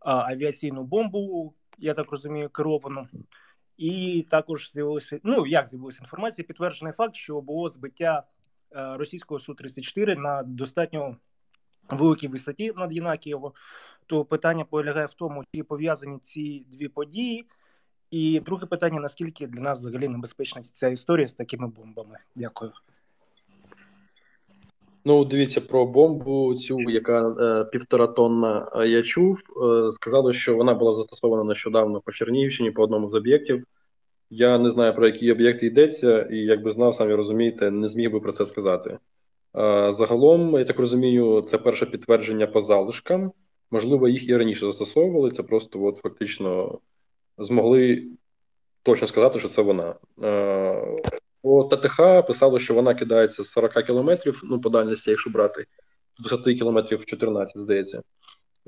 авіаційну 0.00 0.84
бомбу, 0.84 1.54
я 1.78 1.94
так 1.94 2.10
розумію, 2.10 2.48
керовану. 2.48 3.08
І 3.76 4.26
також 4.30 4.72
з'явилося, 4.72 5.20
ну 5.22 5.46
як 5.46 5.66
з'явилася 5.66 6.00
інформація, 6.02 6.46
підтверджений 6.46 6.94
факт, 6.94 7.14
що 7.14 7.40
було 7.40 7.70
збиття 7.70 8.22
російського 8.72 9.40
су 9.40 9.54
34 9.54 10.16
на 10.16 10.42
достатньо 10.42 11.16
великій 11.90 12.28
висоті 12.28 12.72
над 12.76 12.92
Єнакієво, 12.92 13.54
то 14.06 14.24
питання 14.24 14.64
полягає 14.64 15.06
в 15.06 15.14
тому, 15.14 15.44
чи 15.54 15.62
пов'язані 15.62 16.18
ці 16.18 16.64
дві 16.72 16.88
події. 16.88 17.46
І 18.10 18.40
друге 18.40 18.66
питання: 18.66 19.00
наскільки 19.00 19.46
для 19.46 19.60
нас 19.60 19.78
взагалі 19.78 20.08
небезпечна 20.08 20.62
ця 20.62 20.88
історія 20.88 21.28
з 21.28 21.34
такими 21.34 21.68
бомбами? 21.68 22.18
Дякую. 22.36 22.72
Ну, 25.04 25.24
дивіться 25.24 25.60
про 25.60 25.86
бомбу, 25.86 26.54
цю, 26.54 26.80
яка 26.80 27.28
е, 27.28 27.64
півтора 27.64 28.06
тонна. 28.06 28.68
Е, 28.74 28.88
я 28.88 29.02
чув. 29.02 29.38
Е, 29.38 29.92
сказали, 29.92 30.32
що 30.32 30.56
вона 30.56 30.74
була 30.74 30.94
застосована 30.94 31.44
нещодавно 31.44 32.00
по 32.00 32.12
Чернігівщині 32.12 32.70
по 32.70 32.82
одному 32.82 33.10
з 33.10 33.14
об'єктів. 33.14 33.64
Я 34.30 34.58
не 34.58 34.70
знаю 34.70 34.94
про 34.94 35.06
які 35.06 35.32
об'єкти 35.32 35.66
йдеться, 35.66 36.22
і 36.22 36.36
якби 36.36 36.70
знав, 36.70 36.94
самі 36.94 37.14
розумієте, 37.14 37.70
не 37.70 37.88
зміг 37.88 38.12
би 38.12 38.20
про 38.20 38.32
це 38.32 38.46
сказати. 38.46 38.98
Загалом, 39.88 40.58
я 40.58 40.64
так 40.64 40.78
розумію, 40.78 41.42
це 41.42 41.58
перше 41.58 41.86
підтвердження 41.86 42.46
по 42.46 42.60
залишкам. 42.60 43.32
Можливо, 43.70 44.08
їх 44.08 44.28
і 44.28 44.36
раніше 44.36 44.66
застосовували. 44.66 45.30
Це 45.30 45.42
просто 45.42 45.82
от 45.82 45.96
фактично 45.96 46.78
змогли 47.38 48.06
точно 48.82 49.06
сказати, 49.06 49.38
що 49.38 49.48
це 49.48 49.62
вона. 49.62 49.94
По 51.42 51.64
ТТХ 51.64 52.26
писало, 52.26 52.58
що 52.58 52.74
вона 52.74 52.94
кидається 52.94 53.44
з 53.44 53.48
40 53.48 53.86
кілометрів, 53.86 54.42
ну, 54.44 54.60
по 54.60 54.68
дальності, 54.68 55.10
якщо 55.10 55.30
брати, 55.30 55.66
з 56.14 56.22
20 56.22 56.58
кілометрів 56.58 57.04
14, 57.04 57.58
здається. 57.58 58.02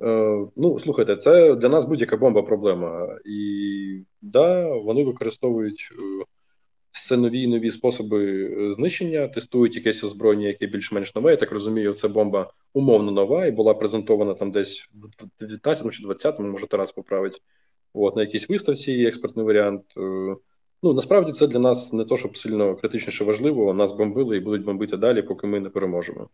Е, 0.01 0.47
ну, 0.57 0.79
слухайте, 0.79 1.17
це 1.17 1.55
для 1.55 1.69
нас 1.69 1.85
будь-яка 1.85 2.17
бомба 2.17 2.43
проблема. 2.43 3.19
І 3.27 4.05
да, 4.23 4.69
вони 4.69 5.05
використовують 5.05 5.89
е, 5.93 6.25
все 6.93 7.17
нові 7.17 7.43
і 7.43 7.47
нові 7.47 7.71
способи 7.71 8.45
е, 8.45 8.73
знищення, 8.73 9.29
тестують 9.29 9.77
якесь 9.77 10.05
озброєння, 10.05 10.47
яке 10.47 10.67
більш-менш 10.67 11.15
нове. 11.15 11.31
Я 11.31 11.37
так 11.37 11.53
розумію, 11.53 11.93
це 11.93 12.09
бомба 12.09 12.53
умовно 12.73 13.13
нова 13.13 13.47
і 13.47 13.51
була 13.51 13.75
презентована 13.75 14.35
там 14.35 14.53
десь 14.53 14.89
в 14.95 15.27
19 15.41 15.93
чи 15.93 16.03
20 16.03 16.39
може 16.39 16.67
Тарас 16.67 16.93
поправить. 16.93 17.43
От, 17.95 18.17
на 18.17 18.23
якійсь 18.23 18.49
виставці 18.49 18.93
є 18.93 19.09
експертний 19.09 19.47
варіант. 19.47 19.83
Ну 20.83 20.93
насправді 20.93 21.33
це 21.33 21.47
для 21.47 21.59
нас 21.59 21.93
не 21.93 22.05
то, 22.05 22.17
щоб 22.17 22.37
сильно 22.37 22.77
критичніше 22.77 23.25
важливо. 23.25 23.75
Нас 23.75 23.93
бомбили 23.93 24.37
і 24.37 24.41
будуть 24.41 24.65
бомбити 24.65 24.97
далі, 24.97 25.23
поки 25.23 25.47
ми 25.47 25.61
не 25.61 25.69
переможемо. 25.69 26.29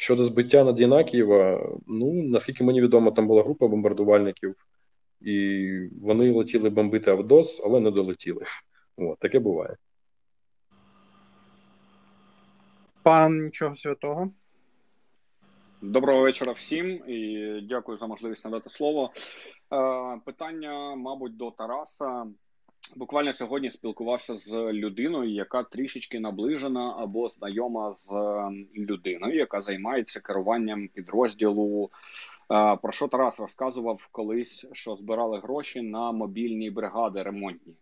Щодо 0.00 0.24
збиття 0.24 0.64
над 0.64 0.80
Янакієва, 0.80 1.70
ну 1.86 2.12
наскільки 2.12 2.64
мені 2.64 2.82
відомо, 2.82 3.10
там 3.10 3.26
була 3.26 3.42
група 3.42 3.68
бомбардувальників, 3.68 4.54
і 5.20 5.88
вони 6.02 6.32
летіли 6.32 6.70
бомбити 6.70 7.10
Авдос, 7.10 7.60
але 7.64 7.80
не 7.80 7.90
долетіли. 7.90 8.44
От, 8.96 9.18
таке 9.18 9.38
буває. 9.38 9.76
Пан 13.02 13.44
нічого 13.44 13.76
святого. 13.76 14.30
Доброго 15.82 16.22
вечора 16.22 16.52
всім 16.52 17.02
і 17.08 17.60
дякую 17.68 17.98
за 17.98 18.06
можливість 18.06 18.44
надати 18.44 18.70
слово. 18.70 19.10
Е, 19.72 20.20
питання, 20.24 20.96
мабуть, 20.96 21.36
до 21.36 21.50
Тараса. 21.50 22.26
Буквально 22.96 23.32
сьогодні 23.32 23.70
спілкувався 23.70 24.34
з 24.34 24.52
людиною, 24.72 25.30
яка 25.30 25.62
трішечки 25.62 26.20
наближена 26.20 26.94
або 26.98 27.28
знайома 27.28 27.92
з 27.92 28.12
ем, 28.12 28.66
людиною, 28.76 29.36
яка 29.36 29.60
займається 29.60 30.20
керуванням 30.20 30.88
підрозділу. 30.88 31.90
Е, 32.52 32.76
про 32.76 32.92
що 32.92 33.08
Тарас 33.08 33.40
розказував 33.40 34.08
колись, 34.12 34.66
що 34.72 34.96
збирали 34.96 35.38
гроші 35.38 35.82
на 35.82 36.12
мобільні 36.12 36.70
бригади 36.70 37.22
ремонтні. 37.22 37.74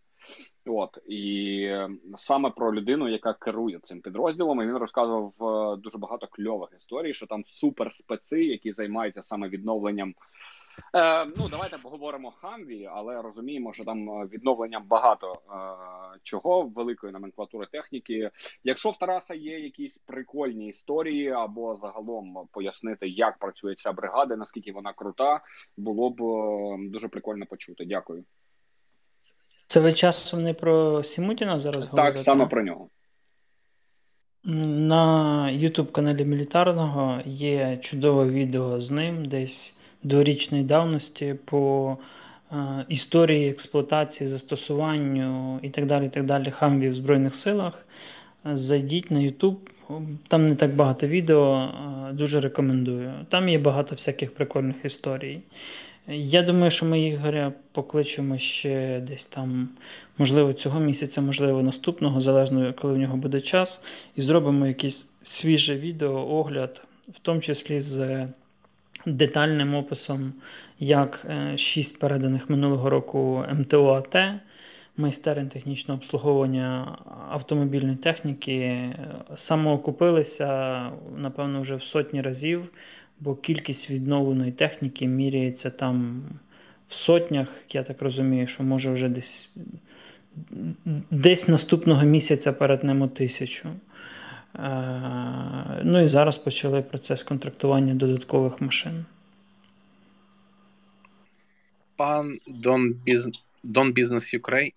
От 0.67 0.99
і 1.09 1.71
саме 2.17 2.51
про 2.51 2.75
людину, 2.75 3.09
яка 3.09 3.33
керує 3.33 3.79
цим 3.79 4.01
підрозділом, 4.01 4.63
і 4.63 4.67
він 4.67 4.77
розказував 4.77 5.33
е, 5.41 5.77
дуже 5.77 5.99
багато 5.99 6.27
кльових 6.27 6.69
історій, 6.77 7.13
що 7.13 7.27
там 7.27 7.43
суперспеци, 7.47 8.45
які 8.45 8.73
займаються 8.73 9.23
саме 9.23 9.49
відновленням. 9.49 10.15
Е, 10.95 11.25
Ну, 11.25 11.49
давайте 11.51 11.79
поговоримо 11.79 12.31
Хамві, 12.31 12.89
але 12.93 13.23
розуміємо, 13.23 13.73
що 13.73 13.85
там 13.85 14.11
е, 14.11 14.27
відновленням 14.33 14.85
багато 14.87 15.33
е, 15.33 15.39
чого 16.23 16.63
великої 16.63 17.13
номенклатури 17.13 17.67
техніки. 17.73 18.31
Якщо 18.65 18.91
в 18.91 18.97
Тараса 18.97 19.35
є 19.35 19.59
якісь 19.59 19.99
прикольні 19.99 20.67
історії, 20.69 21.31
або 21.31 21.77
загалом 21.77 22.49
пояснити, 22.53 23.09
як 23.09 23.39
працює 23.39 23.75
ця 23.75 23.93
бригада, 23.93 24.37
наскільки 24.37 24.73
вона 24.73 24.93
крута, 24.93 25.41
було 25.77 26.11
б 26.11 26.23
е, 26.23 26.91
дуже 26.91 27.09
прикольно 27.09 27.47
почути. 27.47 27.85
Дякую. 27.85 28.25
Це 29.67 29.81
ви 29.81 29.93
часом 29.93 30.43
не 30.43 30.55
про 30.55 31.05
Сімутіна 31.05 31.59
зараз 31.59 31.83
так, 31.83 31.91
говорите? 31.91 32.17
Так, 32.17 32.25
саме 32.25 32.47
про 32.47 32.63
нього. 32.63 32.89
На 34.45 35.45
YouTube 35.53 35.93
каналі 35.93 36.25
Мілітарного 36.25 37.21
є 37.27 37.79
чудове 37.83 38.25
відео 38.25 38.81
з 38.81 38.91
ним 38.91 39.25
десь 39.25 39.78
дворічної 40.03 40.65
давності 40.65 41.35
по 41.45 41.97
е, 42.53 42.57
історії 42.89 43.51
експлуатації, 43.51 44.31
застосуванню 44.31 45.59
і 45.63 45.69
так 45.71 45.87
далі, 45.87 46.07
і 46.07 46.09
так 46.09 46.25
далі 46.25 46.51
хамвів 46.51 46.93
в 46.93 46.95
Збройних 46.95 47.35
силах. 47.35 47.85
Зайдіть 48.45 49.11
на 49.11 49.19
YouTube, 49.19 49.57
там 50.29 50.47
не 50.47 50.55
так 50.55 50.75
багато 50.75 51.07
відео, 51.07 51.69
е, 52.11 52.13
дуже 52.13 52.41
рекомендую. 52.41 53.13
Там 53.29 53.49
є 53.49 53.59
багато 53.59 53.95
всяких 53.95 54.35
прикольних 54.35 54.77
історій. 54.85 55.41
Я 56.11 56.43
думаю, 56.43 56.71
що 56.71 56.87
ми 56.87 57.01
Ігоря 57.01 57.53
покличемо 57.73 58.39
ще 58.39 59.01
десь 59.09 59.27
там, 59.27 59.69
можливо, 60.19 60.53
цього 60.53 60.81
місяця, 60.81 61.21
можливо, 61.21 61.63
наступного, 61.63 62.21
залежно 62.21 62.75
коли 62.75 62.95
в 62.95 62.97
нього 62.97 63.17
буде 63.17 63.41
час, 63.41 63.83
і 64.17 64.23
зробимо 64.23 64.67
якесь 64.67 65.09
свіже 65.23 65.77
відео, 65.77 66.27
огляд, 66.31 66.83
в 67.09 67.19
тому 67.23 67.41
числі 67.41 67.81
з 67.81 68.27
детальним 69.09 69.75
описом, 69.75 70.33
як 70.79 71.27
е, 71.31 71.59
шість 71.59 71.99
переданих 71.99 72.51
минулого 72.51 72.91
року 72.91 73.45
МТО 73.53 73.93
АТ, 73.93 74.17
майстерень 74.97 75.49
технічного 75.49 75.99
обслуговування 75.99 76.99
автомобільної 77.31 77.97
техніки, 77.97 78.57
е, 78.57 78.97
самоокупилися, 79.35 80.83
напевно, 81.17 81.61
вже 81.61 81.77
в 81.77 81.83
сотні 81.83 82.23
разів 82.23 82.71
бо 83.21 83.35
кількість 83.35 83.91
відновленої 83.91 84.53
техніки 84.53 85.07
міряється 85.07 85.71
там 85.71 86.23
в 86.89 86.95
сотнях. 86.95 87.49
Я 87.73 87.83
так 87.83 88.03
розумію, 88.03 88.47
що 88.47 88.63
може 88.63 88.93
вже 88.93 89.09
десь 89.09 89.51
десь 91.11 91.49
наступного 91.49 92.03
місяця 92.03 92.53
перетнемо 92.53 93.09
тисячу. 93.09 93.69
Е, 94.59 95.81
ну 95.85 96.03
і 96.03 96.09
зараз 96.09 96.39
почали 96.39 96.83
процес 96.83 97.23
контрактування 97.23 97.95
додаткових 97.95 98.61
машин. 98.61 99.05
Пан 101.97 102.39
Дон 102.47 102.95
Біз... 103.05 103.29
Дон 103.65 103.93
Бізнес 103.93 104.35
Юкрей. 104.35 104.75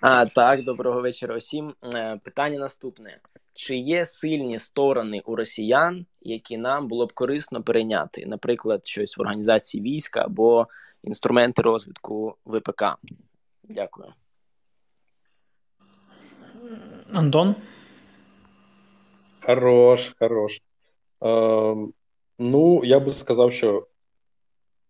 А, 0.00 0.26
так, 0.26 0.64
доброго 0.64 1.00
вечора 1.00 1.36
усім. 1.36 1.74
Е, 1.94 2.20
питання 2.24 2.58
наступне: 2.58 3.18
чи 3.54 3.76
є 3.76 4.04
сильні 4.04 4.58
сторони 4.58 5.22
у 5.24 5.36
росіян, 5.36 6.06
які 6.20 6.56
нам 6.56 6.88
було 6.88 7.06
б 7.06 7.12
корисно 7.12 7.62
перейняти, 7.62 8.26
наприклад, 8.26 8.86
щось 8.86 9.16
в 9.16 9.20
організації 9.20 9.82
війська 9.82 10.20
або 10.24 10.68
інструменти 11.02 11.62
розвитку 11.62 12.36
ВПК? 12.44 12.84
Дякую. 13.68 14.12
Антон? 17.12 17.56
Хорош, 19.46 20.14
хорош. 20.18 20.62
Е, 21.22 21.76
ну, 22.38 22.84
я 22.84 23.00
би 23.00 23.12
сказав, 23.12 23.52
що 23.52 23.86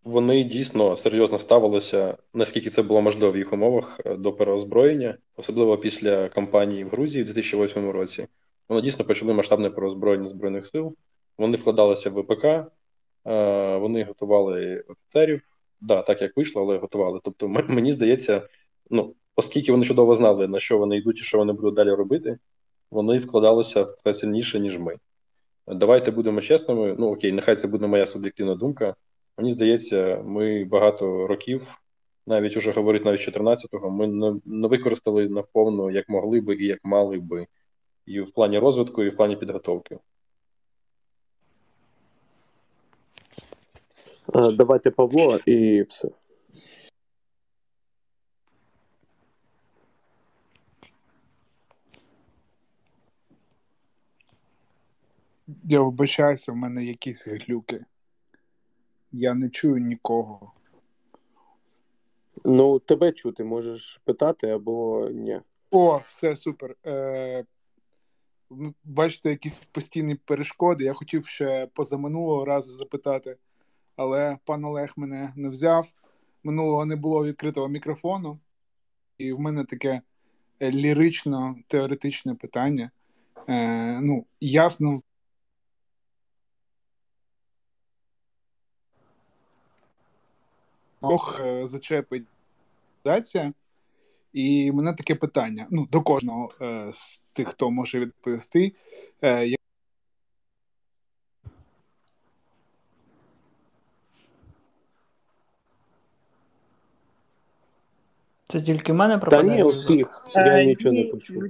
вони 0.05 0.45
дійсно 0.45 0.97
серйозно 0.97 1.39
ставилися, 1.39 2.17
наскільки 2.35 2.71
це 2.71 2.83
було 2.83 3.03
можливо 3.03 3.33
в 3.33 3.37
їх 3.37 3.53
умовах 3.53 4.01
е, 4.05 4.17
до 4.17 4.33
переозброєння, 4.33 5.19
особливо 5.37 5.79
після 5.79 6.29
кампанії 6.29 6.85
в 6.85 6.89
Грузії 6.89 7.23
в 7.23 7.27
2008 7.27 7.91
році. 7.91 8.27
Вони 8.69 8.83
дійсно 8.83 9.05
почали 9.05 9.35
масштабне 9.35 9.71
переозброєння 9.71 10.29
збройних 10.29 10.67
сил. 10.67 10.97
Вони 11.39 11.57
вкладалися 11.57 12.11
в 12.11 12.21
ВПК, 12.21 12.45
е, 12.45 12.67
вони 13.77 14.05
готували 14.05 14.85
офіцерів. 14.89 15.43
Да, 15.81 16.03
так 16.03 16.23
як 16.23 16.37
вийшло, 16.37 16.63
але 16.63 16.79
готували. 16.79 17.21
Тобто, 17.25 17.49
мені 17.49 17.93
здається, 17.93 18.49
ну 18.91 19.15
оскільки 19.37 19.73
вони 19.73 19.85
чудово 19.85 20.15
знали, 20.15 20.49
на 20.49 20.59
що 20.59 20.79
вони 20.79 20.97
йдуть 20.97 21.19
і 21.21 21.23
що 21.23 21.39
вони 21.39 21.53
будуть 21.53 21.75
далі 21.75 21.91
робити, 21.91 22.39
вони 22.91 23.19
вкладалися 23.19 23.83
в 23.83 23.91
це 23.91 24.15
сильніше, 24.15 24.61
ніж 24.61 24.79
ми. 24.79 24.97
Давайте 25.67 26.11
будемо 26.11 26.41
чесними. 26.41 26.97
Ну 26.99 27.13
окей, 27.13 27.33
нехай 27.33 27.57
це 27.57 27.67
буде 27.67 27.87
моя 27.87 28.07
суб'єктивна 28.07 28.55
думка. 28.55 28.95
Мені 29.39 29.53
здається, 29.53 30.23
ми 30.25 30.65
багато 30.65 31.27
років, 31.27 31.81
навіть 32.27 32.57
уже 32.57 32.73
говорить 32.73 33.05
навіть 33.05 33.29
14-го, 33.29 33.91
ми 33.91 34.07
не, 34.07 34.41
не 34.45 34.69
використали 34.69 35.29
наповно, 35.29 35.91
як 35.91 36.09
могли 36.09 36.41
би 36.41 36.55
і 36.55 36.67
як 36.67 36.79
мали 36.83 37.19
би, 37.19 37.47
і 38.07 38.21
в 38.21 38.33
плані 38.33 38.59
розвитку, 38.59 39.03
і 39.03 39.09
в 39.09 39.17
плані 39.17 39.37
підготовки. 39.37 39.99
Давайте 44.53 44.91
Павло 44.91 45.39
і 45.47 45.83
все. 45.83 46.09
Я 55.65 55.81
вибачаюся, 55.81 56.53
в 56.53 56.57
мене 56.57 56.85
якісь 56.85 57.27
глюки. 57.27 57.85
Я 59.13 59.35
не 59.35 59.51
чую 59.51 59.77
нікого. 59.77 60.53
Ну, 62.45 62.79
тебе 62.79 63.13
чути, 63.13 63.45
можеш 63.45 64.01
питати 64.05 64.51
або 64.51 65.09
ні. 65.11 65.41
О, 65.71 66.01
все 66.09 66.37
супер. 66.37 66.77
Е, 66.87 67.45
Бачите, 68.85 69.31
якісь 69.31 69.65
постійні 69.65 70.15
перешкоди. 70.15 70.85
Я 70.85 70.93
хотів 70.93 71.27
ще 71.27 71.69
позаминулого 71.75 72.45
разу 72.45 72.73
запитати, 72.73 73.37
але 73.97 74.39
пан 74.45 74.65
Олег 74.65 74.93
мене 74.97 75.33
не 75.37 75.49
взяв. 75.49 75.93
Минулого 76.45 76.85
не 76.85 76.97
було 76.97 77.25
відкритого 77.25 77.69
мікрофону, 77.69 78.39
і 79.19 79.33
в 79.33 79.41
мене 79.41 79.65
таке 79.65 80.01
лірично 80.63 81.57
теоретичне 81.67 82.35
питання. 82.35 82.91
Е, 83.49 84.01
Ну, 84.01 84.27
ясно, 84.41 85.03
Ох, 91.13 91.41
е, 91.45 91.67
зачепить 91.67 92.25
І 94.33 94.73
мене 94.73 94.93
таке 94.93 95.15
питання: 95.15 95.67
ну, 95.71 95.89
до 95.91 96.03
кожного 96.03 96.51
е, 96.61 96.91
з 96.93 97.19
тих, 97.33 97.49
хто 97.49 97.71
може 97.71 98.01
відповісти. 98.01 98.73
Е, 99.25 99.55
Це 108.55 108.63
тільки 108.63 108.93
в 108.93 108.97
мене 108.97 109.19
пропадає? 109.19 109.49
Та 109.49 109.55
ні, 109.57 109.63
усіх. 109.63 110.27
Я 110.35 110.63
е, 110.63 110.67
нічого 110.67 110.95
не 110.95 111.05
почув. 111.05 111.43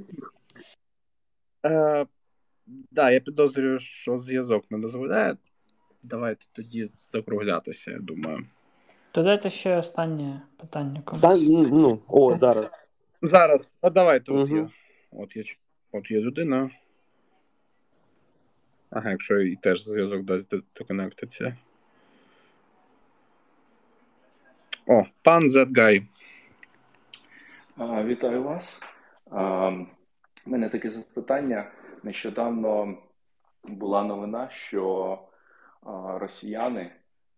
Е, 1.67 2.07
да, 2.91 3.11
я 3.11 3.21
підозрюю, 3.21 3.79
що 3.79 4.21
зв'язок 4.21 4.65
не 4.71 4.79
дозволяє. 4.79 5.37
Давайте 6.03 6.45
тоді 6.53 6.87
закруглятися, 6.99 7.91
я 7.91 7.99
думаю. 7.99 8.47
Додайте 9.15 9.51
ще 9.51 9.77
останнє 9.77 10.43
питання. 10.57 11.03
комусь. 11.05 11.23
Та, 11.23 11.37
ну, 11.71 12.01
О, 12.09 12.37
зараз. 12.37 12.89
Зараз. 13.23 13.77
От 13.83 13.93
давайте. 13.93 14.33
Угу. 14.33 14.43
От 14.43 14.51
є 14.51 14.69
от 15.13 15.37
є, 15.37 15.45
от 15.93 16.11
є 16.11 16.21
людина. 16.21 16.71
Ага, 18.91 19.11
якщо 19.11 19.41
і 19.41 19.57
теж 19.57 19.83
зв'язок 19.85 20.23
дасть 20.23 20.55
доконектитися. 20.77 21.57
О, 24.87 25.05
пан 25.23 25.49
Зетгай. 25.49 26.03
Вітаю 27.79 28.43
вас. 28.43 28.81
У 30.47 30.51
мене 30.51 30.69
таке 30.69 30.91
запитання. 30.91 31.71
Нещодавно 32.03 32.99
була 33.65 34.05
новина, 34.05 34.49
що 34.51 35.19
росіяни, 36.19 36.93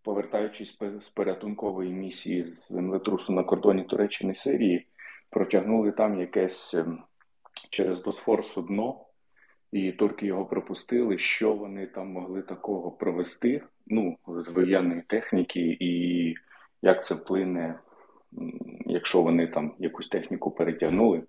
повертаючись 0.07 0.77
з 1.01 1.09
порятункової 1.09 1.93
місії 1.93 2.43
з 2.43 2.67
землетрусу 2.67 3.33
на 3.33 3.43
кордоні 3.43 3.83
Туреччини 3.83 4.31
і 4.31 4.35
Сирії, 4.35 4.87
протягнули 5.29 5.91
там 5.91 6.19
якесь 6.19 6.73
ем, 6.73 7.03
через 7.69 7.99
Босфор 7.99 8.45
судно, 8.45 9.05
і 9.71 9.91
турки 9.91 10.25
його 10.25 10.45
пропустили. 10.45 11.17
Що 11.17 11.53
вони 11.53 11.87
там 11.87 12.07
могли 12.07 12.41
такого 12.41 12.91
провести? 12.91 13.63
Ну, 13.87 14.17
з 14.27 14.55
воєнної 14.55 15.01
техніки, 15.01 15.77
і 15.79 16.33
як 16.81 17.03
це 17.03 17.15
вплине, 17.15 17.79
якщо 18.85 19.21
вони 19.21 19.47
там 19.47 19.75
якусь 19.79 20.07
техніку 20.07 20.51
перетягнули 20.51 21.23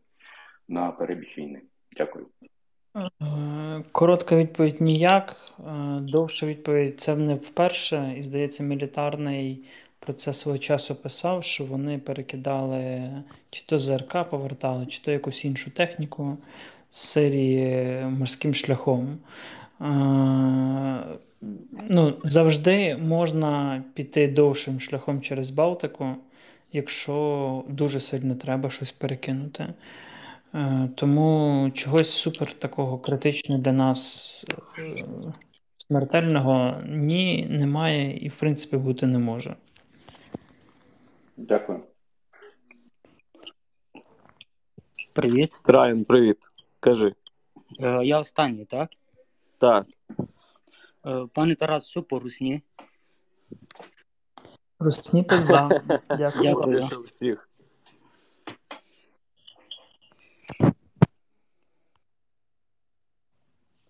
на 0.68 0.92
перебіг 0.92 1.34
війни? 1.38 1.62
Дякую. 1.96 2.26
Е, 2.98 3.82
коротка 3.92 4.36
відповідь 4.36 4.80
ніяк. 4.80 5.36
Е, 5.58 5.62
довша 6.00 6.46
відповідь 6.46 7.00
це 7.00 7.16
не 7.16 7.34
вперше. 7.34 8.14
І, 8.18 8.22
здається, 8.22 8.62
мілітарний 8.62 9.64
про 9.98 10.12
це 10.12 10.32
свого 10.32 10.58
часу 10.58 10.94
писав, 10.94 11.44
що 11.44 11.64
вони 11.64 11.98
перекидали 11.98 13.10
чи 13.50 13.62
то 13.66 13.78
ЗРК 13.78 14.30
повертали, 14.30 14.86
чи 14.86 15.00
то 15.02 15.10
якусь 15.10 15.44
іншу 15.44 15.70
техніку 15.70 16.36
з 16.90 17.00
Сирії 17.00 18.00
морським 18.02 18.54
шляхом. 18.54 19.18
Е, 19.80 19.84
ну, 21.88 22.14
Завжди 22.24 22.96
можна 22.96 23.84
піти 23.94 24.28
довшим 24.28 24.80
шляхом 24.80 25.20
через 25.20 25.50
Балтику, 25.50 26.14
якщо 26.72 27.64
дуже 27.68 28.00
сильно 28.00 28.34
треба 28.34 28.70
щось 28.70 28.92
перекинути. 28.92 29.66
Е, 30.54 30.88
тому 30.96 31.70
чогось 31.74 32.10
супер 32.10 32.52
такого 32.52 32.98
критичного 32.98 33.60
для 33.60 33.72
нас 33.72 34.44
е, 34.78 35.04
смертельного 35.76 36.82
ні, 36.86 37.46
немає 37.50 38.16
і, 38.16 38.28
в 38.28 38.36
принципі, 38.36 38.76
бути 38.76 39.06
не 39.06 39.18
може. 39.18 39.56
Дякую. 41.36 41.80
Привіт. 45.12 45.50
Райан, 45.68 46.04
привіт. 46.04 46.38
Кажи. 46.80 47.14
Е, 47.80 48.04
Я 48.04 48.18
останній, 48.18 48.64
так? 48.64 48.90
Так. 49.58 49.86
Е, 51.06 51.26
Пане 51.32 51.54
Тарас, 51.54 51.88
що 51.88 52.02
по 52.02 52.18
русні? 52.18 52.62
Русні 54.78 55.22
пизда. 55.22 55.68
Дякую. 56.18 56.42
Дякую. 56.42 57.02
всіх. 57.02 57.47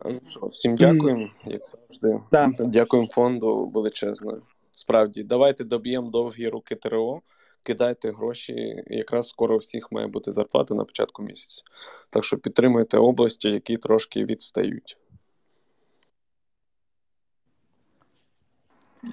Ну 0.05 0.21
що, 0.25 0.47
всім 0.47 0.77
дякуємо, 0.77 1.27
як 1.47 1.67
завжди. 1.67 2.21
Так. 2.31 2.51
Дякуємо 2.59 3.09
фонду 3.09 3.67
величезно. 3.75 4.43
Справді, 4.73 5.23
давайте 5.23 5.65
доб'ємо 5.65 6.11
довгі 6.11 6.49
руки 6.49 6.75
ТРО, 6.75 7.21
кидайте 7.63 8.13
гроші. 8.13 8.85
Якраз 8.87 9.29
скоро 9.29 9.55
у 9.55 9.59
всіх 9.59 9.93
має 9.93 10.07
бути 10.07 10.33
зарплата 10.33 10.75
на 10.75 10.85
початку 10.85 11.23
місяця. 11.23 11.63
Так 12.11 12.25
що 12.25 12.39
підтримуйте 12.39 12.99
області, 12.99 13.49
які 13.49 13.77
трошки 13.77 14.25
відстають. 14.25 14.99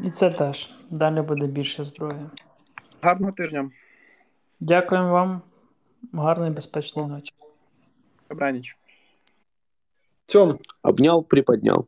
І 0.04 0.10
це 0.10 0.30
теж. 0.30 0.74
Далі 0.90 1.22
буде 1.22 1.48
більше 1.48 1.84
зброї. 1.84 2.20
Гарного 3.02 3.32
тижня. 3.32 3.72
Дякуємо 4.60 5.12
вам. 5.12 5.42
Гарної 6.14 6.52
безпечної 6.52 7.08
ночі. 7.08 7.34
Добраніч. 8.30 8.78
Цьом. 10.28 10.59
Обнял, 10.82 11.23
приподняв. 11.23 11.86